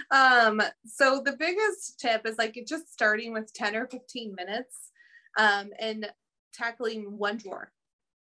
Um, 0.09 0.61
so 0.85 1.21
the 1.23 1.35
biggest 1.37 1.99
tip 1.99 2.25
is 2.25 2.37
like 2.37 2.57
just 2.65 2.93
starting 2.93 3.33
with 3.33 3.53
10 3.53 3.75
or 3.75 3.87
15 3.87 4.35
minutes 4.35 4.91
um, 5.37 5.71
and 5.79 6.09
tackling 6.53 7.17
one 7.17 7.37
drawer 7.37 7.71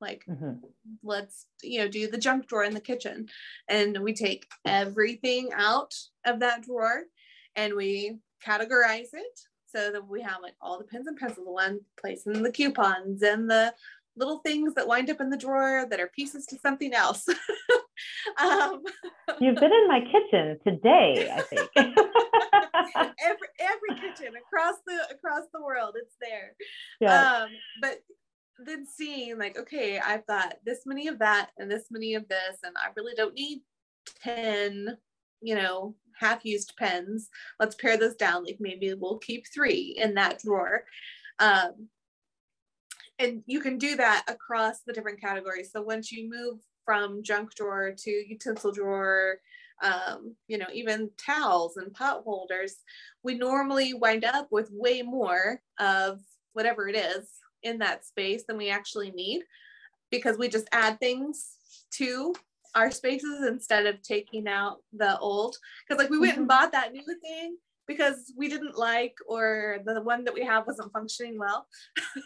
like 0.01 0.23
mm-hmm. 0.29 0.53
let's 1.03 1.45
you 1.61 1.79
know 1.79 1.87
do 1.87 2.09
the 2.09 2.17
junk 2.17 2.47
drawer 2.47 2.63
in 2.63 2.73
the 2.73 2.79
kitchen 2.79 3.27
and 3.69 3.97
we 4.01 4.13
take 4.13 4.47
everything 4.65 5.49
out 5.55 5.93
of 6.25 6.39
that 6.39 6.63
drawer 6.63 7.03
and 7.55 7.75
we 7.75 8.17
categorize 8.45 9.13
it 9.13 9.39
so 9.67 9.91
that 9.91 10.07
we 10.07 10.21
have 10.21 10.41
like 10.41 10.55
all 10.61 10.77
the 10.77 10.83
pens 10.83 11.07
and 11.07 11.17
pencils 11.17 11.45
the 11.45 11.51
one 11.51 11.79
place 11.99 12.23
and 12.25 12.43
the 12.43 12.51
coupons 12.51 13.21
and 13.21 13.49
the 13.49 13.73
little 14.17 14.39
things 14.39 14.73
that 14.73 14.87
wind 14.87 15.09
up 15.09 15.21
in 15.21 15.29
the 15.29 15.37
drawer 15.37 15.85
that 15.89 15.99
are 15.99 16.11
pieces 16.13 16.45
to 16.45 16.57
something 16.59 16.93
else 16.93 17.25
um, 18.41 18.81
you've 19.39 19.55
been 19.55 19.71
in 19.71 19.87
my 19.87 20.01
kitchen 20.01 20.59
today 20.65 21.31
i 21.33 21.41
think 21.41 21.69
every 21.77 23.47
every 23.59 23.95
kitchen 23.95 24.33
across 24.35 24.75
the 24.85 24.97
across 25.11 25.43
the 25.53 25.61
world 25.61 25.95
it's 25.95 26.15
there 26.19 26.55
yeah. 26.99 27.43
um 27.43 27.49
but 27.81 27.99
then 28.65 28.85
seeing 28.85 29.37
like, 29.37 29.57
okay, 29.57 29.99
I've 29.99 30.25
got 30.27 30.55
this 30.65 30.81
many 30.85 31.07
of 31.07 31.19
that 31.19 31.49
and 31.57 31.69
this 31.69 31.85
many 31.91 32.15
of 32.15 32.27
this, 32.27 32.57
and 32.63 32.75
I 32.77 32.89
really 32.95 33.13
don't 33.15 33.33
need 33.33 33.61
10, 34.23 34.97
you 35.41 35.55
know, 35.55 35.95
half 36.19 36.45
used 36.45 36.73
pens. 36.77 37.29
Let's 37.59 37.75
pare 37.75 37.97
this 37.97 38.15
down. 38.15 38.45
Like 38.45 38.57
maybe 38.59 38.93
we'll 38.93 39.17
keep 39.19 39.45
three 39.53 39.95
in 39.97 40.13
that 40.15 40.39
drawer. 40.39 40.83
Um, 41.39 41.87
and 43.19 43.43
you 43.45 43.59
can 43.59 43.77
do 43.77 43.95
that 43.97 44.23
across 44.27 44.81
the 44.85 44.93
different 44.93 45.21
categories. 45.21 45.71
So 45.71 45.81
once 45.81 46.11
you 46.11 46.29
move 46.29 46.59
from 46.85 47.23
junk 47.23 47.53
drawer 47.55 47.93
to 47.95 48.11
utensil 48.11 48.71
drawer, 48.71 49.37
um, 49.83 50.35
you 50.47 50.57
know, 50.57 50.67
even 50.73 51.09
towels 51.17 51.77
and 51.77 51.93
pot 51.93 52.23
holders, 52.23 52.77
we 53.23 53.35
normally 53.35 53.93
wind 53.93 54.23
up 54.25 54.47
with 54.51 54.69
way 54.71 55.01
more 55.01 55.61
of 55.79 56.19
whatever 56.53 56.87
it 56.87 56.95
is 56.95 57.40
in 57.63 57.77
that 57.79 58.05
space 58.05 58.43
than 58.47 58.57
we 58.57 58.69
actually 58.69 59.11
need 59.11 59.43
because 60.09 60.37
we 60.37 60.47
just 60.49 60.67
add 60.71 60.99
things 60.99 61.55
to 61.91 62.33
our 62.75 62.91
spaces 62.91 63.45
instead 63.47 63.85
of 63.85 64.01
taking 64.01 64.47
out 64.47 64.77
the 64.93 65.17
old. 65.19 65.57
Because 65.87 66.01
like 66.01 66.09
we 66.09 66.19
went 66.19 66.37
and 66.37 66.41
mm-hmm. 66.41 66.47
bought 66.47 66.71
that 66.71 66.93
new 66.93 67.03
thing 67.21 67.57
because 67.87 68.33
we 68.37 68.47
didn't 68.47 68.77
like 68.77 69.15
or 69.27 69.79
the 69.85 70.01
one 70.01 70.23
that 70.23 70.33
we 70.33 70.43
have 70.43 70.67
wasn't 70.67 70.93
functioning 70.93 71.37
well. 71.37 71.67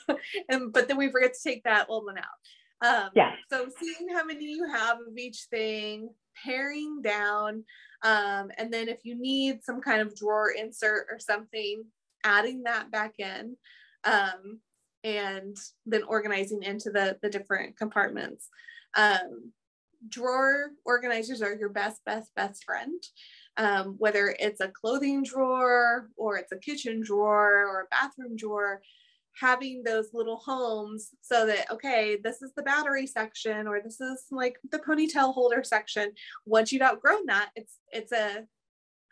and 0.50 0.72
but 0.72 0.88
then 0.88 0.98
we 0.98 1.12
forget 1.12 1.34
to 1.34 1.50
take 1.50 1.64
that 1.64 1.88
old 1.90 2.06
one 2.06 2.18
out. 2.18 2.26
Um, 2.86 3.10
yeah. 3.16 3.34
So 3.50 3.68
seeing 3.80 4.10
how 4.14 4.26
many 4.26 4.46
you 4.46 4.68
have 4.68 4.98
of 4.98 5.18
each 5.18 5.48
thing, 5.50 6.10
paring 6.44 7.02
down, 7.02 7.64
um, 8.04 8.52
and 8.58 8.72
then 8.72 8.90
if 8.90 9.00
you 9.04 9.16
need 9.16 9.64
some 9.64 9.82
kind 9.82 10.02
of 10.02 10.16
drawer 10.16 10.52
insert 10.52 11.08
or 11.10 11.18
something, 11.20 11.84
adding 12.24 12.64
that 12.64 12.92
back 12.92 13.16
in, 13.20 13.56
um, 14.04 14.60
and 15.06 15.56
then 15.86 16.04
organizing 16.04 16.64
into 16.64 16.90
the 16.90 17.18
the 17.22 17.30
different 17.30 17.78
compartments. 17.78 18.50
Um, 18.98 19.54
drawer 20.10 20.72
organizers 20.84 21.42
are 21.42 21.54
your 21.54 21.70
best, 21.70 22.04
best, 22.06 22.34
best 22.36 22.66
friend. 22.66 23.02
Um, 23.58 23.96
whether 23.98 24.36
it's 24.38 24.60
a 24.60 24.68
clothing 24.68 25.24
drawer 25.24 26.10
or 26.18 26.38
it's 26.38 26.52
a 26.52 26.58
kitchen 26.58 27.02
drawer 27.02 27.66
or 27.66 27.82
a 27.82 27.88
bathroom 27.90 28.36
drawer, 28.36 28.82
having 29.40 29.84
those 29.84 30.10
little 30.14 30.38
homes 30.38 31.12
so 31.22 31.46
that 31.46 31.70
okay 31.72 32.18
this 32.24 32.42
is 32.42 32.52
the 32.56 32.64
battery 32.64 33.06
section 33.06 33.68
or 33.68 33.82
this 33.82 34.00
is 34.00 34.26
like 34.32 34.58
the 34.72 34.80
ponytail 34.80 35.34
holder 35.34 35.62
section 35.62 36.12
once 36.46 36.72
you've 36.72 36.82
outgrown 36.82 37.26
that 37.26 37.50
it's 37.56 37.80
it's 37.92 38.14
a 38.14 38.46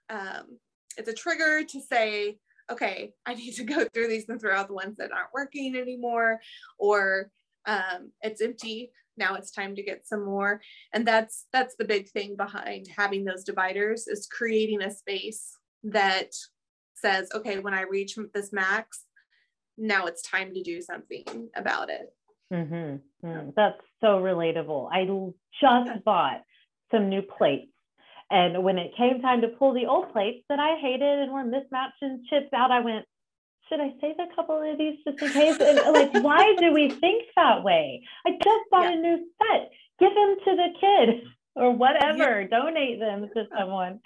um, 0.09 0.57
it's 0.97 1.09
a 1.09 1.13
trigger 1.13 1.63
to 1.63 1.81
say 1.81 2.37
okay 2.71 3.13
i 3.25 3.33
need 3.33 3.53
to 3.53 3.63
go 3.75 3.85
through 3.93 4.07
these 4.07 4.27
and 4.29 4.39
throw 4.39 4.55
out 4.55 4.67
the 4.67 4.73
ones 4.73 4.97
that 4.97 5.11
aren't 5.11 5.33
working 5.33 5.75
anymore 5.75 6.39
or 6.77 7.31
um, 7.65 8.11
it's 8.21 8.41
empty 8.41 8.91
now 9.15 9.35
it's 9.35 9.51
time 9.51 9.75
to 9.75 9.83
get 9.83 10.05
some 10.05 10.25
more 10.25 10.59
and 10.93 11.07
that's 11.07 11.45
that's 11.53 11.75
the 11.75 11.85
big 11.85 12.09
thing 12.09 12.35
behind 12.35 12.87
having 12.95 13.23
those 13.23 13.43
dividers 13.43 14.07
is 14.07 14.27
creating 14.27 14.81
a 14.81 14.91
space 14.91 15.57
that 15.83 16.31
says 16.95 17.29
okay 17.33 17.59
when 17.59 17.73
i 17.73 17.81
reach 17.81 18.17
this 18.33 18.51
max 18.51 19.05
now 19.77 20.05
it's 20.05 20.21
time 20.21 20.53
to 20.53 20.61
do 20.61 20.81
something 20.81 21.49
about 21.55 21.89
it. 21.89 22.13
Mm-hmm. 22.51 23.27
Mm, 23.27 23.53
that's 23.55 23.81
so 24.01 24.19
relatable. 24.19 24.89
I 24.91 25.05
just 25.59 26.05
bought 26.05 26.41
some 26.91 27.09
new 27.09 27.21
plates. 27.21 27.72
And 28.33 28.63
when 28.63 28.79
it 28.79 28.97
came 28.97 29.21
time 29.21 29.41
to 29.41 29.47
pull 29.47 29.75
the 29.75 29.85
old 29.85 30.11
plates 30.11 30.43
that 30.49 30.59
I 30.59 30.75
hated 30.81 31.19
and 31.19 31.31
were 31.31 31.43
mismatched 31.43 32.01
and 32.01 32.25
chips 32.25 32.51
out, 32.51 32.71
I 32.71 32.79
went, 32.79 33.05
should 33.69 33.79
I 33.79 33.93
save 34.01 34.15
a 34.17 34.35
couple 34.35 34.59
of 34.59 34.75
these 34.79 34.97
just 35.07 35.21
in 35.21 35.31
case? 35.31 35.57
And 35.59 35.77
uh, 35.77 35.91
like, 35.91 36.11
why 36.15 36.55
do 36.57 36.73
we 36.73 36.89
think 36.89 37.25
that 37.35 37.63
way? 37.63 38.01
I 38.25 38.31
just 38.31 38.69
bought 38.71 38.91
yeah. 38.91 38.97
a 38.97 39.01
new 39.01 39.17
set. 39.37 39.69
Give 39.99 40.15
them 40.15 40.35
to 40.45 40.55
the 40.55 40.67
kid 40.81 41.23
or 41.55 41.75
whatever. 41.75 42.41
Yeah. 42.41 42.47
Donate 42.47 42.99
them 42.99 43.29
to 43.35 43.45
someone. 43.55 43.99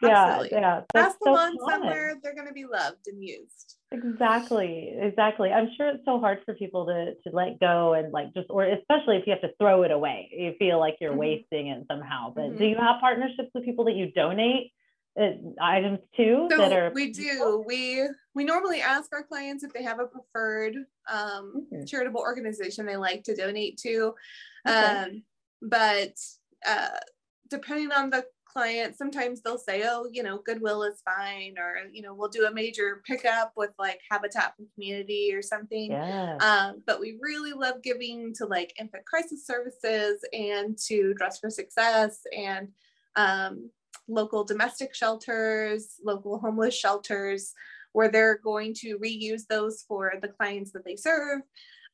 Absolutely. 0.00 0.50
Yeah, 0.52 0.60
yeah. 0.60 0.80
Pass 0.94 1.14
them 1.14 1.34
so 1.34 1.36
on 1.36 1.58
somewhere 1.68 2.14
they're 2.22 2.36
going 2.36 2.46
to 2.46 2.54
be 2.54 2.66
loved 2.66 3.08
and 3.08 3.20
used. 3.20 3.78
Exactly, 3.92 4.94
exactly. 4.98 5.52
I'm 5.52 5.70
sure 5.76 5.88
it's 5.88 6.04
so 6.04 6.18
hard 6.18 6.38
for 6.44 6.54
people 6.54 6.86
to 6.86 7.14
to 7.14 7.36
let 7.36 7.60
go 7.60 7.94
and 7.94 8.12
like 8.12 8.32
just, 8.34 8.48
or 8.50 8.64
especially 8.64 9.16
if 9.16 9.26
you 9.26 9.32
have 9.32 9.42
to 9.42 9.52
throw 9.58 9.82
it 9.82 9.90
away, 9.90 10.30
you 10.32 10.54
feel 10.58 10.78
like 10.78 10.96
you're 11.00 11.10
mm-hmm. 11.10 11.20
wasting 11.20 11.68
it 11.68 11.84
somehow. 11.90 12.32
But 12.34 12.44
mm-hmm. 12.44 12.58
do 12.58 12.66
you 12.66 12.76
have 12.76 13.00
partnerships 13.00 13.50
with 13.54 13.64
people 13.64 13.84
that 13.86 13.94
you 13.94 14.10
donate 14.12 14.72
uh, 15.20 15.30
items 15.60 15.98
to 16.16 16.48
so 16.50 16.56
that 16.56 16.72
are? 16.72 16.90
We 16.94 17.12
do. 17.12 17.62
We 17.66 18.06
we 18.34 18.44
normally 18.44 18.80
ask 18.80 19.12
our 19.12 19.22
clients 19.22 19.64
if 19.64 19.72
they 19.72 19.82
have 19.82 20.00
a 20.00 20.06
preferred 20.06 20.74
um, 21.10 21.66
mm-hmm. 21.72 21.84
charitable 21.84 22.20
organization 22.20 22.86
they 22.86 22.96
like 22.96 23.24
to 23.24 23.36
donate 23.36 23.78
to, 23.78 24.14
okay. 24.66 24.76
um, 24.76 25.22
but 25.60 26.14
uh, 26.66 26.98
depending 27.50 27.92
on 27.92 28.10
the 28.10 28.24
clients 28.52 28.98
sometimes 28.98 29.40
they'll 29.40 29.58
say 29.58 29.82
oh 29.84 30.06
you 30.12 30.22
know 30.22 30.40
goodwill 30.44 30.82
is 30.82 31.02
fine 31.04 31.54
or 31.58 31.76
you 31.92 32.02
know 32.02 32.14
we'll 32.14 32.28
do 32.28 32.46
a 32.46 32.52
major 32.52 33.02
pickup 33.06 33.52
with 33.56 33.70
like 33.78 34.00
habitat 34.10 34.54
for 34.56 34.64
community 34.74 35.32
or 35.32 35.42
something. 35.42 35.92
Yeah. 35.92 36.36
um, 36.38 36.82
but 36.86 37.00
we 37.00 37.18
really 37.20 37.52
love 37.52 37.82
giving 37.82 38.32
to 38.34 38.46
like 38.46 38.72
infant 38.78 39.04
crisis 39.06 39.46
services 39.46 40.20
and 40.32 40.76
to 40.86 41.14
dress 41.14 41.38
for 41.38 41.50
success 41.50 42.20
and 42.36 42.68
um, 43.16 43.70
local 44.08 44.44
domestic 44.44 44.94
shelters 44.94 45.96
local 46.04 46.38
homeless 46.38 46.74
shelters 46.74 47.52
where 47.92 48.10
they're 48.10 48.40
going 48.42 48.74
to 48.74 48.98
reuse 48.98 49.42
those 49.48 49.84
for 49.86 50.14
the 50.22 50.28
clients 50.28 50.72
that 50.72 50.84
they 50.84 50.96
serve 50.96 51.40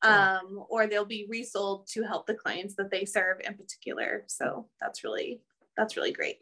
um, 0.01 0.63
or 0.69 0.87
they'll 0.87 1.05
be 1.05 1.27
resold 1.29 1.87
to 1.87 2.03
help 2.03 2.25
the 2.25 2.33
clients 2.33 2.75
that 2.75 2.91
they 2.91 3.05
serve 3.05 3.41
in 3.43 3.55
particular. 3.55 4.23
So 4.27 4.67
that's 4.79 5.03
really 5.03 5.41
that's 5.79 5.95
really 5.95 6.11
great. 6.11 6.37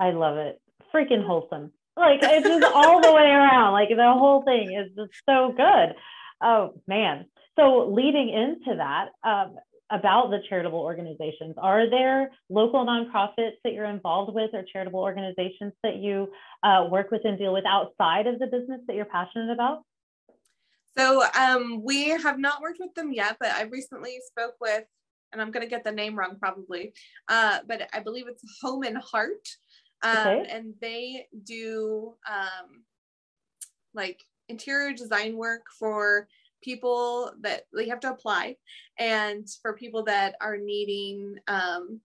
I 0.00 0.10
love 0.10 0.36
it. 0.36 0.60
Freaking 0.92 1.24
wholesome. 1.24 1.72
Like 1.96 2.20
it's 2.22 2.46
just 2.46 2.74
all 2.74 3.00
the 3.00 3.12
way 3.12 3.30
around. 3.30 3.72
Like 3.72 3.90
the 3.90 4.12
whole 4.12 4.42
thing 4.42 4.72
is 4.74 4.90
just 4.96 5.12
so 5.28 5.54
good. 5.56 5.94
Oh 6.42 6.74
man. 6.88 7.26
So 7.58 7.92
leading 7.92 8.30
into 8.30 8.76
that, 8.76 9.10
um, 9.22 9.56
about 9.90 10.30
the 10.30 10.38
charitable 10.48 10.80
organizations, 10.80 11.54
are 11.58 11.88
there 11.88 12.30
local 12.48 12.84
nonprofits 12.86 13.56
that 13.62 13.74
you're 13.74 13.84
involved 13.84 14.34
with 14.34 14.50
or 14.54 14.64
charitable 14.72 15.00
organizations 15.00 15.74
that 15.82 15.96
you 15.96 16.32
uh, 16.62 16.88
work 16.90 17.10
with 17.10 17.20
and 17.24 17.38
deal 17.38 17.52
with 17.52 17.66
outside 17.66 18.26
of 18.26 18.38
the 18.38 18.46
business 18.46 18.80
that 18.86 18.96
you're 18.96 19.04
passionate 19.04 19.52
about? 19.52 19.82
So 20.96 21.22
um, 21.38 21.82
we 21.84 22.08
have 22.08 22.38
not 22.38 22.62
worked 22.62 22.78
with 22.80 22.94
them 22.94 23.12
yet, 23.12 23.36
but 23.38 23.50
I 23.50 23.64
recently 23.64 24.18
spoke 24.26 24.54
with 24.60 24.84
and 25.32 25.40
I'm 25.40 25.50
going 25.50 25.64
to 25.64 25.70
get 25.70 25.84
the 25.84 25.92
name 25.92 26.18
wrong 26.18 26.36
probably, 26.38 26.92
uh, 27.28 27.60
but 27.66 27.88
I 27.92 28.00
believe 28.00 28.26
it's 28.28 28.42
Home 28.62 28.82
and 28.82 28.98
Heart. 28.98 29.48
Um, 30.02 30.16
okay. 30.16 30.46
And 30.50 30.74
they 30.80 31.26
do 31.44 32.14
um, 32.28 32.84
like 33.94 34.22
interior 34.48 34.92
design 34.92 35.36
work 35.36 35.62
for 35.78 36.28
people 36.62 37.32
that 37.40 37.64
they 37.74 37.88
have 37.88 38.00
to 38.00 38.10
apply 38.10 38.56
and 38.98 39.46
for 39.60 39.74
people 39.74 40.04
that 40.04 40.34
are 40.40 40.56
needing 40.56 41.36
um, 41.48 42.00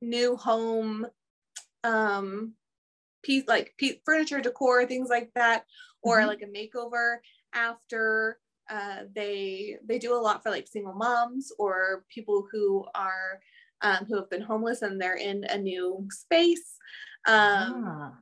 new 0.00 0.36
home 0.36 1.06
um, 1.84 2.54
piece 3.22 3.44
like 3.48 3.74
piece, 3.78 3.96
furniture 4.04 4.40
decor 4.40 4.86
things 4.86 5.08
like 5.08 5.30
that 5.34 5.64
or 6.02 6.18
mm-hmm. 6.18 6.28
like 6.28 6.42
a 6.42 6.46
makeover 6.46 7.16
after 7.54 8.38
uh, 8.68 9.02
they 9.14 9.76
they 9.86 9.98
do 9.98 10.14
a 10.14 10.20
lot 10.20 10.42
for 10.42 10.50
like 10.50 10.66
single 10.66 10.94
moms 10.94 11.52
or 11.58 12.04
people 12.12 12.46
who 12.52 12.84
are 12.94 13.40
um, 13.82 14.06
who 14.08 14.16
have 14.16 14.30
been 14.30 14.42
homeless 14.42 14.82
and 14.82 15.00
they're 15.00 15.16
in 15.16 15.44
a 15.44 15.58
new 15.58 16.06
space. 16.10 16.76
Um, 17.26 17.84
ah. 17.86 18.12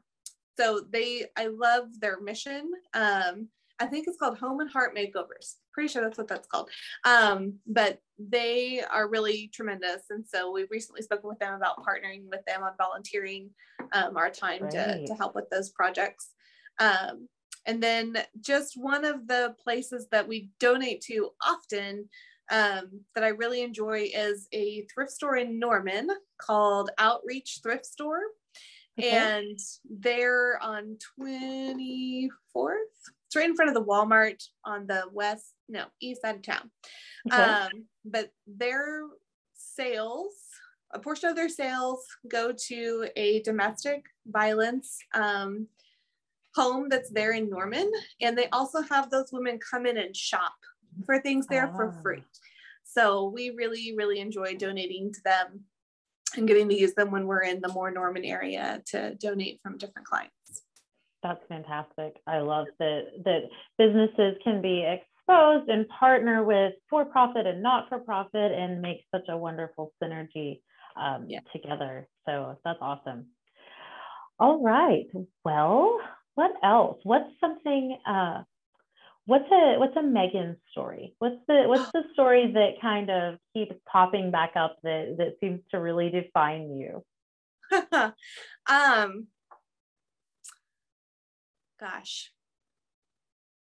So 0.59 0.80
they, 0.90 1.26
I 1.36 1.49
love 1.49 1.88
their 2.01 2.20
mission. 2.20 2.70
Um, 2.94 3.49
I 3.78 3.86
think 3.86 4.07
it's 4.09 4.16
called 4.16 4.38
Home 4.38 4.61
and 4.61 4.70
Heart 4.70 4.97
Makeovers. 4.97 5.57
Pretty 5.72 5.88
sure 5.92 6.03
that's 6.03 6.16
what 6.16 6.28
that's 6.28 6.47
called. 6.47 6.70
Um, 7.05 7.59
but 7.66 7.99
they 8.18 8.82
are 8.90 9.09
really 9.09 9.51
tremendous. 9.53 10.05
And 10.09 10.24
so 10.26 10.51
we've 10.51 10.70
recently 10.70 11.03
spoken 11.03 11.28
with 11.28 11.38
them 11.38 11.55
about 11.55 11.84
partnering 11.84 12.22
with 12.30 12.42
them 12.47 12.62
on 12.62 12.72
volunteering 12.78 13.51
um, 13.92 14.16
our 14.16 14.30
time 14.30 14.70
to, 14.70 15.07
to 15.07 15.14
help 15.14 15.34
with 15.34 15.51
those 15.51 15.70
projects. 15.70 16.30
Um, 16.78 17.28
and 17.67 17.83
then 17.83 18.17
just 18.41 18.77
one 18.77 19.05
of 19.05 19.27
the 19.27 19.55
places 19.62 20.07
that 20.12 20.27
we 20.27 20.51
donate 20.61 21.01
to 21.03 21.31
often 21.45 22.09
um, 22.51 23.01
that 23.14 23.25
I 23.25 23.29
really 23.29 23.62
enjoy 23.62 24.09
is 24.14 24.49
a 24.53 24.87
thrift 24.93 25.11
store 25.11 25.37
in 25.37 25.59
Norman 25.59 26.09
called 26.41 26.91
Outreach 26.99 27.61
Thrift 27.62 27.85
Store. 27.85 28.21
Okay. 28.99 29.11
And 29.11 29.59
they're 29.91 30.59
on 30.62 30.97
24th. 31.21 32.31
It's 33.27 33.37
right 33.37 33.51
in 33.51 33.57
front 33.57 33.69
of 33.69 33.75
the 33.75 33.85
Walmart 33.85 34.43
on 34.64 34.87
the 34.87 35.03
west, 35.12 35.53
no, 35.69 35.85
east 36.01 36.23
side 36.23 36.37
of 36.37 36.43
town. 36.43 36.71
Okay. 37.31 37.43
Um, 37.43 37.71
but 38.05 38.31
their 38.47 39.03
sales, 39.55 40.35
a 40.95 41.01
portion 41.01 41.29
of 41.29 41.37
their 41.37 41.49
sales 41.49 42.07
go 42.31 42.53
to 42.69 43.09
a 43.17 43.43
domestic 43.43 44.05
violence 44.27 44.97
um, 45.12 45.67
home 46.57 46.89
that's 46.89 47.11
there 47.11 47.33
in 47.33 47.49
Norman. 47.49 47.91
And 48.21 48.37
they 48.37 48.49
also 48.51 48.81
have 48.83 49.11
those 49.11 49.31
women 49.33 49.59
come 49.59 49.87
in 49.87 49.99
and 49.99 50.17
shop 50.17 50.55
for 51.05 51.21
things 51.21 51.47
there 51.47 51.69
for 51.69 51.95
ah. 51.97 52.03
free. 52.03 52.23
So 52.85 53.29
we 53.29 53.51
really, 53.51 53.95
really 53.97 54.21
enjoy 54.21 54.57
donating 54.57 55.13
to 55.13 55.21
them 55.25 55.65
and 56.37 56.49
getting 56.49 56.69
to 56.69 56.79
use 56.79 56.95
them 56.95 57.11
when 57.11 57.27
we're 57.27 57.43
in 57.43 57.61
the 57.61 57.73
more 57.73 57.91
Norman 57.91 58.25
area 58.25 58.83
to 58.87 59.15
donate 59.17 59.61
from 59.63 59.79
different 59.79 60.07
clients. 60.07 60.33
That's 61.23 61.41
fantastic. 61.49 62.17
I 62.27 62.39
love 62.39 62.67
that 62.79 63.03
that 63.25 63.43
businesses 63.79 64.37
can 64.45 64.63
be 64.63 64.87
exposed 64.87 65.69
and 65.69 65.89
partner 65.89 66.45
with 66.45 66.75
for 66.89 67.05
profit 67.05 67.47
and 67.47 67.63
not 67.63 67.89
for 67.89 67.99
profit 67.99 68.53
and 68.53 68.81
make 68.81 68.99
such 69.13 69.25
a 69.29 69.37
wonderful 69.37 69.93
synergy 70.03 70.61
um, 70.97 71.27
yeah. 71.29 71.41
together. 71.53 72.09
So 72.27 72.59
that's 72.65 72.79
awesome. 72.81 73.27
All 74.39 74.63
right. 74.63 75.07
Well, 75.45 75.99
what 76.37 76.53
else? 76.62 77.01
What's 77.03 77.30
something? 77.41 77.99
Uh, 78.07 78.43
what's 79.24 79.51
a 79.51 79.78
what's 79.78 79.97
a 79.97 80.03
Megan 80.03 80.57
story? 80.70 81.14
What's 81.18 81.41
the 81.49 81.64
what's 81.66 81.91
the 81.93 82.05
story 82.12 82.53
that 82.53 82.80
kind 82.80 83.11
of 83.11 83.39
keeps 83.53 83.74
popping 83.91 84.30
back 84.30 84.53
up 84.55 84.76
that 84.84 85.16
that 85.18 85.37
seems 85.41 85.61
to 85.72 85.80
really 85.80 86.11
define 86.11 86.76
you? 86.76 87.05
um, 88.70 89.26
gosh, 91.80 92.30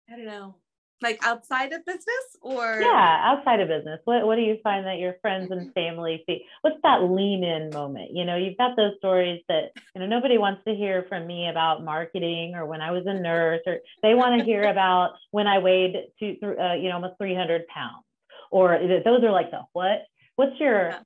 I 0.10 0.16
don't 0.16 0.26
know 0.26 0.56
like 1.02 1.20
outside 1.26 1.74
of 1.74 1.86
business 1.86 2.38
or? 2.42 2.80
Yeah 2.82 3.20
outside 3.24 3.60
of 3.60 3.68
business. 3.68 4.00
What, 4.06 4.26
what 4.26 4.36
do 4.36 4.42
you 4.42 4.58
find 4.64 4.86
that 4.86 5.00
your 5.00 5.16
friends 5.22 5.52
and 5.52 5.62
mm-hmm. 5.62 5.72
family 5.72 6.24
see 6.28 6.44
what's 6.62 6.78
that 6.84 7.04
lean 7.04 7.44
in 7.44 7.70
moment? 7.72 8.12
You 8.14 8.26
know 8.26 8.36
you've 8.36 8.58
got 8.58 8.76
those 8.76 8.94
stories 8.98 9.42
that 9.48 9.72
you 9.96 10.02
know 10.02 10.08
nobody 10.08 10.38
wants 10.38 10.62
to 10.68 10.76
hear 10.76 11.06
from 11.10 11.28
me 11.28 11.50
about 11.50 11.84
marketing 11.84 12.54
or 12.56 12.66
when 12.66 12.82
i 12.82 12.92
was 12.92 13.04
a 13.06 13.14
nurse 13.14 13.62
or 13.66 13.80
they 14.02 14.14
want 14.14 14.40
to 14.40 14.46
hear 14.46 14.64
about 14.72 15.12
when 15.32 15.48
i 15.48 15.60
weighed 15.60 15.96
to 16.20 16.38
uh, 16.44 16.74
you 16.76 16.90
know 16.90 16.96
almost 16.96 17.18
300 17.18 17.68
pounds 17.68 18.04
or 18.52 18.80
those 19.06 19.24
are 19.24 19.32
like 19.32 19.52
the 19.52 19.62
what? 19.74 20.06
What's 20.36 20.60
your 20.60 20.90
yeah. 20.90 21.00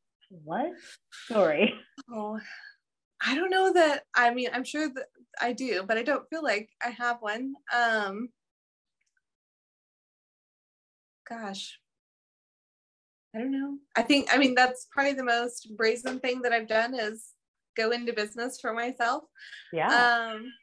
what 0.43 0.71
story? 1.25 1.73
Oh 2.11 2.39
i 3.25 3.35
don't 3.35 3.49
know 3.49 3.73
that 3.73 4.03
i 4.15 4.33
mean 4.33 4.49
i'm 4.53 4.63
sure 4.63 4.89
that 4.89 5.05
i 5.41 5.53
do 5.53 5.83
but 5.87 5.97
i 5.97 6.03
don't 6.03 6.29
feel 6.29 6.43
like 6.43 6.69
i 6.85 6.89
have 6.89 7.17
one 7.21 7.53
um 7.73 8.29
gosh, 11.27 11.79
I 13.35 13.39
don't 13.39 13.51
know. 13.51 13.77
I 13.95 14.01
think, 14.01 14.29
I 14.31 14.37
mean, 14.37 14.55
that's 14.55 14.87
probably 14.91 15.13
the 15.13 15.23
most 15.23 15.75
brazen 15.75 16.19
thing 16.19 16.41
that 16.43 16.53
I've 16.53 16.67
done 16.67 16.93
is 16.97 17.31
go 17.75 17.91
into 17.91 18.13
business 18.13 18.59
for 18.61 18.73
myself. 18.73 19.23
Yeah. 19.73 19.87
Um, 19.87 20.53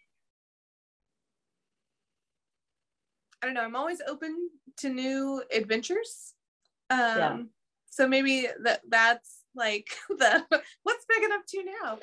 I 3.42 3.46
don't 3.46 3.54
know. 3.54 3.62
I'm 3.62 3.76
always 3.76 4.00
open 4.06 4.48
to 4.78 4.88
new 4.88 5.42
adventures. 5.54 6.32
Um, 6.88 6.98
yeah. 6.98 7.38
So 7.90 8.08
maybe 8.08 8.46
that 8.62 8.80
that's 8.88 9.42
like 9.54 9.88
the 10.08 10.44
what's 10.82 11.04
big 11.06 11.24
enough 11.24 11.44
to 11.48 11.64
now. 11.82 11.98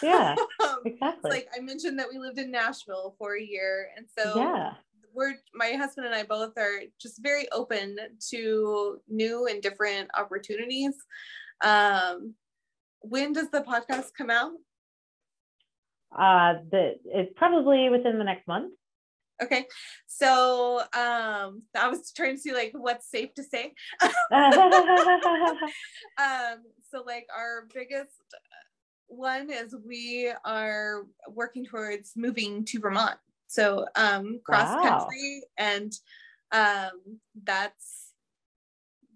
Yeah, 0.00 0.36
um, 0.62 0.78
exactly. 0.84 1.30
Like 1.30 1.48
I 1.56 1.60
mentioned 1.60 1.98
that 1.98 2.06
we 2.12 2.18
lived 2.20 2.38
in 2.38 2.52
Nashville 2.52 3.16
for 3.18 3.36
a 3.36 3.42
year, 3.42 3.88
and 3.96 4.06
so 4.16 4.38
yeah 4.38 4.74
we're 5.14 5.34
my 5.54 5.72
husband 5.72 6.06
and 6.06 6.14
I 6.14 6.24
both 6.24 6.58
are 6.58 6.80
just 7.00 7.22
very 7.22 7.50
open 7.52 7.96
to 8.30 9.00
new 9.08 9.46
and 9.46 9.62
different 9.62 10.10
opportunities. 10.14 10.94
Um, 11.62 12.34
when 13.00 13.32
does 13.32 13.50
the 13.50 13.62
podcast 13.62 14.10
come 14.16 14.30
out? 14.30 14.52
Uh, 16.16 16.54
the 16.70 16.94
it's 17.06 17.32
probably 17.36 17.88
within 17.88 18.18
the 18.18 18.24
next 18.24 18.46
month. 18.46 18.72
Okay, 19.42 19.66
so 20.06 20.78
um, 20.94 21.62
I 21.76 21.88
was 21.88 22.12
trying 22.12 22.36
to 22.36 22.40
see 22.40 22.52
like 22.52 22.72
what's 22.72 23.10
safe 23.10 23.34
to 23.34 23.42
say. 23.42 23.72
um, 24.02 24.12
so 26.90 27.02
like 27.04 27.26
our 27.36 27.66
biggest 27.74 28.12
one 29.08 29.50
is 29.50 29.74
we 29.86 30.32
are 30.44 31.02
working 31.28 31.64
towards 31.64 32.12
moving 32.16 32.64
to 32.66 32.78
Vermont 32.78 33.18
so 33.46 33.86
um, 33.96 34.40
cross 34.44 34.74
wow. 34.74 34.98
country, 34.98 35.42
and 35.58 35.92
um, 36.52 37.18
that's 37.42 38.10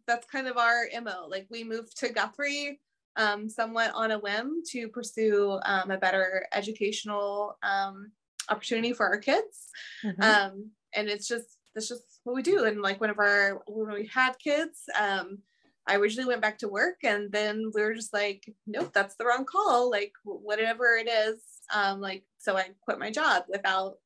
that's 0.06 0.26
kind 0.26 0.48
of 0.48 0.56
our 0.56 0.84
mo. 1.02 1.26
Like 1.28 1.46
we 1.50 1.64
moved 1.64 1.98
to 1.98 2.08
Guthrie 2.08 2.80
um, 3.16 3.48
somewhat 3.48 3.92
on 3.94 4.10
a 4.10 4.18
whim 4.18 4.62
to 4.70 4.88
pursue 4.88 5.58
um, 5.64 5.90
a 5.90 5.98
better 5.98 6.46
educational 6.52 7.58
um, 7.62 8.12
opportunity 8.48 8.92
for 8.92 9.06
our 9.06 9.18
kids, 9.18 9.68
mm-hmm. 10.04 10.22
um, 10.22 10.70
and 10.94 11.08
it's 11.08 11.28
just 11.28 11.58
that's 11.74 11.88
just 11.88 12.20
what 12.24 12.34
we 12.34 12.42
do. 12.42 12.64
And 12.64 12.80
like 12.80 13.00
whenever 13.00 13.62
when 13.66 13.94
we 13.94 14.06
had 14.06 14.38
kids, 14.38 14.82
um, 14.98 15.38
I 15.86 15.96
originally 15.96 16.28
went 16.28 16.42
back 16.42 16.58
to 16.58 16.68
work, 16.68 16.98
and 17.02 17.32
then 17.32 17.70
we 17.74 17.82
were 17.82 17.94
just 17.94 18.12
like, 18.12 18.52
nope, 18.66 18.92
that's 18.92 19.16
the 19.16 19.24
wrong 19.24 19.44
call. 19.44 19.90
Like 19.90 20.12
whatever 20.24 20.96
it 20.96 21.08
is, 21.08 21.40
um, 21.74 22.00
like 22.00 22.24
so 22.38 22.56
I 22.56 22.70
quit 22.82 22.98
my 22.98 23.10
job 23.10 23.44
without 23.48 23.96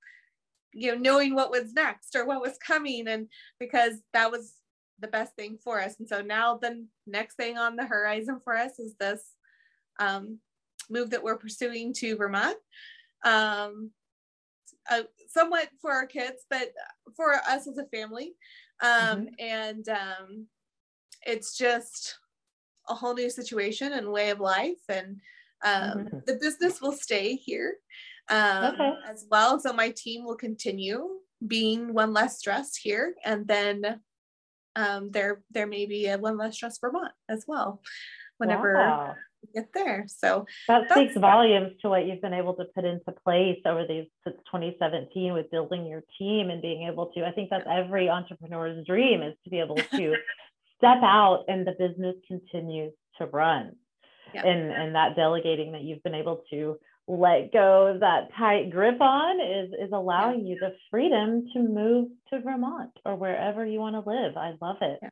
you 0.72 0.92
know 0.92 0.98
knowing 0.98 1.34
what 1.34 1.50
was 1.50 1.72
next 1.72 2.16
or 2.16 2.26
what 2.26 2.40
was 2.40 2.58
coming 2.58 3.08
and 3.08 3.28
because 3.58 3.94
that 4.12 4.30
was 4.30 4.54
the 4.98 5.08
best 5.08 5.34
thing 5.36 5.58
for 5.62 5.80
us. 5.80 5.96
And 5.98 6.08
so 6.08 6.22
now 6.22 6.56
the 6.56 6.86
next 7.06 7.34
thing 7.34 7.58
on 7.58 7.76
the 7.76 7.84
horizon 7.84 8.40
for 8.42 8.56
us 8.56 8.78
is 8.78 8.94
this 8.98 9.20
um, 9.98 10.38
move 10.88 11.10
that 11.10 11.22
we're 11.22 11.36
pursuing 11.36 11.92
to 11.94 12.16
vermont. 12.16 12.56
Um, 13.24 13.90
uh, 14.90 15.02
somewhat 15.28 15.68
for 15.80 15.92
our 15.92 16.06
kids 16.06 16.44
but 16.50 16.72
for 17.16 17.34
us 17.34 17.68
as 17.68 17.78
a 17.78 17.86
family. 17.86 18.34
Um, 18.82 18.90
mm-hmm. 18.90 19.26
and 19.38 19.88
um, 19.88 20.46
it's 21.24 21.56
just 21.56 22.16
a 22.88 22.94
whole 22.94 23.14
new 23.14 23.30
situation 23.30 23.92
and 23.92 24.10
way 24.10 24.30
of 24.30 24.40
life 24.40 24.82
and 24.88 25.20
um, 25.64 25.98
mm-hmm. 25.98 26.18
the 26.26 26.34
business 26.34 26.80
will 26.80 26.92
stay 26.92 27.36
here 27.36 27.76
um, 28.28 28.74
okay. 28.74 28.92
as 29.08 29.26
well. 29.30 29.60
So 29.60 29.72
my 29.72 29.90
team 29.90 30.24
will 30.24 30.36
continue 30.36 31.08
being 31.46 31.92
one 31.92 32.12
less 32.12 32.38
stress 32.38 32.76
here, 32.76 33.14
and 33.24 33.46
then 33.46 34.00
um, 34.76 35.10
there 35.10 35.42
there 35.50 35.66
may 35.66 35.86
be 35.86 36.06
a 36.06 36.18
one 36.18 36.36
less 36.36 36.54
stress 36.54 36.78
Vermont 36.78 37.12
as 37.28 37.44
well, 37.46 37.82
whenever 38.38 38.74
wow. 38.74 39.14
we 39.42 39.60
get 39.60 39.72
there. 39.74 40.04
So 40.08 40.46
that 40.68 40.90
speaks 40.90 41.16
volumes 41.16 41.72
to 41.82 41.88
what 41.88 42.06
you've 42.06 42.22
been 42.22 42.34
able 42.34 42.54
to 42.54 42.64
put 42.74 42.84
into 42.84 43.12
place 43.24 43.58
over 43.66 43.86
these 43.86 44.06
since 44.24 44.36
2017 44.46 45.32
with 45.32 45.50
building 45.50 45.86
your 45.86 46.02
team 46.18 46.50
and 46.50 46.62
being 46.62 46.88
able 46.88 47.06
to. 47.14 47.26
I 47.26 47.32
think 47.32 47.50
that's 47.50 47.66
every 47.70 48.08
entrepreneur's 48.08 48.84
dream 48.86 49.22
is 49.22 49.34
to 49.44 49.50
be 49.50 49.60
able 49.60 49.76
to 49.76 50.16
step 50.78 50.98
out 51.02 51.44
and 51.48 51.66
the 51.66 51.72
business 51.72 52.16
continues 52.26 52.92
to 53.18 53.26
run. 53.26 53.72
Yeah. 54.34 54.46
And 54.46 54.70
and 54.70 54.94
that 54.94 55.16
delegating 55.16 55.72
that 55.72 55.82
you've 55.82 56.02
been 56.02 56.14
able 56.14 56.42
to 56.50 56.78
let 57.08 57.52
go 57.52 57.88
of 57.88 58.00
that 58.00 58.28
tight 58.38 58.70
grip 58.70 59.00
on 59.00 59.40
is 59.40 59.72
is 59.72 59.92
allowing 59.92 60.46
yeah. 60.46 60.54
you 60.54 60.58
the 60.60 60.74
freedom 60.90 61.46
to 61.52 61.60
move 61.60 62.08
to 62.30 62.40
Vermont 62.40 62.90
or 63.04 63.16
wherever 63.16 63.66
you 63.66 63.80
want 63.80 63.94
to 63.94 64.08
live. 64.08 64.36
I 64.36 64.54
love 64.60 64.76
it. 64.80 64.98
Yeah. 65.02 65.08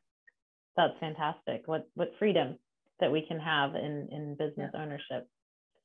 That's 0.77 0.99
fantastic. 0.99 1.63
What 1.65 1.87
what 1.95 2.13
freedom 2.17 2.57
that 2.99 3.11
we 3.11 3.25
can 3.27 3.39
have 3.39 3.75
in 3.75 4.07
in 4.11 4.35
business 4.35 4.71
yeah. 4.73 4.81
ownership. 4.81 5.27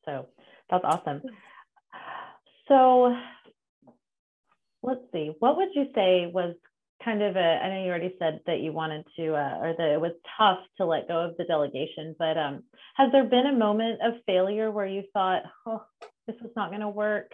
So 0.05 0.27
that's 0.71 0.85
awesome. 0.85 1.23
So 2.69 3.15
let's 4.83 5.01
see. 5.13 5.33
What 5.39 5.57
would 5.57 5.69
you 5.75 5.87
say 5.95 6.31
was 6.33 6.55
kind 7.05 7.23
of 7.23 7.37
a 7.37 7.61
i 7.63 7.69
know 7.69 7.83
you 7.83 7.89
already 7.89 8.15
said 8.19 8.41
that 8.47 8.61
you 8.61 8.73
wanted 8.73 9.05
to 9.17 9.35
uh, 9.35 9.59
or 9.61 9.75
that 9.77 9.93
it 9.93 10.01
was 10.01 10.13
tough 10.39 10.59
to 10.77 10.87
let 10.87 11.09
go 11.09 11.21
of 11.21 11.37
the 11.37 11.45
delegation 11.45 12.15
but 12.19 12.37
um, 12.37 12.63
has 12.97 13.11
there 13.13 13.25
been 13.25 13.47
a 13.47 13.57
moment 13.57 14.01
of 14.03 14.15
failure 14.27 14.71
where 14.71 14.87
you 14.87 15.03
thought 15.13 15.43
oh 15.67 15.83
this 16.27 16.37
was 16.41 16.53
not 16.57 16.71
going 16.71 16.81
to 16.81 16.89
work 16.89 17.33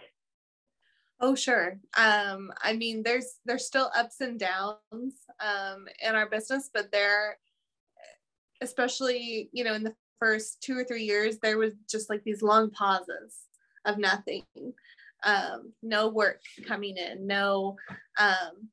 oh 1.19 1.35
sure. 1.35 1.79
Um, 1.97 2.51
i 2.61 2.73
mean 2.73 3.03
there's 3.03 3.39
there's 3.45 3.65
still 3.65 3.89
ups 3.97 4.21
and 4.21 4.39
downs 4.39 5.15
um, 5.39 5.85
in 6.05 6.15
our 6.15 6.29
business 6.29 6.69
but 6.73 6.91
there 6.91 7.37
especially 8.61 9.49
you 9.51 9.63
know 9.63 9.73
in 9.73 9.83
the 9.83 9.95
first 10.19 10.61
two 10.61 10.77
or 10.77 10.85
three 10.85 11.03
years 11.03 11.37
there 11.41 11.57
was 11.57 11.73
just 11.89 12.09
like 12.09 12.23
these 12.23 12.41
long 12.41 12.71
pauses 12.71 13.39
of 13.85 13.97
nothing. 13.97 14.43
Um, 15.25 15.73
no 15.81 16.09
work 16.09 16.41
coming 16.67 16.97
in 16.97 17.27
no 17.27 17.77
um, 18.19 18.69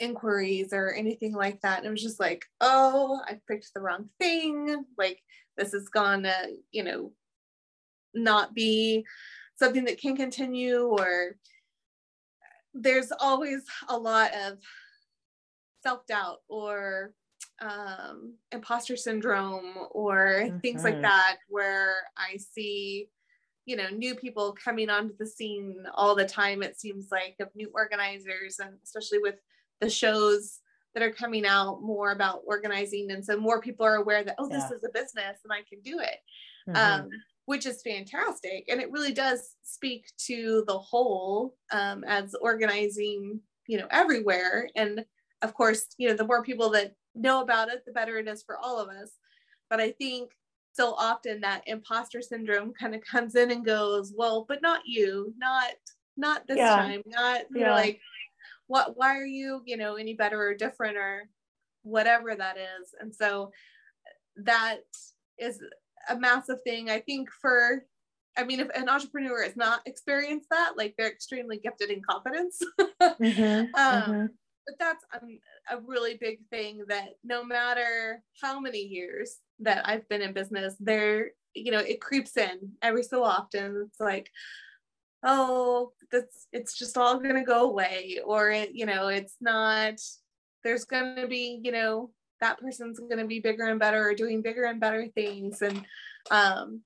inquiries 0.00 0.72
or 0.72 0.92
anything 0.92 1.34
like 1.34 1.60
that. 1.60 1.78
And 1.78 1.86
it 1.86 1.90
was 1.90 2.02
just 2.02 2.20
like, 2.20 2.44
oh, 2.60 3.20
I 3.26 3.38
picked 3.48 3.72
the 3.74 3.80
wrong 3.80 4.08
thing. 4.18 4.84
Like, 4.98 5.20
this 5.56 5.74
is 5.74 5.88
gonna, 5.88 6.34
you 6.72 6.82
know, 6.82 7.12
not 8.14 8.54
be 8.54 9.04
something 9.56 9.84
that 9.84 10.00
can 10.00 10.16
continue, 10.16 10.82
or 10.82 11.36
there's 12.74 13.12
always 13.20 13.62
a 13.88 13.96
lot 13.96 14.32
of 14.34 14.58
self 15.82 16.06
doubt 16.06 16.38
or 16.48 17.12
um, 17.60 18.34
imposter 18.52 18.96
syndrome 18.96 19.74
or 19.90 20.42
mm-hmm. 20.44 20.58
things 20.58 20.82
like 20.82 20.94
mm-hmm. 20.94 21.02
that, 21.02 21.36
where 21.48 21.96
I 22.16 22.38
see 22.38 23.08
you 23.66 23.76
know 23.76 23.88
new 23.90 24.14
people 24.14 24.56
coming 24.62 24.90
onto 24.90 25.14
the 25.18 25.26
scene 25.26 25.76
all 25.94 26.14
the 26.16 26.26
time 26.26 26.62
it 26.62 26.80
seems 26.80 27.08
like 27.12 27.36
of 27.40 27.48
new 27.54 27.70
organizers 27.74 28.58
and 28.58 28.74
especially 28.82 29.18
with 29.18 29.36
the 29.80 29.90
shows 29.90 30.60
that 30.94 31.02
are 31.02 31.12
coming 31.12 31.46
out 31.46 31.82
more 31.82 32.12
about 32.12 32.42
organizing 32.46 33.10
and 33.10 33.24
so 33.24 33.36
more 33.36 33.60
people 33.60 33.86
are 33.86 33.96
aware 33.96 34.24
that 34.24 34.36
oh 34.38 34.48
this 34.48 34.64
yeah. 34.70 34.76
is 34.76 34.84
a 34.84 34.92
business 34.92 35.38
and 35.44 35.52
i 35.52 35.62
can 35.68 35.80
do 35.82 35.98
it 36.00 36.18
mm-hmm. 36.68 37.02
um, 37.02 37.08
which 37.46 37.66
is 37.66 37.82
fantastic 37.82 38.64
and 38.68 38.80
it 38.80 38.90
really 38.90 39.12
does 39.12 39.56
speak 39.62 40.04
to 40.18 40.64
the 40.66 40.78
whole 40.78 41.54
um, 41.72 42.02
as 42.04 42.34
organizing 42.40 43.40
you 43.68 43.78
know 43.78 43.86
everywhere 43.90 44.68
and 44.74 45.04
of 45.42 45.54
course, 45.54 45.86
you 45.98 46.08
know, 46.08 46.14
the 46.14 46.26
more 46.26 46.42
people 46.42 46.70
that 46.70 46.94
know 47.14 47.42
about 47.42 47.68
it, 47.68 47.84
the 47.86 47.92
better 47.92 48.18
it 48.18 48.28
is 48.28 48.42
for 48.42 48.58
all 48.58 48.78
of 48.78 48.88
us. 48.88 49.12
But 49.68 49.80
I 49.80 49.92
think 49.92 50.30
so 50.72 50.94
often 50.94 51.40
that 51.40 51.62
imposter 51.66 52.22
syndrome 52.22 52.72
kind 52.72 52.94
of 52.94 53.00
comes 53.02 53.34
in 53.34 53.50
and 53.50 53.64
goes, 53.64 54.12
well, 54.16 54.44
but 54.48 54.62
not 54.62 54.82
you, 54.84 55.34
not 55.38 55.72
not 56.16 56.46
this 56.46 56.58
yeah. 56.58 56.76
time, 56.76 57.02
not 57.06 57.42
you 57.50 57.60
yeah. 57.60 57.68
know, 57.68 57.72
like 57.72 58.00
what 58.70 58.96
why 58.96 59.16
are 59.16 59.26
you, 59.26 59.62
you 59.66 59.76
know, 59.76 59.96
any 59.96 60.14
better 60.14 60.40
or 60.40 60.54
different 60.54 60.96
or 60.96 61.28
whatever 61.82 62.36
that 62.36 62.56
is. 62.56 62.94
And 63.00 63.12
so 63.12 63.50
that 64.44 64.78
is 65.38 65.60
a 66.08 66.16
massive 66.16 66.58
thing. 66.62 66.88
I 66.88 67.00
think 67.00 67.30
for 67.42 67.84
I 68.38 68.44
mean, 68.44 68.60
if 68.60 68.68
an 68.76 68.88
entrepreneur 68.88 69.42
has 69.42 69.56
not 69.56 69.80
experienced 69.86 70.46
that, 70.50 70.74
like 70.76 70.94
they're 70.96 71.10
extremely 71.10 71.58
gifted 71.58 71.90
in 71.90 72.00
confidence. 72.08 72.60
mm-hmm, 73.02 73.40
um, 73.50 73.66
mm-hmm. 73.74 74.26
But 74.66 74.76
that's 74.78 75.04
um, 75.20 75.40
a 75.68 75.80
really 75.84 76.16
big 76.20 76.38
thing 76.48 76.84
that 76.88 77.08
no 77.24 77.42
matter 77.42 78.22
how 78.40 78.60
many 78.60 78.78
years 78.78 79.38
that 79.58 79.82
I've 79.88 80.08
been 80.08 80.22
in 80.22 80.32
business, 80.32 80.76
there, 80.78 81.32
you 81.54 81.72
know, 81.72 81.80
it 81.80 82.00
creeps 82.00 82.36
in 82.36 82.70
every 82.82 83.02
so 83.02 83.24
often. 83.24 83.88
It's 83.88 83.98
like, 83.98 84.30
oh, 85.22 85.92
that's 86.10 86.46
it's 86.52 86.78
just 86.78 86.96
all 86.96 87.18
gonna 87.18 87.44
go 87.44 87.70
away, 87.70 88.20
or 88.24 88.50
it, 88.50 88.74
you 88.74 88.86
know, 88.86 89.08
it's 89.08 89.36
not. 89.40 89.94
There's 90.62 90.84
gonna 90.84 91.26
be, 91.26 91.60
you 91.62 91.72
know, 91.72 92.10
that 92.40 92.58
person's 92.60 93.00
gonna 93.00 93.26
be 93.26 93.40
bigger 93.40 93.64
and 93.64 93.80
better, 93.80 94.08
or 94.08 94.14
doing 94.14 94.42
bigger 94.42 94.64
and 94.64 94.80
better 94.80 95.08
things, 95.08 95.62
and 95.62 95.84
um, 96.30 96.82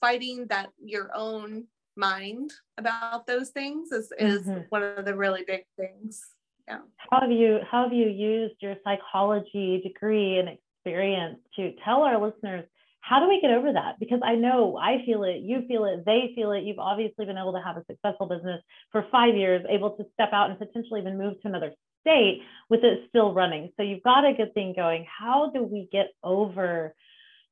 fighting 0.00 0.46
that 0.48 0.70
your 0.82 1.10
own 1.14 1.64
mind 1.96 2.52
about 2.78 3.26
those 3.26 3.50
things 3.50 3.90
is, 3.90 4.12
is 4.18 4.46
mm-hmm. 4.46 4.60
one 4.68 4.82
of 4.82 5.04
the 5.04 5.14
really 5.14 5.44
big 5.46 5.64
things 5.78 6.26
yeah 6.68 6.78
how 6.96 7.20
have 7.20 7.30
you 7.30 7.58
how 7.70 7.84
have 7.84 7.92
you 7.92 8.08
used 8.08 8.54
your 8.60 8.76
psychology 8.84 9.80
degree 9.82 10.38
and 10.38 10.48
experience 10.48 11.38
to 11.54 11.72
tell 11.84 12.02
our 12.02 12.20
listeners 12.20 12.64
how 13.06 13.20
do 13.20 13.28
we 13.28 13.40
get 13.40 13.52
over 13.52 13.72
that? 13.72 14.00
Because 14.00 14.20
i 14.24 14.34
know 14.34 14.76
i 14.76 15.04
feel 15.06 15.22
it 15.22 15.38
you 15.50 15.64
feel 15.68 15.84
it 15.84 16.04
they 16.04 16.32
feel 16.34 16.50
it. 16.52 16.64
You've 16.64 16.78
obviously 16.78 17.24
been 17.24 17.38
able 17.38 17.52
to 17.52 17.62
have 17.62 17.76
a 17.76 17.84
successful 17.88 18.26
business 18.26 18.60
for 18.90 19.06
five 19.12 19.36
years 19.36 19.64
able 19.68 19.90
to 19.92 20.04
step 20.14 20.30
out 20.32 20.50
and 20.50 20.58
potentially 20.58 21.00
even 21.00 21.16
move 21.16 21.40
to 21.42 21.48
another 21.48 21.72
state 22.00 22.42
with 22.68 22.82
it 22.82 23.04
still 23.08 23.32
running. 23.32 23.70
So 23.76 23.82
you've 23.82 24.02
got 24.02 24.24
a 24.24 24.32
good 24.32 24.54
thing 24.54 24.74
going. 24.74 25.06
How 25.06 25.50
do 25.54 25.62
we 25.62 25.88
get 25.90 26.08
over 26.22 26.94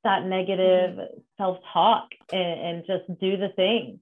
that 0.02 0.24
negative 0.24 0.96
mm-hmm. 0.96 1.18
self-talk 1.38 2.08
and, 2.32 2.60
and, 2.60 2.84
just 2.86 3.06
do 3.20 3.36
the 3.36 3.50
thing? 3.56 4.00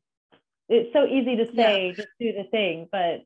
It's 0.69 0.93
so 0.93 1.07
easy 1.07 1.37
to 1.37 1.47
say 1.55 1.89
yeah. 1.89 1.93
just 1.93 2.09
do 2.19 2.33
the 2.33 2.45
thing 2.51 2.89
but 2.91 3.21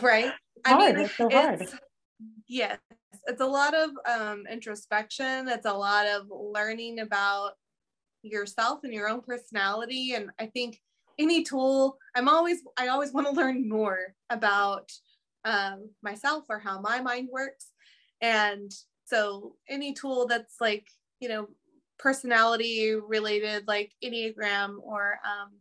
right? 0.00 0.32
I 0.64 0.78
mean 0.78 1.04
it's 1.04 1.16
so 1.16 1.28
hard. 1.28 1.60
it's, 1.60 1.74
yes 2.48 2.78
it's 3.26 3.40
a 3.40 3.46
lot 3.46 3.74
of 3.74 3.90
um, 4.06 4.44
introspection 4.50 5.48
it's 5.48 5.66
a 5.66 5.72
lot 5.72 6.06
of 6.06 6.26
learning 6.30 7.00
about 7.00 7.52
yourself 8.22 8.80
and 8.84 8.92
your 8.92 9.08
own 9.08 9.20
personality 9.20 10.14
and 10.14 10.30
i 10.38 10.46
think 10.46 10.80
any 11.18 11.42
tool 11.42 11.96
i'm 12.16 12.28
always 12.28 12.60
i 12.78 12.88
always 12.88 13.12
want 13.12 13.26
to 13.26 13.32
learn 13.32 13.68
more 13.68 14.14
about 14.30 14.90
um, 15.44 15.90
myself 16.02 16.44
or 16.48 16.58
how 16.58 16.80
my 16.80 17.00
mind 17.00 17.28
works 17.30 17.70
and 18.20 18.70
so 19.04 19.56
any 19.68 19.92
tool 19.92 20.26
that's 20.26 20.60
like 20.60 20.86
you 21.22 21.28
know, 21.28 21.46
personality 22.00 22.94
related, 22.94 23.68
like 23.68 23.92
Enneagram 24.04 24.78
or 24.82 25.20
um, 25.24 25.52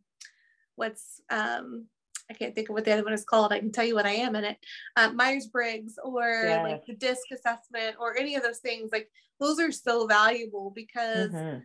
what's, 0.76 1.22
um, 1.30 1.86
I 2.32 2.34
can't 2.34 2.56
think 2.56 2.70
of 2.70 2.74
what 2.74 2.86
the 2.86 2.94
other 2.94 3.04
one 3.04 3.14
is 3.14 3.26
called. 3.26 3.52
I 3.52 3.60
can 3.60 3.72
tell 3.72 3.84
you 3.84 3.96
what 3.96 4.06
I 4.06 4.14
am 4.14 4.36
in 4.36 4.46
it. 4.46 4.58
Uh, 4.96 5.12
Myers 5.12 5.48
Briggs 5.48 5.96
or 6.04 6.46
yeah. 6.48 6.64
like 6.64 6.86
the 6.86 6.96
DISC 6.96 7.20
assessment 7.34 7.98
or 8.00 8.18
any 8.18 8.36
of 8.36 8.44
those 8.44 8.60
things. 8.60 8.90
Like 8.92 9.10
those 9.40 9.60
are 9.60 9.72
so 9.72 10.08
valuable 10.08 10.72
because 10.74 11.32
mm-hmm. 11.32 11.60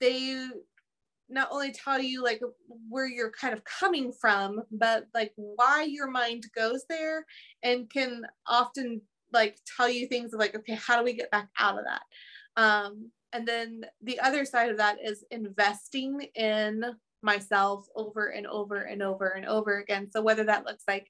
they 0.00 0.46
not 1.28 1.48
only 1.52 1.72
tell 1.72 2.00
you 2.00 2.24
like 2.24 2.40
where 2.88 3.06
you're 3.06 3.30
kind 3.30 3.52
of 3.52 3.62
coming 3.64 4.10
from, 4.10 4.62
but 4.72 5.06
like 5.12 5.32
why 5.36 5.82
your 5.82 6.10
mind 6.10 6.44
goes 6.56 6.84
there 6.88 7.26
and 7.62 7.90
can 7.90 8.22
often 8.46 9.02
like 9.32 9.58
tell 9.76 9.88
you 9.88 10.06
things 10.06 10.32
like, 10.32 10.56
okay, 10.56 10.74
how 10.74 10.98
do 10.98 11.04
we 11.04 11.12
get 11.12 11.30
back 11.30 11.48
out 11.58 11.78
of 11.78 11.84
that? 11.84 12.02
Um, 12.56 13.10
and 13.32 13.46
then 13.46 13.84
the 14.02 14.18
other 14.20 14.44
side 14.44 14.70
of 14.70 14.78
that 14.78 14.96
is 15.04 15.24
investing 15.30 16.20
in 16.34 16.84
myself 17.22 17.86
over 17.94 18.28
and 18.28 18.46
over 18.46 18.82
and 18.82 19.02
over 19.02 19.28
and 19.28 19.46
over 19.46 19.78
again 19.78 20.08
so 20.10 20.22
whether 20.22 20.44
that 20.44 20.64
looks 20.64 20.84
like 20.88 21.06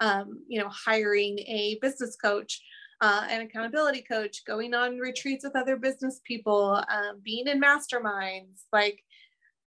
um, 0.00 0.42
you 0.48 0.60
know 0.60 0.68
hiring 0.68 1.38
a 1.40 1.78
business 1.80 2.16
coach 2.16 2.60
uh, 3.00 3.26
an 3.30 3.40
accountability 3.40 4.02
coach 4.02 4.44
going 4.46 4.74
on 4.74 4.98
retreats 4.98 5.44
with 5.44 5.56
other 5.56 5.76
business 5.76 6.20
people 6.24 6.82
um, 6.90 7.20
being 7.24 7.46
in 7.46 7.60
masterminds 7.60 8.64
like 8.72 9.02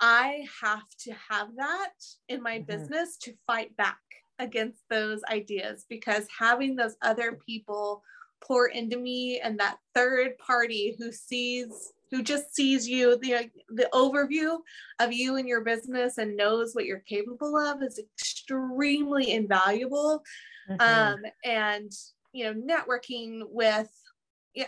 i 0.01 0.45
have 0.62 0.86
to 0.99 1.12
have 1.30 1.49
that 1.57 1.93
in 2.28 2.43
my 2.43 2.59
mm-hmm. 2.59 2.66
business 2.66 3.16
to 3.16 3.32
fight 3.47 3.76
back 3.76 3.99
against 4.38 4.80
those 4.88 5.20
ideas 5.30 5.84
because 5.88 6.26
having 6.36 6.74
those 6.74 6.97
other 7.03 7.38
people 7.47 8.03
pour 8.43 8.68
into 8.68 8.97
me 8.97 9.38
and 9.41 9.59
that 9.59 9.76
third 9.95 10.36
party 10.38 10.97
who 10.99 11.12
sees 11.12 11.93
who 12.11 12.23
just 12.23 12.55
sees 12.55 12.89
you 12.89 13.19
the 13.19 13.51
the 13.69 13.89
overview 13.93 14.59
of 14.99 15.13
you 15.13 15.37
and 15.37 15.49
your 15.49 15.63
business 15.63 16.19
and 16.19 16.37
knows 16.37 16.75
what 16.75 16.85
you're 16.85 17.01
capable 17.01 17.57
of 17.57 17.83
is 17.83 17.99
extremely 17.99 19.33
invaluable 19.33 20.23
mm-hmm. 20.69 20.81
um, 20.81 21.21
and 21.45 21.93
you 22.33 22.45
know 22.45 22.55
networking 22.55 23.43
with 23.49 23.89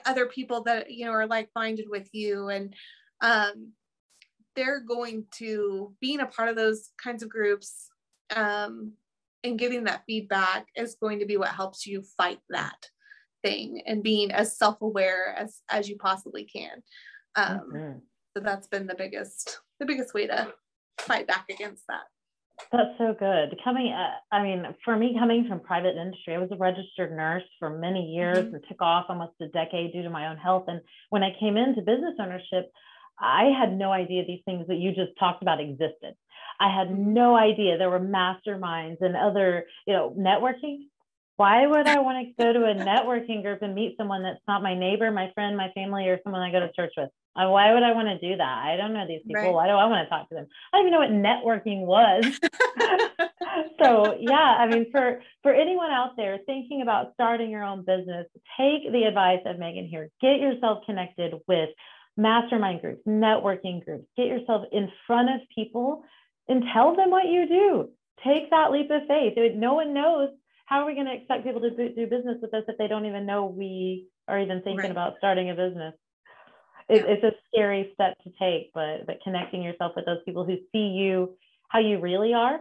other 0.06 0.26
people 0.26 0.62
that 0.62 0.90
you 0.90 1.04
know 1.04 1.12
are 1.12 1.26
like-minded 1.26 1.86
with 1.88 2.08
you 2.12 2.48
and 2.48 2.74
um, 3.20 3.72
they're 4.54 4.80
going 4.80 5.24
to 5.32 5.94
being 6.00 6.20
a 6.20 6.26
part 6.26 6.48
of 6.48 6.56
those 6.56 6.90
kinds 7.02 7.22
of 7.22 7.28
groups 7.28 7.88
um, 8.36 8.92
and 9.44 9.58
getting 9.58 9.84
that 9.84 10.04
feedback 10.06 10.66
is 10.76 10.96
going 11.00 11.18
to 11.18 11.26
be 11.26 11.36
what 11.36 11.48
helps 11.48 11.86
you 11.86 12.02
fight 12.16 12.38
that 12.50 12.88
thing 13.42 13.82
and 13.86 14.04
being 14.04 14.30
as 14.30 14.56
self-aware 14.56 15.34
as 15.36 15.62
as 15.68 15.88
you 15.88 15.96
possibly 15.96 16.44
can 16.44 16.80
um, 17.36 17.60
mm-hmm. 17.74 17.98
so 18.36 18.42
that's 18.42 18.66
been 18.66 18.86
the 18.86 18.94
biggest 18.94 19.60
the 19.80 19.86
biggest 19.86 20.14
way 20.14 20.26
to 20.26 20.52
fight 20.98 21.26
back 21.26 21.46
against 21.50 21.84
that 21.88 22.02
that's 22.70 22.96
so 22.98 23.14
good 23.18 23.56
coming 23.64 23.92
uh, 23.92 24.34
i 24.34 24.42
mean 24.42 24.64
for 24.84 24.96
me 24.96 25.16
coming 25.18 25.46
from 25.48 25.60
private 25.60 25.96
industry 25.96 26.34
i 26.34 26.38
was 26.38 26.50
a 26.52 26.56
registered 26.56 27.14
nurse 27.16 27.42
for 27.58 27.70
many 27.70 28.12
years 28.14 28.38
mm-hmm. 28.38 28.54
and 28.54 28.64
took 28.68 28.80
off 28.80 29.06
almost 29.08 29.32
a 29.40 29.48
decade 29.48 29.92
due 29.92 30.02
to 30.02 30.10
my 30.10 30.28
own 30.28 30.36
health 30.36 30.64
and 30.68 30.80
when 31.10 31.22
i 31.22 31.30
came 31.40 31.56
into 31.56 31.80
business 31.80 32.14
ownership 32.20 32.70
i 33.20 33.44
had 33.58 33.76
no 33.76 33.90
idea 33.90 34.24
these 34.24 34.42
things 34.44 34.66
that 34.68 34.76
you 34.76 34.90
just 34.90 35.12
talked 35.18 35.42
about 35.42 35.60
existed 35.60 36.14
i 36.60 36.68
had 36.68 36.88
mm-hmm. 36.88 37.14
no 37.14 37.36
idea 37.36 37.76
there 37.78 37.90
were 37.90 38.00
masterminds 38.00 39.00
and 39.00 39.16
other 39.16 39.64
you 39.86 39.94
know 39.94 40.14
networking 40.18 40.78
why 41.36 41.66
would 41.66 41.86
I 41.86 42.00
want 42.00 42.26
to 42.26 42.42
go 42.42 42.52
to 42.52 42.66
a 42.66 42.74
networking 42.74 43.42
group 43.42 43.62
and 43.62 43.74
meet 43.74 43.96
someone 43.96 44.22
that's 44.22 44.40
not 44.46 44.62
my 44.62 44.78
neighbor, 44.78 45.10
my 45.10 45.30
friend, 45.34 45.56
my 45.56 45.70
family, 45.74 46.08
or 46.08 46.20
someone 46.22 46.42
I 46.42 46.52
go 46.52 46.60
to 46.60 46.72
church 46.72 46.92
with? 46.96 47.08
Uh, 47.34 47.48
why 47.48 47.72
would 47.72 47.82
I 47.82 47.92
want 47.92 48.08
to 48.08 48.18
do 48.18 48.36
that? 48.36 48.58
I 48.64 48.76
don't 48.76 48.92
know 48.92 49.06
these 49.06 49.22
people. 49.26 49.42
Right. 49.42 49.52
Why 49.52 49.66
do 49.66 49.72
I 49.72 49.86
want 49.86 50.04
to 50.04 50.10
talk 50.10 50.28
to 50.28 50.34
them? 50.34 50.46
I 50.72 50.76
don't 50.76 50.88
even 50.88 50.92
know 50.92 50.98
what 51.00 51.10
networking 51.10 51.86
was. 51.86 52.38
so 53.82 54.16
yeah, 54.20 54.56
I 54.58 54.66
mean, 54.68 54.90
for 54.92 55.22
for 55.42 55.54
anyone 55.54 55.90
out 55.90 56.10
there 56.16 56.38
thinking 56.44 56.82
about 56.82 57.14
starting 57.14 57.50
your 57.50 57.64
own 57.64 57.84
business, 57.86 58.26
take 58.58 58.90
the 58.92 59.04
advice 59.04 59.40
of 59.46 59.58
Megan 59.58 59.86
here. 59.86 60.10
Get 60.20 60.40
yourself 60.40 60.84
connected 60.84 61.32
with 61.48 61.70
mastermind 62.18 62.82
groups, 62.82 63.00
networking 63.06 63.82
groups. 63.82 64.04
Get 64.16 64.26
yourself 64.26 64.66
in 64.70 64.90
front 65.06 65.30
of 65.30 65.40
people 65.54 66.04
and 66.48 66.64
tell 66.74 66.94
them 66.94 67.10
what 67.10 67.26
you 67.26 67.48
do. 67.48 67.88
Take 68.22 68.50
that 68.50 68.70
leap 68.70 68.90
of 68.90 69.02
faith. 69.08 69.34
No 69.56 69.74
one 69.74 69.94
knows 69.94 70.28
how 70.72 70.80
are 70.80 70.86
we 70.86 70.94
going 70.94 71.06
to 71.06 71.12
expect 71.12 71.44
people 71.44 71.60
to 71.60 71.70
do 71.70 72.06
business 72.06 72.38
with 72.40 72.54
us 72.54 72.64
if 72.66 72.78
they 72.78 72.88
don't 72.88 73.04
even 73.04 73.26
know 73.26 73.44
we 73.44 74.08
are 74.26 74.40
even 74.40 74.62
thinking 74.62 74.78
right. 74.78 74.90
about 74.90 75.12
starting 75.18 75.50
a 75.50 75.54
business? 75.54 75.92
It, 76.88 77.04
yeah. 77.04 77.12
It's 77.12 77.24
a 77.24 77.32
scary 77.48 77.90
step 77.92 78.16
to 78.24 78.30
take, 78.40 78.72
but 78.72 79.04
but 79.06 79.18
connecting 79.22 79.62
yourself 79.62 79.92
with 79.94 80.06
those 80.06 80.24
people 80.24 80.46
who 80.46 80.56
see 80.72 80.88
you 80.96 81.36
how 81.68 81.78
you 81.78 82.00
really 82.00 82.32
are. 82.32 82.60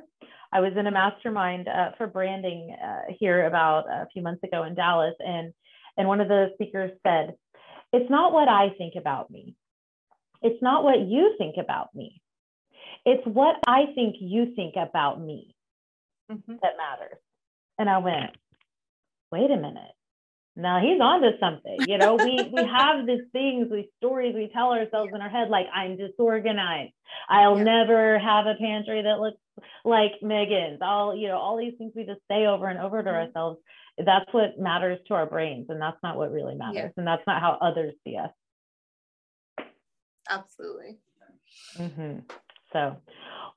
I 0.51 0.59
was 0.59 0.73
in 0.77 0.87
a 0.87 0.91
mastermind 0.91 1.69
uh, 1.69 1.91
for 1.97 2.07
branding 2.07 2.75
uh, 2.83 3.13
here 3.17 3.45
about 3.45 3.87
a 3.87 4.07
few 4.11 4.21
months 4.21 4.43
ago 4.43 4.63
in 4.63 4.75
Dallas, 4.75 5.15
and 5.19 5.53
and 5.95 6.05
one 6.05 6.19
of 6.19 6.27
the 6.27 6.49
speakers 6.55 6.91
said, 7.07 7.35
"It's 7.93 8.11
not 8.11 8.33
what 8.33 8.49
I 8.49 8.71
think 8.77 8.95
about 8.97 9.31
me. 9.31 9.55
It's 10.41 10.61
not 10.61 10.83
what 10.83 10.99
you 10.99 11.35
think 11.37 11.55
about 11.57 11.95
me. 11.95 12.21
It's 13.05 13.25
what 13.25 13.55
I 13.65 13.85
think 13.95 14.17
you 14.19 14.53
think 14.53 14.75
about 14.75 15.21
me 15.21 15.55
mm-hmm. 16.29 16.55
that 16.61 16.73
matters." 16.77 17.17
And 17.81 17.89
I 17.89 17.97
went, 17.97 18.29
wait 19.31 19.49
a 19.49 19.55
minute. 19.55 19.95
Now 20.55 20.79
he's 20.79 21.01
onto 21.01 21.39
something. 21.39 21.77
You 21.87 21.97
know, 21.97 22.13
we 22.13 22.47
we 22.53 22.61
have 22.77 23.07
these 23.07 23.25
things, 23.33 23.71
these 23.71 23.87
stories 23.97 24.35
we 24.35 24.51
tell 24.53 24.71
ourselves 24.71 25.11
in 25.15 25.19
our 25.19 25.29
head, 25.29 25.49
like 25.49 25.65
I'm 25.73 25.97
disorganized. 25.97 26.93
I'll 27.27 27.57
yeah. 27.57 27.63
never 27.63 28.19
have 28.19 28.45
a 28.45 28.53
pantry 28.53 29.01
that 29.01 29.19
looks 29.19 29.39
like 29.83 30.11
Megan's. 30.21 30.77
All 30.83 31.15
you 31.15 31.27
know, 31.29 31.39
all 31.39 31.57
these 31.57 31.73
things 31.79 31.93
we 31.95 32.05
just 32.05 32.21
say 32.29 32.45
over 32.45 32.67
and 32.67 32.77
over 32.77 33.01
to 33.01 33.09
mm-hmm. 33.09 33.27
ourselves. 33.27 33.59
that's 33.97 34.31
what 34.31 34.59
matters 34.59 34.99
to 35.07 35.15
our 35.15 35.25
brains 35.25 35.65
and 35.69 35.81
that's 35.81 35.97
not 36.03 36.17
what 36.17 36.31
really 36.31 36.53
matters 36.53 36.75
yeah. 36.75 36.89
and 36.97 37.07
that's 37.07 37.25
not 37.25 37.41
how 37.41 37.57
others 37.59 37.95
see 38.03 38.15
us 38.15 38.29
absolutely 40.29 40.97
mm-hmm. 41.77 42.19
So 42.73 42.97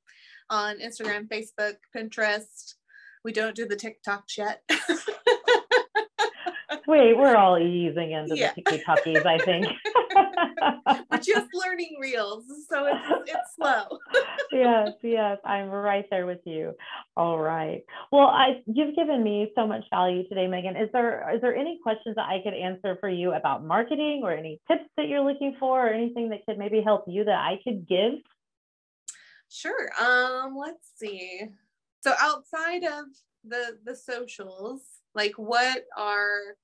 on 0.49 0.79
Instagram, 0.79 1.27
Facebook, 1.27 1.75
Pinterest. 1.95 2.75
We 3.23 3.31
don't 3.31 3.55
do 3.55 3.67
the 3.67 3.75
TikToks 3.75 4.38
yet. 4.38 4.61
Wait, 6.88 7.17
we're 7.17 7.36
all 7.36 7.57
easing 7.57 8.11
into 8.11 8.38
yeah. 8.38 8.53
the 8.55 8.61
TikTokies, 8.61 9.25
I 9.25 9.39
think. 9.39 9.65
We're 10.16 11.18
just 11.18 11.47
learning 11.53 11.97
reels, 11.99 12.45
so 12.70 12.86
it's 12.86 13.30
it's 13.30 13.55
slow. 13.55 13.99
yes, 14.51 14.89
yes, 15.01 15.38
I'm 15.45 15.70
right 15.70 16.05
there 16.09 16.26
with 16.26 16.39
you. 16.45 16.74
All 17.18 17.39
right. 17.39 17.84
Well, 18.11 18.28
I 18.28 18.61
you've 18.66 18.95
given 18.95 19.24
me 19.24 19.51
so 19.55 19.68
much 19.68 19.84
value 19.89 20.28
today, 20.28 20.47
Megan. 20.47 20.76
Is 20.76 20.89
there 20.93 21.30
is 21.36 21.41
there 21.41 21.55
any 21.55 21.80
questions 21.84 22.16
that 22.16 22.28
I 22.30 22.39
could 22.43 22.53
answer 22.53 22.97
for 22.99 23.09
you 23.09 23.34
about 23.34 23.63
marketing 23.63 24.22
or 24.24 24.32
any 24.32 24.59
tips 24.70 24.86
that 24.97 25.07
you're 25.07 25.22
looking 25.22 25.55
for 25.59 25.88
or 25.88 25.89
anything 25.89 26.30
that 26.30 26.45
could 26.45 26.57
maybe 26.57 26.82
help 26.82 27.05
you 27.07 27.24
that 27.26 27.39
I 27.39 27.59
could 27.63 27.88
give? 27.88 28.13
Sure. 29.49 29.89
Um, 29.99 30.57
let's 30.57 30.89
see. 30.95 31.43
So 32.01 32.13
outside 32.20 32.84
of 32.84 33.05
the 33.43 33.78
the 33.84 33.95
socials, 33.95 34.82
like 35.13 35.34
what 35.38 35.86
are 35.97 36.57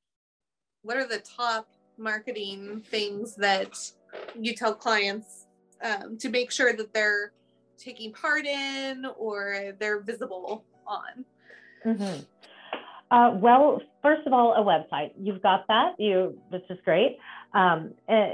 what 0.83 0.97
are 0.97 1.07
the 1.07 1.19
top 1.19 1.67
marketing 2.01 2.81
things 2.85 3.35
that 3.35 3.77
you 4.39 4.53
tell 4.55 4.73
clients 4.73 5.47
um, 5.83 6.17
to 6.17 6.29
make 6.29 6.51
sure 6.51 6.73
that 6.73 6.93
they're 6.93 7.31
taking 7.77 8.11
part 8.11 8.45
in 8.45 9.05
or 9.17 9.73
they're 9.79 10.01
visible 10.01 10.63
on? 10.85 11.25
Mm-hmm. 11.85 12.21
Uh, 13.11 13.35
well, 13.35 13.81
first 14.01 14.25
of 14.25 14.33
all, 14.33 14.53
a 14.53 14.63
website. 14.63 15.11
You've 15.19 15.41
got 15.41 15.67
that. 15.67 15.95
You, 15.99 16.39
which 16.49 16.63
is 16.69 16.77
great. 16.85 17.17
Um, 17.53 17.93
it, 18.07 18.13
eh, 18.13 18.33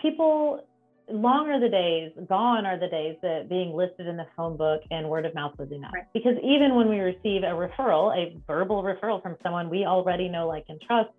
people, 0.00 0.64
long 1.10 1.48
are 1.48 1.58
the 1.58 1.68
days, 1.68 2.12
gone 2.28 2.64
are 2.64 2.78
the 2.78 2.86
days 2.86 3.16
that 3.22 3.48
being 3.48 3.74
listed 3.74 4.06
in 4.06 4.16
the 4.16 4.26
phone 4.36 4.56
book 4.56 4.82
and 4.90 5.08
word 5.08 5.26
of 5.26 5.34
mouth 5.34 5.58
was 5.58 5.72
enough. 5.72 5.92
Right. 5.92 6.04
Because 6.12 6.36
even 6.44 6.76
when 6.76 6.88
we 6.88 6.98
receive 6.98 7.42
a 7.42 7.46
referral, 7.46 8.16
a 8.16 8.36
verbal 8.46 8.84
referral 8.84 9.20
from 9.20 9.36
someone 9.42 9.68
we 9.68 9.84
already 9.84 10.28
know, 10.28 10.46
like, 10.46 10.66
and 10.68 10.80
trust, 10.80 11.10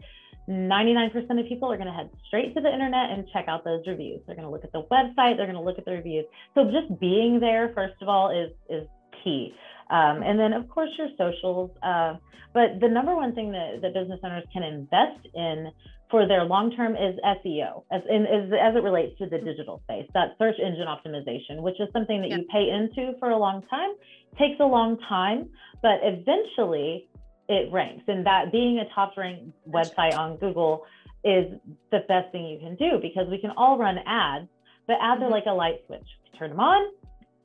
99% 0.48 1.16
of 1.39 1.48
people 1.48 1.72
are 1.72 1.78
going 1.78 1.88
to 1.88 1.93
head 1.93 2.10
straight 2.28 2.54
to 2.56 2.62
the 2.62 2.72
internet 2.72 3.10
and 3.10 3.26
check 3.34 3.46
out 3.48 3.64
those 3.64 3.82
reviews. 3.88 4.22
They're 4.26 4.36
going 4.36 4.48
to 4.48 4.52
look 4.52 4.64
at 4.64 4.72
the 4.72 4.84
website, 4.91 5.38
they're 5.38 5.48
going 5.48 5.56
to 5.56 5.62
look 5.62 5.80
at 5.80 5.86
the 5.86 5.91
reviews. 5.91 6.26
So 6.54 6.66
just 6.66 7.00
being 7.00 7.39
there, 7.39 7.72
first 7.74 7.96
of 8.02 8.10
all, 8.10 8.30
is 8.30 8.52
is 8.70 8.88
key. 9.24 9.54
Um, 9.89 10.24
and 10.24 10.39
then, 10.39 10.54
of 10.54 10.70
course, 10.70 10.89
your 10.98 11.10
socials. 11.18 11.72
Uh, 11.84 12.16
but 12.54 12.80
the 12.80 12.88
number 12.88 13.16
one 13.16 13.36
thing 13.36 13.52
that, 13.52 13.82
that 13.82 13.93
business 13.93 14.20
owners 14.24 14.46
can 14.54 14.64
invest 14.64 15.28
in 15.34 15.72
for 16.10 16.28
their 16.28 16.43
long 16.46 16.72
term 16.72 16.93
is 16.93 17.20
SEO, 17.24 17.84
as, 17.91 18.02
in, 18.10 18.26
as, 18.26 18.52
as 18.54 18.76
it 18.76 18.84
relates 18.84 19.18
to 19.18 19.26
the 19.28 19.38
digital 19.39 19.82
space, 19.84 20.08
that 20.14 20.36
search 20.38 20.56
engine 20.64 20.88
optimization, 20.88 21.62
which 21.62 21.76
is 21.80 21.89
something 21.91 22.22
that 22.22 22.30
yeah. 22.30 22.38
you 22.38 22.46
pay 22.52 22.70
into 22.70 23.18
for 23.20 23.32
a 23.32 23.38
long 23.38 23.64
time, 23.70 23.89
takes 24.38 24.60
a 24.60 24.66
long 24.66 24.98
time, 25.10 25.50
but 25.82 26.00
eventually 26.04 27.10
it 27.48 27.72
ranks 27.72 28.04
and 28.08 28.26
that 28.26 28.52
being 28.52 28.80
a 28.80 28.93
top 28.93 29.14
ranked 29.18 29.52
website 29.70 30.16
on 30.18 30.38
google 30.38 30.84
is 31.24 31.46
the 31.91 32.00
best 32.08 32.32
thing 32.32 32.46
you 32.46 32.60
can 32.60 32.76
do 32.76 33.00
because 33.02 33.28
we 33.30 33.38
can 33.38 33.52
all 33.58 33.78
run 33.78 33.98
ads 34.06 34.48
but 34.88 34.98
ads 35.02 35.22
are 35.22 35.26
mm-hmm. 35.26 35.34
like 35.34 35.46
a 35.48 35.52
light 35.52 35.82
switch 35.88 36.08
we 36.24 36.39
turn 36.39 36.50
them 36.50 36.60
on 36.60 36.91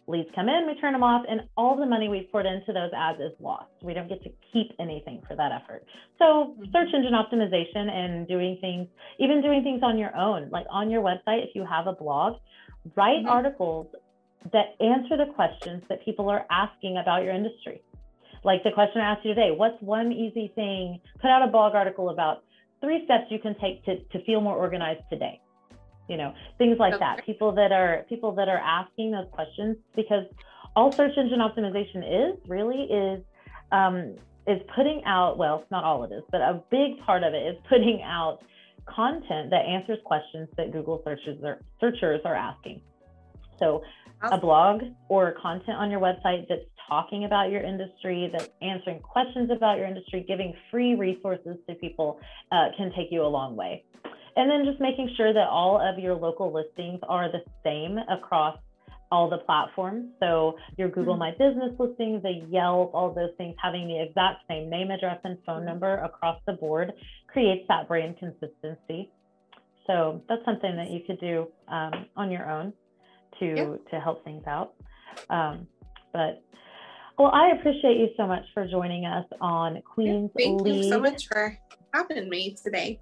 leads 0.07 0.28
come 0.34 0.48
in 0.48 0.66
we 0.66 0.78
turn 0.80 0.92
them 0.92 1.03
off 1.03 1.24
and 1.28 1.40
all 1.57 1.76
the 1.76 1.86
money 1.86 2.09
we've 2.09 2.30
poured 2.32 2.46
into 2.46 2.72
those 2.72 2.90
ads 2.96 3.20
is 3.20 3.32
lost 3.40 3.70
we 3.82 3.94
don't 3.94 4.09
get 4.09 4.22
to 4.22 4.30
keep 4.53 4.72
anything 4.78 5.22
for 5.28 5.36
that 5.36 5.53
effort 5.53 5.84
so 6.18 6.55
mm-hmm. 6.59 6.64
search 6.72 6.88
engine 6.94 7.12
optimization 7.12 7.90
and 7.90 8.26
doing 8.26 8.59
things 8.61 8.88
even 9.18 9.40
doing 9.40 9.62
things 9.62 9.80
on 9.82 9.98
your 9.98 10.14
own 10.16 10.48
like 10.51 10.66
on 10.70 10.90
your 10.90 11.03
website 11.03 11.44
if 11.44 11.55
you 11.55 11.64
have 11.64 11.86
a 11.86 11.92
blog 11.92 12.36
write 12.96 13.18
mm-hmm. 13.18 13.28
articles 13.28 13.86
that 14.53 14.74
answer 14.80 15.16
the 15.16 15.30
questions 15.34 15.82
that 15.88 16.05
people 16.05 16.28
are 16.28 16.46
asking 16.51 16.96
about 16.96 17.22
your 17.22 17.34
industry 17.34 17.82
like 18.45 18.62
the 18.64 18.70
question 18.72 19.01
I 19.01 19.12
asked 19.12 19.24
you 19.24 19.34
today, 19.34 19.51
what's 19.55 19.80
one 19.82 20.12
easy 20.12 20.53
thing? 20.55 21.01
Put 21.20 21.30
out 21.30 21.47
a 21.47 21.51
blog 21.51 21.74
article 21.74 22.11
about 22.11 22.45
three 22.80 23.05
steps 23.05 23.24
you 23.30 23.38
can 23.38 23.55
take 23.61 23.84
to, 23.84 23.99
to 23.99 24.24
feel 24.24 24.41
more 24.41 24.57
organized 24.57 25.03
today. 25.11 25.41
You 26.09 26.16
know, 26.16 26.34
things 26.59 26.78
like 26.78 26.95
okay. 26.95 27.05
that. 27.05 27.24
People 27.24 27.53
that 27.53 27.70
are 27.70 28.05
people 28.09 28.32
that 28.32 28.49
are 28.49 28.59
asking 28.59 29.12
those 29.12 29.28
questions 29.30 29.76
because 29.95 30.24
all 30.74 30.91
search 30.91 31.12
engine 31.16 31.38
optimization 31.38 32.32
is 32.32 32.38
really 32.49 32.82
is 32.84 33.22
um, 33.70 34.16
is 34.47 34.61
putting 34.74 35.03
out 35.05 35.38
well, 35.38 35.64
not 35.70 35.84
all 35.84 36.03
of 36.03 36.11
it 36.11 36.16
is, 36.16 36.22
but 36.32 36.41
a 36.41 36.62
big 36.70 36.99
part 37.07 37.22
of 37.22 37.34
it 37.34 37.47
is 37.47 37.57
putting 37.68 38.03
out 38.03 38.41
content 38.86 39.51
that 39.51 39.64
answers 39.66 39.99
questions 40.05 40.49
that 40.57 40.72
Google 40.72 41.01
searches 41.05 41.43
are, 41.45 41.61
searchers 41.80 42.20
are 42.24 42.34
asking. 42.34 42.80
So 43.59 43.82
a 44.22 44.38
blog 44.38 44.82
or 45.09 45.34
content 45.41 45.76
on 45.78 45.91
your 45.91 46.01
website 46.01 46.47
that's 46.49 46.64
talking 46.91 47.24
about 47.24 47.51
your 47.51 47.62
industry, 47.62 48.28
that 48.32 48.51
answering 48.61 48.99
questions 49.01 49.49
about 49.51 49.78
your 49.78 49.86
industry, 49.86 50.24
giving 50.26 50.53
free 50.70 50.97
resources 50.97 51.57
to 51.68 51.74
people 51.76 52.20
uh, 52.51 52.66
can 52.76 52.93
take 52.97 53.09
you 53.11 53.22
a 53.22 53.30
long 53.38 53.55
way. 53.55 53.84
And 54.36 54.51
then 54.51 54.64
just 54.64 54.80
making 54.80 55.11
sure 55.16 55.32
that 55.32 55.49
all 55.49 55.80
of 55.80 55.99
your 55.99 56.14
local 56.14 56.53
listings 56.53 57.01
are 57.09 57.30
the 57.30 57.43
same 57.64 57.99
across 58.09 58.59
all 59.12 59.28
the 59.28 59.38
platforms. 59.38 60.07
So 60.20 60.57
your 60.76 60.88
Google 60.88 61.14
mm-hmm. 61.14 61.20
My 61.20 61.49
Business 61.51 61.72
listings, 61.78 62.22
the 62.22 62.47
Yelp, 62.49 62.93
all 62.95 63.12
those 63.12 63.34
things 63.38 63.55
having 63.62 63.88
the 63.88 64.03
exact 64.03 64.43
same 64.49 64.68
name, 64.70 64.91
address, 64.91 65.18
and 65.24 65.38
phone 65.47 65.59
mm-hmm. 65.59 65.66
number 65.66 65.99
across 65.99 66.41
the 66.47 66.55
board 66.55 66.93
creates 67.28 67.64
that 67.68 67.88
brand 67.88 68.16
consistency. 68.18 69.11
So 69.86 70.22
that's 70.28 70.45
something 70.45 70.76
that 70.76 70.91
you 70.91 71.01
could 71.07 71.20
do 71.20 71.49
um, 71.68 72.07
on 72.16 72.30
your 72.30 72.49
own 72.49 72.72
to 73.41 73.80
to 73.91 74.01
help 74.01 74.24
things 74.24 74.45
out. 74.47 74.74
Um, 75.28 75.66
but 76.12 76.43
well, 77.20 77.32
I 77.34 77.50
appreciate 77.50 77.98
you 77.98 78.08
so 78.16 78.26
much 78.26 78.44
for 78.54 78.66
joining 78.66 79.04
us 79.04 79.26
on 79.42 79.82
Queen's 79.82 80.30
yeah, 80.38 80.46
thank 80.46 80.62
Lead. 80.62 80.84
You 80.84 80.90
so 80.90 80.98
much 80.98 81.28
for 81.28 81.54
having 81.92 82.30
me 82.30 82.56
today. 82.64 82.98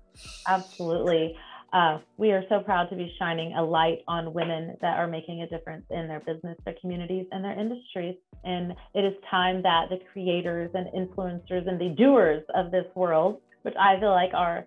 Absolutely. 0.48 1.36
Uh, 1.72 1.98
we 2.16 2.32
are 2.32 2.42
so 2.48 2.58
proud 2.58 2.90
to 2.90 2.96
be 2.96 3.14
shining 3.16 3.54
a 3.54 3.62
light 3.62 3.98
on 4.08 4.34
women 4.34 4.76
that 4.80 4.98
are 4.98 5.06
making 5.06 5.42
a 5.42 5.46
difference 5.46 5.84
in 5.90 6.08
their 6.08 6.18
business, 6.18 6.58
their 6.64 6.74
communities, 6.80 7.26
and 7.30 7.44
their 7.44 7.56
industries. 7.56 8.16
And 8.42 8.72
it 8.92 9.04
is 9.04 9.14
time 9.30 9.62
that 9.62 9.84
the 9.88 10.00
creators 10.12 10.72
and 10.74 10.88
influencers 10.88 11.68
and 11.68 11.80
the 11.80 11.94
doers 11.96 12.42
of 12.56 12.72
this 12.72 12.86
world, 12.96 13.40
which 13.62 13.74
I 13.78 14.00
feel 14.00 14.10
like 14.10 14.34
are 14.34 14.66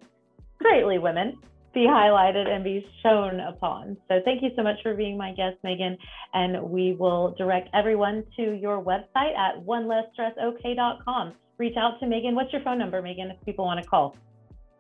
greatly 0.60 0.98
women, 0.98 1.36
be 1.74 1.82
highlighted 1.82 2.48
and 2.48 2.64
be 2.64 2.86
shown 3.02 3.40
upon. 3.40 3.98
So 4.08 4.20
thank 4.26 4.42
you 4.42 4.50
so 4.56 4.64
much 4.64 4.78
for 4.84 4.94
being 4.94 5.18
my 5.18 5.32
guest, 5.34 5.58
Megan. 5.64 5.98
And 6.34 6.62
we 6.64 6.94
will 6.94 7.34
direct 7.38 7.70
everyone 7.74 8.24
to 8.38 8.54
your 8.54 8.84
website 8.84 9.38
at 9.38 9.66
onelessstressok.com. 9.66 11.34
Reach 11.58 11.78
out 11.78 12.00
to 12.00 12.08
Megan. 12.08 12.36
What's 12.36 12.52
your 12.52 12.62
phone 12.64 12.78
number, 12.78 13.02
Megan, 13.02 13.32
if 13.32 13.46
people 13.46 13.66
want 13.66 13.82
to 13.82 13.88
call? 13.88 14.16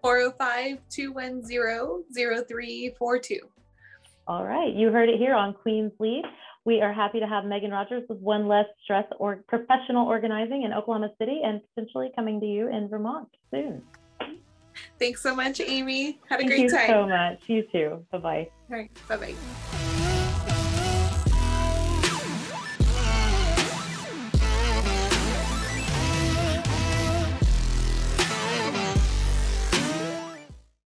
405 0.02 0.80
210 0.89 2.04
0342. 2.14 3.39
All 4.28 4.46
right. 4.46 4.74
You 4.74 4.92
heard 4.92 5.10
it 5.10 5.18
here 5.18 5.36
on 5.36 5.54
Queen's 5.54 5.92
Lead. 6.00 6.24
We 6.64 6.82
are 6.82 6.94
happy 6.94 7.20
to 7.20 7.28
have 7.28 7.46
Megan 7.46 7.72
Rogers 7.72 8.04
with 8.08 8.20
One 8.20 8.48
Less 8.48 8.66
Stress 8.84 9.06
or 9.20 9.44
Professional 9.48 10.08
Organizing 10.08 10.64
in 10.64 10.74
Oklahoma 10.74 11.10
City 11.18 11.42
and 11.44 11.60
potentially 11.74 12.12
coming 12.16 12.39
to 12.39 12.46
you 12.46 12.68
in 12.68 12.88
Vermont 12.88 13.30
soon. 13.50 13.82
Thanks 15.02 15.24
so 15.24 15.36
much, 15.36 15.60
Amy. 15.60 16.20
Had 16.30 16.41
a 16.41 16.47
Thank 16.47 16.49
great 16.49 16.70
time. 16.70 16.70
Thank 16.70 16.89
you 16.89 16.93
so 16.93 17.08
much. 17.08 17.39
You 17.47 17.64
too. 17.72 18.06
Bye 18.12 18.18
bye. 18.20 18.49
All 18.70 18.78
right. 18.78 18.91
Bye 19.08 19.18
bye. 19.18 19.80